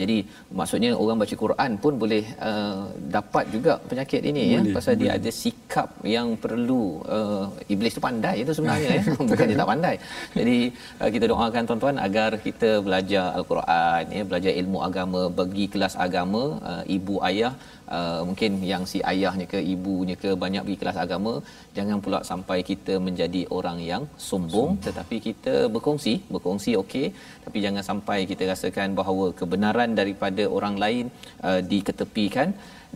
Jadi 0.02 0.16
maksudnya 0.58 0.90
orang 1.02 1.20
baca 1.22 1.36
Quran 1.44 1.70
pun 1.82 1.92
boleh 2.02 2.22
uh, 2.50 2.86
dapat 3.16 3.44
juga 3.54 3.72
penyakit 3.90 4.22
ini 4.30 4.42
ya. 4.54 4.58
boleh, 4.60 4.70
ya 4.70 4.76
pasal 4.78 4.92
boleh. 4.94 5.02
dia 5.02 5.10
ada 5.18 5.30
sikap 5.42 5.88
yang 6.16 6.28
perlu 6.44 6.82
uh, 7.18 7.46
iblis 7.74 7.98
tu 7.98 8.02
pandai 8.08 8.36
itu 8.44 8.54
sebenarnya 8.58 8.90
ya. 8.98 9.02
Bukan 9.30 9.44
dia 9.50 9.58
tak 9.64 9.70
pandai. 9.74 9.96
Jadi 10.38 10.58
uh, 11.00 11.10
kita 11.14 11.24
doakan 11.32 11.64
tuan-tuan 11.68 11.98
agar 12.06 12.30
kita 12.46 12.70
belajar 12.86 13.24
al-Quran 13.38 14.02
ya, 14.16 14.22
belajar 14.30 14.52
ilmu 14.60 14.78
agama, 14.88 15.22
bagi 15.40 15.66
kelas 15.74 15.94
agama 16.06 16.42
uh, 16.70 16.82
ibu 16.96 17.16
ayah 17.28 17.52
uh, 17.96 18.20
mungkin 18.28 18.52
yang 18.72 18.82
si 18.92 18.98
ayahnya 19.12 19.46
ke 19.52 19.60
ibunya 19.74 20.16
ke 20.22 20.32
banyak 20.44 20.62
pergi 20.66 20.80
kelas 20.82 20.98
agama. 21.04 21.34
Jangan 21.78 21.98
pula 22.04 22.20
sampai 22.30 22.58
kita 22.70 22.96
menjadi 23.06 23.42
orang 23.58 23.78
yang 23.90 24.02
sombong 24.28 24.70
tetapi 24.86 25.18
kita 25.28 25.54
berkongsi 25.74 26.14
berkongsi 26.34 26.72
okey. 26.82 27.06
Tapi 27.46 27.58
jangan 27.66 27.84
sampai 27.90 28.18
kita 28.32 28.44
rasakan 28.52 28.98
bahawa 29.00 29.26
kebenaran 29.40 29.92
daripada 30.00 30.44
orang 30.58 30.76
lain 30.84 31.06
uh, 31.48 31.60
diketepikan. 31.72 32.50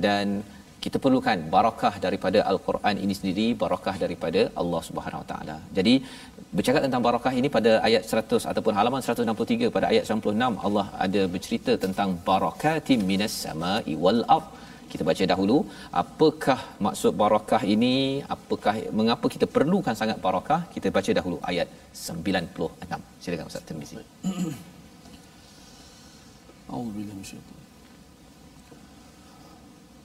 Dan 0.04 0.26
kita 0.84 0.96
perlukan 1.04 1.38
barakah 1.54 1.94
daripada 2.04 2.38
al-Quran 2.50 2.96
ini 3.04 3.14
sendiri 3.18 3.46
barakah 3.62 3.94
daripada 4.02 4.40
Allah 4.62 4.80
Subhanahu 4.88 5.22
Wa 5.22 5.28
Taala. 5.30 5.56
Jadi 5.76 5.94
bercakap 6.56 6.82
tentang 6.86 7.02
barakah 7.06 7.32
ini 7.40 7.48
pada 7.56 7.72
ayat 7.88 8.02
100 8.18 8.50
ataupun 8.50 8.72
halaman 8.78 9.00
163 9.06 9.72
pada 9.76 9.86
ayat 9.92 10.04
96 10.16 10.66
Allah 10.66 10.86
ada 11.06 11.22
bercerita 11.34 11.72
tentang 11.84 12.10
barakatim 12.28 13.00
minas 13.12 13.36
sama'i 13.46 13.94
wal 14.04 14.22
ardh 14.36 14.50
kita 14.92 15.02
baca 15.08 15.24
dahulu 15.32 15.56
apakah 16.02 16.58
maksud 16.86 17.12
barakah 17.22 17.62
ini? 17.74 17.94
Apakah 18.34 18.74
mengapa 18.98 19.26
kita 19.34 19.46
perlukan 19.56 19.96
sangat 20.00 20.18
barakah? 20.26 20.60
Kita 20.74 20.88
baca 20.98 21.10
dahulu 21.18 21.38
ayat 21.50 21.68
96 22.04 23.02
silakan 23.24 23.50
ustaz 23.50 23.66
Tirmizi. 23.68 23.98
A'udzubillahi 26.70 27.16
minasyaitanir 27.18 27.63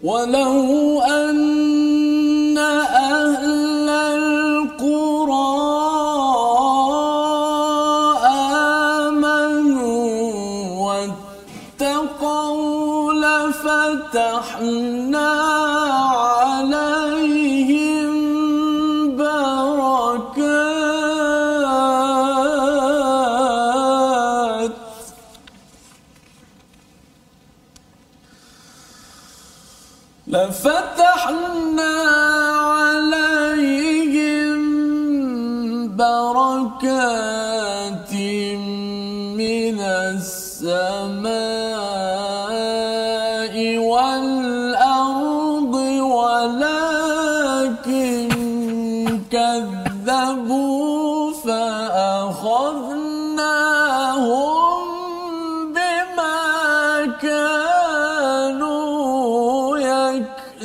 ولو 0.03 1.01
أن 1.01 2.57
أهل 2.57 3.89
القرى 3.89 5.58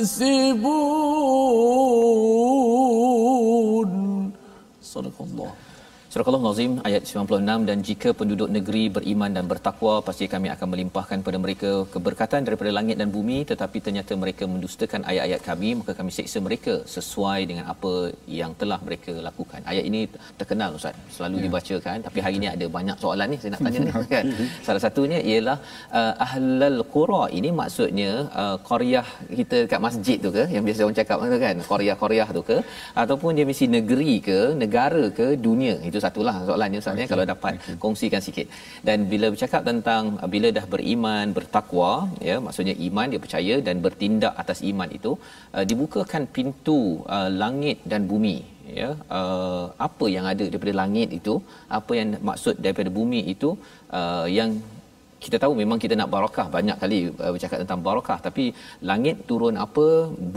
participo 0.05 0.94
Surah 6.15 6.31
Al-Nazim 6.31 6.73
ayat 6.87 7.03
96 7.11 7.67
dan 7.69 7.77
jika 7.87 8.09
penduduk 8.19 8.49
negeri 8.57 8.83
beriman 8.97 9.31
dan 9.37 9.45
bertakwa 9.51 9.95
pasti 10.07 10.25
kami 10.33 10.47
akan 10.53 10.67
melimpahkan 10.73 11.17
kepada 11.21 11.39
mereka 11.45 11.71
keberkatan 11.93 12.47
daripada 12.47 12.71
langit 12.77 12.95
dan 13.01 13.09
bumi 13.15 13.39
tetapi 13.49 13.77
ternyata 13.85 14.15
mereka 14.21 14.43
mendustakan 14.51 15.01
ayat-ayat 15.11 15.41
kami 15.47 15.69
maka 15.79 15.93
kami 15.97 16.11
seksa 16.17 16.39
mereka 16.45 16.73
sesuai 16.93 17.39
dengan 17.49 17.65
apa 17.73 17.91
yang 18.37 18.53
telah 18.61 18.79
mereka 18.87 19.15
lakukan. 19.27 19.59
Ayat 19.71 19.83
ini 19.89 20.01
terkenal 20.39 20.77
Ustaz, 20.79 20.95
selalu 21.17 21.35
ya. 21.39 21.43
dibacakan 21.47 21.97
tapi 22.07 22.23
hari 22.27 22.37
ini 22.39 22.49
ada 22.53 22.65
banyak 22.77 22.97
soalan 23.03 23.27
ni 23.33 23.39
saya 23.41 23.51
nak 23.55 23.61
tanya 23.67 23.79
ni 23.87 24.07
kan. 24.15 24.25
Salah 24.69 24.83
satunya 24.85 25.19
ialah 25.33 25.57
uh, 25.99 26.13
ahlul 26.27 26.79
qura 26.95 27.23
ini 27.39 27.51
maksudnya 27.59 28.11
uh, 28.43 28.55
qaryah 28.71 29.05
kita 29.41 29.57
dekat 29.67 29.83
masjid 29.87 30.17
tu 30.27 30.33
ke 30.37 30.45
yang 30.55 30.63
biasa 30.69 30.87
orang 30.87 30.99
cakap 31.01 31.27
kan 31.45 31.67
qaryah-qaryah 31.73 32.29
tu 32.39 32.45
ke 32.53 32.59
ataupun 33.03 33.31
dia 33.35 33.47
mesti 33.51 33.67
negeri 33.77 34.15
ke 34.31 34.39
negara 34.63 35.05
ke 35.21 35.29
dunia 35.49 35.77
itu 35.91 36.04
satulah 36.05 36.35
soalannya 36.47 36.79
Ustaz 36.83 36.95
okay. 36.97 37.09
kalau 37.11 37.25
dapat 37.33 37.53
okay. 37.59 37.75
kongsikan 37.83 38.23
sikit. 38.27 38.47
Dan 38.87 39.07
bila 39.13 39.29
bercakap 39.35 39.61
tentang 39.69 40.03
uh, 40.21 40.29
bila 40.35 40.49
dah 40.57 40.65
beriman, 40.73 41.35
bertakwa, 41.37 41.93
ya 42.29 42.37
maksudnya 42.47 42.75
iman 42.87 43.07
dia 43.13 43.21
percaya 43.25 43.55
dan 43.67 43.77
bertindak 43.85 44.33
atas 44.43 44.61
iman 44.71 44.89
itu 44.99 45.13
uh, 45.55 45.65
dibukakan 45.71 46.25
pintu 46.37 46.81
uh, 47.17 47.29
langit 47.43 47.79
dan 47.93 48.03
bumi 48.11 48.37
ya 48.79 48.89
uh, 49.17 49.65
apa 49.87 50.05
yang 50.13 50.25
ada 50.31 50.45
daripada 50.51 50.73
langit 50.81 51.09
itu 51.19 51.33
apa 51.79 51.91
yang 51.99 52.09
maksud 52.29 52.55
daripada 52.65 52.89
bumi 52.99 53.21
itu 53.33 53.49
uh, 53.99 54.25
yang 54.37 54.51
kita 55.25 55.37
tahu 55.43 55.53
memang 55.61 55.77
kita 55.83 55.95
nak 55.99 56.09
barakah 56.15 56.47
banyak 56.55 56.77
kali 56.81 56.99
uh, 57.23 57.31
bercakap 57.35 57.59
tentang 57.63 57.81
barakah 57.87 58.17
tapi 58.27 58.45
langit 58.89 59.17
turun 59.29 59.55
apa 59.65 59.87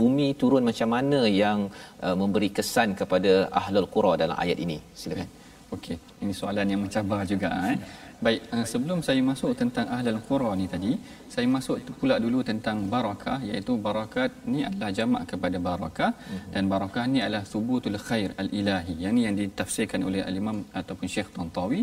bumi 0.01 0.29
turun 0.41 0.63
macam 0.69 0.89
mana 0.95 1.19
yang 1.43 1.59
uh, 2.05 2.15
memberi 2.21 2.49
kesan 2.59 2.91
kepada 3.01 3.33
ahlul 3.61 3.89
qura 3.95 4.13
dalam 4.23 4.37
ayat 4.45 4.59
ini 4.65 4.79
silakan 5.01 5.29
Okey, 5.75 5.97
ini 6.25 6.33
soalan 6.33 6.65
yang 6.71 6.81
mencabar 6.83 7.21
juga 7.31 7.49
eh. 7.69 7.77
Baik, 8.25 8.41
uh, 8.55 8.65
sebelum 8.71 8.99
saya 9.07 9.21
masuk 9.27 9.51
tentang 9.59 9.85
ahlul 9.95 10.19
qura 10.27 10.51
ni 10.59 10.65
tadi, 10.73 10.91
saya 11.33 11.47
masuk 11.55 11.75
pula 11.99 12.15
dulu 12.23 12.39
tentang 12.49 12.77
barakah 12.93 13.37
iaitu 13.49 13.73
barakat 13.85 14.33
ni 14.51 14.59
adalah 14.69 14.89
jamak 14.97 15.23
kepada 15.31 15.57
barakah 15.67 16.11
mm-hmm. 16.17 16.51
dan 16.53 16.63
barakah 16.73 17.05
ni 17.13 17.19
adalah 17.25 17.43
subutul 17.51 17.99
khair 18.07 18.29
al-ilahi. 18.43 18.93
Yang 19.03 19.13
ni 19.15 19.21
yang 19.27 19.35
ditafsirkan 19.39 20.03
oleh 20.09 20.21
al-Imam 20.29 20.57
ataupun 20.81 21.07
Syekh 21.15 21.29
Tantawi. 21.35 21.81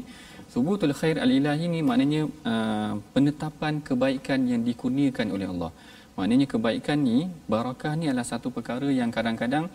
Subutul 0.54 0.94
khair 1.00 1.16
al-ilahi 1.24 1.66
ni 1.74 1.80
maknanya 1.88 2.22
uh, 2.52 2.92
penetapan 3.14 3.80
kebaikan 3.88 4.42
yang 4.50 4.60
dikurniakan 4.68 5.30
oleh 5.36 5.48
Allah. 5.54 5.72
Maknanya 6.16 6.46
kebaikan 6.52 6.98
ni, 7.08 7.18
barakah 7.52 7.92
ni 8.00 8.08
adalah 8.10 8.24
satu 8.32 8.48
perkara 8.56 8.88
yang 9.00 9.10
kadang-kadang 9.16 9.68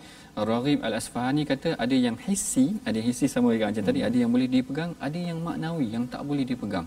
Raghib 0.50 0.82
Al-Asfahani 0.88 1.42
kata 1.50 1.70
ada 1.84 1.96
yang 2.06 2.16
hissi, 2.26 2.66
ada 2.88 2.98
hissi 3.06 3.26
sama 3.34 3.54
dengan 3.54 3.70
macam 3.70 3.82
hmm. 3.84 3.90
tadi, 3.90 4.00
ada 4.08 4.16
yang 4.22 4.30
boleh 4.34 4.48
dipegang, 4.54 4.92
ada 5.06 5.18
yang 5.28 5.38
maknawi 5.48 5.86
yang 5.94 6.04
tak 6.14 6.22
boleh 6.28 6.44
dipegang. 6.50 6.86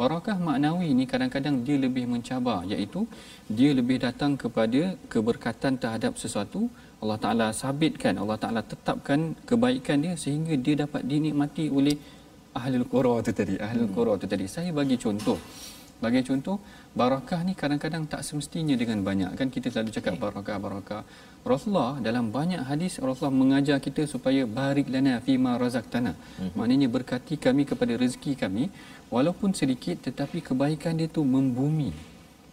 Barakah 0.00 0.36
maknawi 0.48 0.88
ni 0.98 1.04
kadang-kadang 1.12 1.56
dia 1.66 1.76
lebih 1.84 2.04
mencabar 2.12 2.58
iaitu 2.72 3.00
dia 3.58 3.70
lebih 3.78 3.98
datang 4.06 4.38
kepada 4.42 4.82
keberkatan 5.12 5.82
terhadap 5.82 6.14
sesuatu 6.22 6.60
Allah 7.02 7.18
Taala 7.24 7.48
sabitkan 7.60 8.14
Allah 8.22 8.38
Taala 8.42 8.62
tetapkan 8.72 9.34
kebaikan 9.50 9.98
dia 10.04 10.14
sehingga 10.24 10.54
dia 10.66 10.86
dapat 10.86 11.02
dinikmati 11.10 11.66
oleh 11.78 11.96
ahli 12.60 12.78
qura 12.92 13.14
tu 13.26 13.34
tadi 13.40 13.54
ahli 13.66 13.82
hmm. 13.82 13.94
qura 13.96 14.14
tu 14.22 14.26
tadi 14.32 14.46
saya 14.54 14.70
bagi 14.78 14.96
contoh 15.04 15.38
bagi 16.02 16.20
contoh 16.28 16.56
barakah 17.00 17.40
ni 17.46 17.52
kadang-kadang 17.62 18.04
tak 18.12 18.22
semestinya 18.26 18.74
dengan 18.82 18.98
banyak. 19.08 19.30
Kan 19.38 19.48
kita 19.54 19.68
selalu 19.72 19.90
cakap 19.96 20.14
barakah 20.22 20.56
barakah. 20.64 21.02
Rasulullah 21.50 21.92
dalam 22.06 22.28
banyak 22.36 22.62
hadis 22.70 23.00
Rasulullah 23.00 23.36
mengajar 23.42 23.76
kita 23.86 24.04
supaya 24.04 24.44
barik 24.44 24.88
lana 24.94 25.14
fima 25.26 25.52
razaqtana. 25.62 26.12
Mm-hmm. 26.12 26.52
maknanya 26.58 26.88
berkati 26.96 27.34
kami 27.46 27.62
kepada 27.70 27.92
rezeki 28.02 28.32
kami 28.42 28.64
walaupun 29.14 29.52
sedikit 29.60 29.96
tetapi 30.06 30.40
kebaikan 30.48 30.96
dia 31.00 31.08
tu 31.08 31.22
membumi. 31.24 31.92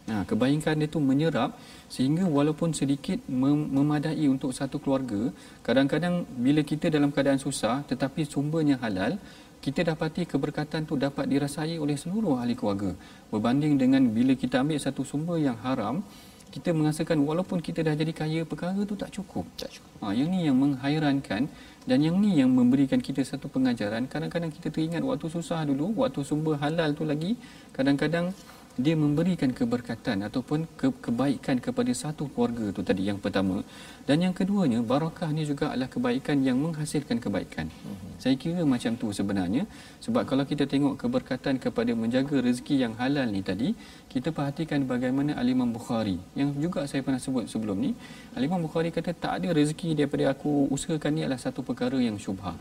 Nah, 0.08 0.24
kebaikan 0.24 0.80
dia 0.80 0.88
tu 0.88 1.00
menyerap 1.04 1.52
sehingga 1.92 2.24
walaupun 2.38 2.72
sedikit 2.72 3.20
mem- 3.28 3.68
memadai 3.76 4.26
untuk 4.32 4.52
satu 4.56 4.80
keluarga, 4.80 5.36
kadang-kadang 5.68 6.24
bila 6.46 6.64
kita 6.64 6.88
dalam 6.88 7.12
keadaan 7.12 7.40
susah 7.44 7.84
tetapi 7.92 8.24
sumbernya 8.24 8.80
halal, 8.84 9.20
kita 9.68 9.84
dapati 9.84 10.24
keberkatan 10.24 10.88
tu 10.88 10.96
dapat 10.96 11.28
dirasai 11.28 11.76
oleh 11.76 12.00
seluruh 12.00 12.40
ahli 12.40 12.56
keluarga. 12.56 12.96
Berbanding 13.28 13.76
dengan 13.76 14.00
bila 14.16 14.32
kita 14.32 14.64
ambil 14.64 14.80
satu 14.80 15.04
sumber 15.04 15.44
yang 15.44 15.60
haram 15.60 16.08
kita 16.48 16.72
merasakan 16.72 17.28
walaupun 17.28 17.60
kita 17.60 17.84
dah 17.84 17.92
jadi 17.92 18.16
kaya 18.16 18.42
perkara 18.48 18.80
tu 18.88 18.96
tak 18.96 19.12
cukup. 19.12 19.44
Tak 19.60 19.76
cukup. 19.76 19.92
Ha, 20.08 20.16
yang 20.16 20.32
ni 20.32 20.48
yang 20.48 20.56
menghairankan 20.56 21.52
dan 21.84 22.00
yang 22.00 22.16
ni 22.16 22.40
yang 22.40 22.48
memberikan 22.48 23.04
kita 23.04 23.20
satu 23.28 23.52
pengajaran. 23.52 24.08
Kadang-kadang 24.08 24.56
kita 24.56 24.72
teringat 24.72 25.04
waktu 25.04 25.28
susah 25.28 25.68
dulu 25.68 25.92
waktu 26.00 26.24
sumber 26.24 26.56
halal 26.64 26.96
tu 26.96 27.04
lagi 27.04 27.36
kadang-kadang 27.76 28.32
dia 28.86 28.96
memberikan 29.04 29.52
keberkatan 29.60 30.18
ataupun 30.28 30.60
ke, 30.80 30.88
kebaikan 31.06 31.58
kepada 31.66 31.92
satu 32.02 32.30
keluarga 32.34 32.66
tu 32.78 32.82
tadi 32.90 33.04
yang 33.10 33.20
pertama. 33.24 33.58
Dan 34.08 34.24
yang 34.26 34.34
keduanya 34.40 34.80
barakah 34.92 35.30
ni 35.38 35.44
juga 35.50 35.66
adalah 35.74 35.90
kebaikan 35.96 36.46
yang 36.48 36.58
menghasilkan 36.64 37.18
kebaikan. 37.26 37.68
Uh-huh. 37.68 38.12
saya 38.24 38.36
kira 38.44 38.62
macam 38.74 38.94
tu 39.02 39.10
sebenarnya. 39.20 39.64
Sebab 40.06 40.24
kalau 40.30 40.46
kita 40.52 40.70
tengok 40.74 40.96
keberkatan 41.02 41.58
kepada 41.66 41.92
menjaga 42.04 42.38
rezeki 42.48 42.76
yang 42.84 42.94
halal 43.02 43.28
ni 43.36 43.42
tadi 43.50 43.70
kita 44.14 44.30
perhatikan 44.38 44.86
bagaimana 44.94 45.34
Al-Imam 45.42 45.70
Bukhari 45.78 46.18
yang 46.40 46.54
juga 46.66 46.86
saya 46.92 47.02
pernah 47.02 47.22
sebut 47.26 47.50
sebelum 47.54 47.78
ni. 47.86 47.92
Al-Imam 48.38 48.62
Bukhari 48.62 48.94
kata 48.94 49.12
tak 49.26 49.34
ada 49.42 49.50
rezeki 49.60 49.98
daripada 49.98 50.32
aku 50.34 50.70
usahakan 50.78 51.12
ni 51.18 51.22
adalah 51.26 51.42
satu 51.42 51.66
perkara 51.66 51.98
yang 51.98 52.16
syubhah 52.26 52.56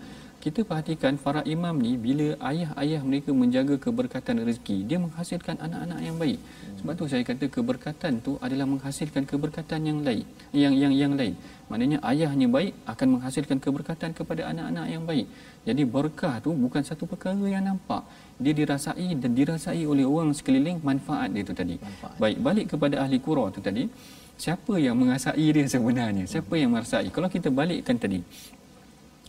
kita 0.47 0.63
perhatikan 0.63 1.19
para 1.19 1.41
imam 1.43 1.75
ni 1.85 1.93
bila 1.99 2.27
ayah-ayah 2.51 3.03
mereka 3.03 3.31
menjaga 3.35 3.75
keberkatan 3.85 4.39
rezeki 4.47 4.77
dia 4.89 4.99
menghasilkan 5.05 5.59
anak-anak 5.67 5.99
yang 6.07 6.17
baik. 6.23 6.39
Sebab 6.79 6.93
tu 6.99 7.05
saya 7.11 7.23
kata 7.31 7.45
keberkatan 7.57 8.13
tu 8.27 8.33
adalah 8.47 8.67
menghasilkan 8.73 9.27
keberkatan 9.31 9.81
yang 9.91 9.99
lain 10.07 10.23
yang 10.63 10.75
yang 10.83 10.95
yang 10.95 11.13
lain. 11.19 11.35
Maknanya 11.67 11.99
ayahnya 12.11 12.47
baik 12.57 12.73
akan 12.93 13.09
menghasilkan 13.19 13.59
keberkatan 13.65 14.15
kepada 14.19 14.47
anak-anak 14.51 14.87
yang 14.87 15.03
baik. 15.11 15.27
Jadi 15.67 15.83
berkah 15.97 16.35
tu 16.39 16.55
bukan 16.55 16.83
satu 16.89 17.11
perkara 17.11 17.47
yang 17.55 17.67
nampak. 17.67 18.07
Dia 18.39 18.55
dirasai 18.55 19.09
dan 19.19 19.35
dirasai 19.35 19.83
oleh 19.83 20.07
orang 20.07 20.31
sekeliling 20.31 20.79
manfaat 20.79 21.35
dia 21.35 21.43
tu 21.43 21.59
tadi. 21.63 21.75
Manfaat. 21.83 22.15
baik 22.23 22.39
balik 22.47 22.67
kepada 22.71 23.03
ahli 23.03 23.19
qura 23.19 23.51
tu 23.51 23.59
tadi 23.59 23.91
siapa 24.39 24.79
yang 24.79 24.95
mengasai 24.95 25.47
dia 25.57 25.67
sebenarnya? 25.75 26.25
Siapa 26.31 26.55
yang 26.55 26.71
merasai 26.71 27.11
kalau 27.11 27.27
kita 27.27 27.51
balikkan 27.51 27.99
tadi 27.99 28.21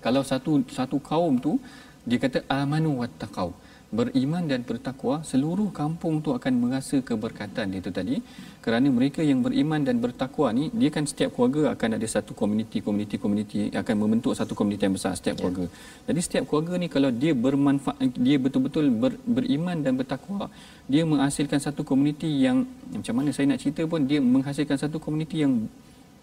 kalau 0.06 0.22
satu 0.32 0.52
satu 0.78 0.98
kaum 1.10 1.36
tu 1.46 1.54
dia 2.10 2.20
kata 2.24 2.40
amanu 2.60 2.92
wattaqau 3.02 3.50
beriman 3.88 4.44
dan 4.52 4.68
bertakwa 4.68 5.24
seluruh 5.24 5.72
kampung 5.72 6.20
tu 6.20 6.36
akan 6.38 6.54
merasa 6.60 7.00
keberkatan 7.00 7.72
itu 7.80 7.88
tadi 7.98 8.20
kerana 8.60 8.88
mereka 8.92 9.24
yang 9.24 9.40
beriman 9.40 9.80
dan 9.88 10.04
bertakwa 10.04 10.52
ni 10.52 10.68
dia 10.80 10.92
kan 10.96 11.08
setiap 11.08 11.32
keluarga 11.36 11.72
akan 11.72 11.96
ada 11.96 12.08
satu 12.16 12.36
komuniti 12.36 12.84
komuniti 12.84 13.16
komuniti 13.16 13.60
akan 13.72 13.96
membentuk 13.96 14.36
satu 14.36 14.54
komuniti 14.60 14.84
yang 14.88 14.96
besar 15.00 15.16
setiap 15.16 15.40
keluarga. 15.40 15.72
Jadi 16.04 16.20
setiap 16.20 16.44
keluarga 16.52 16.74
ni 16.84 16.88
kalau 16.92 17.12
dia 17.16 17.32
bermanfaat 17.32 18.12
dia 18.28 18.36
betul-betul 18.36 18.92
ber, 18.92 19.16
beriman 19.24 19.80
dan 19.80 19.96
bertakwa 19.96 20.52
dia 20.92 21.08
menghasilkan 21.08 21.60
satu 21.64 21.88
komuniti 21.88 22.28
yang 22.44 22.68
macam 22.92 23.16
mana 23.16 23.32
saya 23.32 23.56
nak 23.56 23.64
cerita 23.64 23.88
pun 23.88 24.04
dia 24.04 24.20
menghasilkan 24.20 24.76
satu 24.76 25.00
komuniti 25.00 25.48
yang 25.48 25.64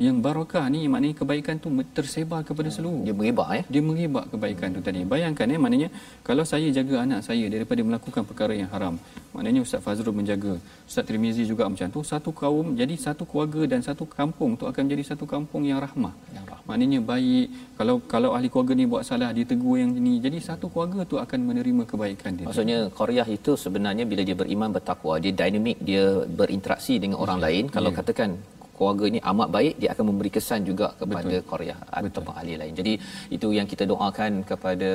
yang 0.03 0.17
barakah 0.25 0.67
ni 0.75 0.91
maknanya 0.93 1.17
kebaikan 1.23 1.57
tu 1.63 1.69
tersebar 1.97 2.41
kepada 2.49 2.67
hmm. 2.67 2.77
seluruh 2.77 3.03
dia 3.07 3.15
mengebak 3.19 3.49
ya 3.59 3.63
dia 3.73 3.83
mengebak 3.89 4.25
kebaikan 4.33 4.69
tu 4.77 4.81
tadi 4.87 5.01
bayangkan 5.13 5.47
ya 5.55 5.59
maknanya 5.65 5.89
kalau 6.29 6.45
saya 6.53 6.69
jaga 6.79 6.97
anak 7.05 7.21
saya 7.29 7.47
daripada 7.55 7.81
melakukan 7.89 8.23
perkara 8.31 8.55
yang 8.61 8.71
haram 8.75 8.95
maknanya 9.35 9.61
ustaz 9.67 9.83
Fazrul 9.87 10.17
menjaga 10.21 10.53
ustaz 10.89 11.07
Trimizi 11.09 11.45
juga 11.53 11.71
macam 11.73 11.89
tu 11.97 12.03
satu 12.13 12.33
kaum 12.41 12.75
jadi 12.81 12.95
satu 13.07 13.23
keluarga 13.31 13.63
dan 13.73 13.81
satu 13.89 14.07
kampung 14.17 14.59
tu 14.61 14.67
akan 14.71 14.85
jadi 14.93 15.05
satu 15.11 15.27
kampung 15.35 15.63
yang 15.71 15.79
rahmah 15.87 16.15
yang 16.37 16.47
rahmah. 16.51 16.67
maknanya 16.71 16.99
baik 17.13 17.47
kalau 17.79 17.97
kalau 18.15 18.31
ahli 18.39 18.51
keluarga 18.51 18.75
ni 18.81 18.87
buat 18.95 19.07
salah 19.11 19.31
dia 19.37 19.47
tegur 19.53 19.77
yang 19.83 19.95
ni 20.07 20.15
jadi 20.27 20.39
satu 20.49 20.67
keluarga 20.75 21.07
tu 21.13 21.19
akan 21.25 21.39
menerima 21.51 21.83
kebaikan 21.93 22.33
dia 22.41 22.47
maksudnya 22.51 22.79
qaryah 22.99 23.29
itu 23.39 23.55
sebenarnya 23.65 24.07
bila 24.11 24.25
dia 24.27 24.37
beriman 24.43 24.75
bertakwa 24.75 25.23
dia 25.23 25.35
dinamik 25.41 25.79
dia 25.91 26.05
berinteraksi 26.41 26.97
dengan 26.99 27.19
orang 27.27 27.39
yeah. 27.39 27.47
lain 27.47 27.65
kalau 27.77 27.91
yeah. 27.95 27.99
katakan 28.03 28.31
keluarga 28.77 29.05
ini 29.11 29.21
amat 29.31 29.49
baik 29.57 29.75
dia 29.83 29.91
akan 29.95 30.07
memberi 30.11 30.31
kesan 30.37 30.63
juga 30.71 30.89
kepada 31.01 31.37
Korea 31.51 31.77
atau 32.01 32.23
ahli 32.41 32.55
lain. 32.63 32.75
Jadi 32.81 32.95
itu 33.37 33.51
yang 33.59 33.69
kita 33.73 33.87
doakan 33.93 34.33
kepada 34.51 34.91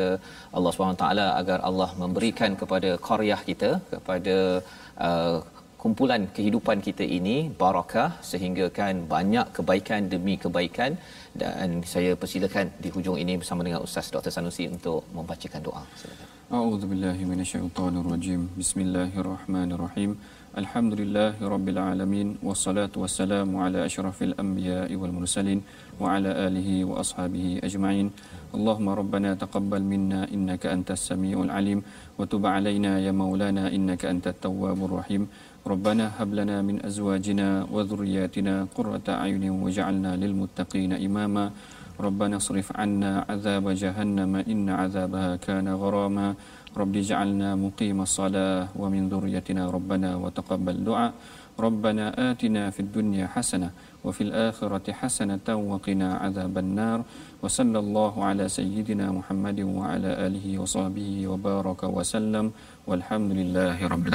Allah 0.57 0.71
SWT 0.73 1.05
agar 1.41 1.59
Allah 1.69 1.89
memberikan 2.03 2.53
kepada 2.61 2.91
Korea 3.07 3.37
kita 3.49 3.71
kepada 3.93 4.37
uh, 5.07 5.37
kumpulan 5.81 6.21
kehidupan 6.37 6.77
kita 6.87 7.03
ini 7.17 7.35
barakah 7.61 8.09
sehingga 8.31 8.65
kan 8.79 8.95
banyak 9.13 9.47
kebaikan 9.57 10.01
demi 10.13 10.35
kebaikan 10.43 10.91
dan 11.41 11.69
saya 11.93 12.11
persilakan 12.21 12.67
di 12.83 12.89
hujung 12.95 13.17
ini 13.23 13.35
bersama 13.41 13.63
dengan 13.67 13.81
Ustaz 13.87 14.07
Dr 14.15 14.33
Sanusi 14.37 14.65
untuk 14.75 15.01
membacakan 15.17 15.61
doa. 15.67 15.83
Silakan. 16.01 16.27
A'udzubillahi 16.57 17.23
minasyaitonirrajim. 17.31 18.41
Bismillahirrahmanirrahim. 18.59 20.11
Alamin 20.55 22.37
Wassalatu 22.41 23.01
wassalamu 23.05 23.61
ala 23.61 23.85
ashrafil 23.85 24.33
anbiya 24.37 24.89
wal 24.97 25.13
mursalin 25.13 25.61
Wa 25.99 26.15
ala 26.17 26.33
alihi 26.47 26.83
wa 26.83 26.99
ashabihi 27.01 27.61
ajma'in. 27.61 28.09
اللهم 28.49 28.89
ربنا 28.89 29.37
تقبل 29.37 29.81
منا 29.85 30.33
إنك 30.33 30.65
أنت 30.65 30.97
السميع 30.97 31.37
العليم 31.37 31.79
وتب 32.17 32.41
علينا 32.45 32.97
يا 32.97 33.13
مولانا 33.13 33.69
إنك 33.69 34.09
أنت 34.09 34.25
التواب 34.33 34.79
الرحيم 34.89 35.23
ربنا 35.69 36.17
هب 36.17 36.33
لنا 36.33 36.65
من 36.65 36.81
أزواجنا 36.81 37.69
وذرياتنا 37.69 38.73
قرة 38.73 39.05
أعين 39.05 39.45
وجعلنا 39.53 40.11
للمتقين 40.17 40.97
إماما 40.97 41.45
ربنا 41.99 42.41
اصرف 42.41 42.73
عنا 42.79 43.29
عذاب 43.29 43.65
جهنم 43.69 44.33
إن 44.49 44.65
عذابها 44.69 45.35
كان 45.45 45.67
غراما 45.69 46.27
Rabbi 46.81 47.01
ja'alna 47.09 47.49
muqima 47.63 48.07
salah 48.07 48.71
wa 48.81 48.87
min 48.93 49.11
zuriyatina 49.11 49.67
rabbana 49.75 50.15
wa 50.23 50.31
taqabbal 50.37 50.79
du'a. 50.87 51.07
Rabbana 51.65 52.05
atina 52.15 52.71
fi 52.75 52.81
dunya 52.95 53.27
hasana 53.35 53.69
wa 54.05 54.15
fil 54.15 54.31
akhirati 54.31 54.95
hasana 54.99 55.35
tawwaqina 55.47 56.23
azab 56.27 56.55
an-nar 56.61 56.99
Wa 57.43 57.47
sallallahu 57.47 58.23
ala 58.27 58.45
sayyidina 58.55 59.05
muhammadin 59.17 59.67
wa 59.75 59.91
ala 59.91 60.11
alihi 60.25 60.59
wa 60.61 60.67
sahbihi 60.71 61.23
wa 61.31 61.35
baraka 61.45 61.87
wa 61.97 62.03
sallam. 62.03 62.51
Wa 62.89 62.97
rabbil 62.99 63.55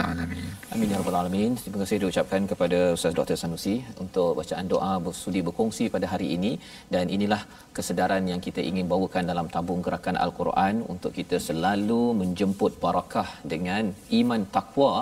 alamin. 0.04 0.48
Amin 0.74 0.92
ya 0.92 0.98
rabbil 1.00 1.16
alamin. 1.20 1.50
Terima 1.56 1.78
kasih 1.82 1.96
saya 2.00 2.10
ucapkan 2.12 2.42
kepada 2.50 2.78
Ustaz 2.96 3.14
Dr. 3.18 3.36
Sanusi 3.42 3.74
Untuk 4.02 4.36
bacaan 4.40 4.66
doa 4.72 4.92
bersudi 5.06 5.40
berkongsi 5.46 5.88
pada 5.94 6.04
hari 6.12 6.36
ini. 6.36 6.52
Dan 6.94 7.08
inilah 7.16 7.40
kesedaran 7.76 8.24
yang 8.30 8.40
kita 8.46 8.60
ingin 8.70 8.86
bawakan 8.92 9.30
dalam 9.30 9.46
tabung 9.54 9.80
gerakan 9.86 10.16
al-Quran 10.24 10.74
untuk 10.92 11.12
kita 11.18 11.38
selalu 11.48 12.02
menjemput 12.20 12.72
barakah 12.84 13.28
dengan 13.52 13.84
iman 14.20 14.42
takwa 14.56 14.92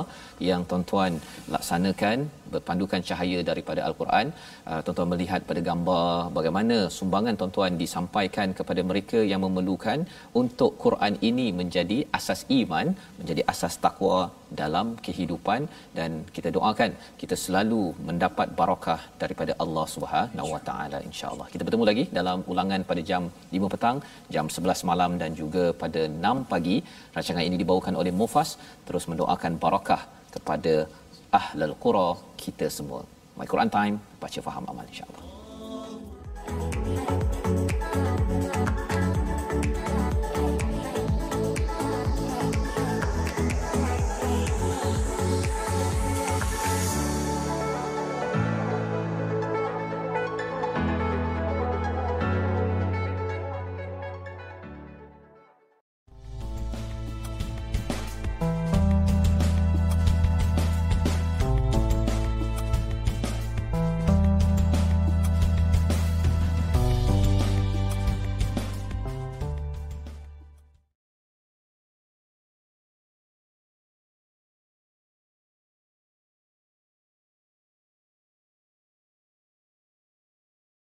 yang 0.50 0.62
tuan-tuan 0.70 1.14
laksanakan 1.54 2.18
berpandukan 2.54 3.02
cahaya 3.08 3.38
daripada 3.50 3.80
al-Quran 3.88 4.26
uh, 4.70 4.80
tuan-tuan 4.84 5.10
melihat 5.12 5.40
pada 5.50 5.60
gambar 5.68 6.06
bagaimana 6.38 6.76
sumbangan 6.98 7.38
tuan-tuan 7.40 7.80
disampaikan 7.82 8.48
kepada 8.58 8.82
mereka 8.90 9.20
yang 9.32 9.42
memerlukan 9.46 10.00
untuk 10.42 10.72
Quran 10.84 11.16
ini 11.30 11.46
menjadi 11.60 11.98
asas 12.18 12.42
iman 12.60 12.88
menjadi 13.20 13.44
asas 13.52 13.76
takwa 13.84 14.18
dalam 14.60 14.86
kehidupan 15.06 15.60
dan 15.98 16.10
kita 16.36 16.48
doakan 16.56 16.90
kita 17.20 17.36
selalu 17.44 17.82
mendapat 18.08 18.48
barakah 18.60 19.00
daripada 19.22 19.52
Allah 19.64 19.86
Subhanahu 19.94 20.48
Wa 20.54 20.60
Taala 20.68 20.98
insya-Allah. 21.08 21.46
Kita 21.52 21.64
bertemu 21.66 21.86
lagi 21.90 22.04
dalam 22.18 22.38
ulangan 22.62 22.86
pada 22.90 23.02
jam 23.10 23.22
5 23.50 23.72
petang, 23.74 23.96
jam 24.34 24.46
11 24.46 24.86
malam 24.90 25.10
dan 25.22 25.30
juga 25.40 25.64
pada 25.82 26.02
6 26.06 26.46
pagi. 26.52 26.76
Rancangan 27.14 27.44
ini 27.48 27.56
dibawakan 27.62 27.94
oleh 28.00 28.12
Mufas 28.20 28.50
terus 28.86 29.04
mendoakan 29.10 29.52
barakah 29.64 30.02
kepada 30.34 30.74
ahlul 31.40 31.74
qura 31.82 32.08
kita 32.42 32.66
semua. 32.78 33.02
My 33.38 33.46
Quran 33.52 33.70
Time, 33.76 33.96
baca 34.22 34.40
faham 34.46 34.64
amal 34.70 34.86
insya-Allah. 34.92 35.24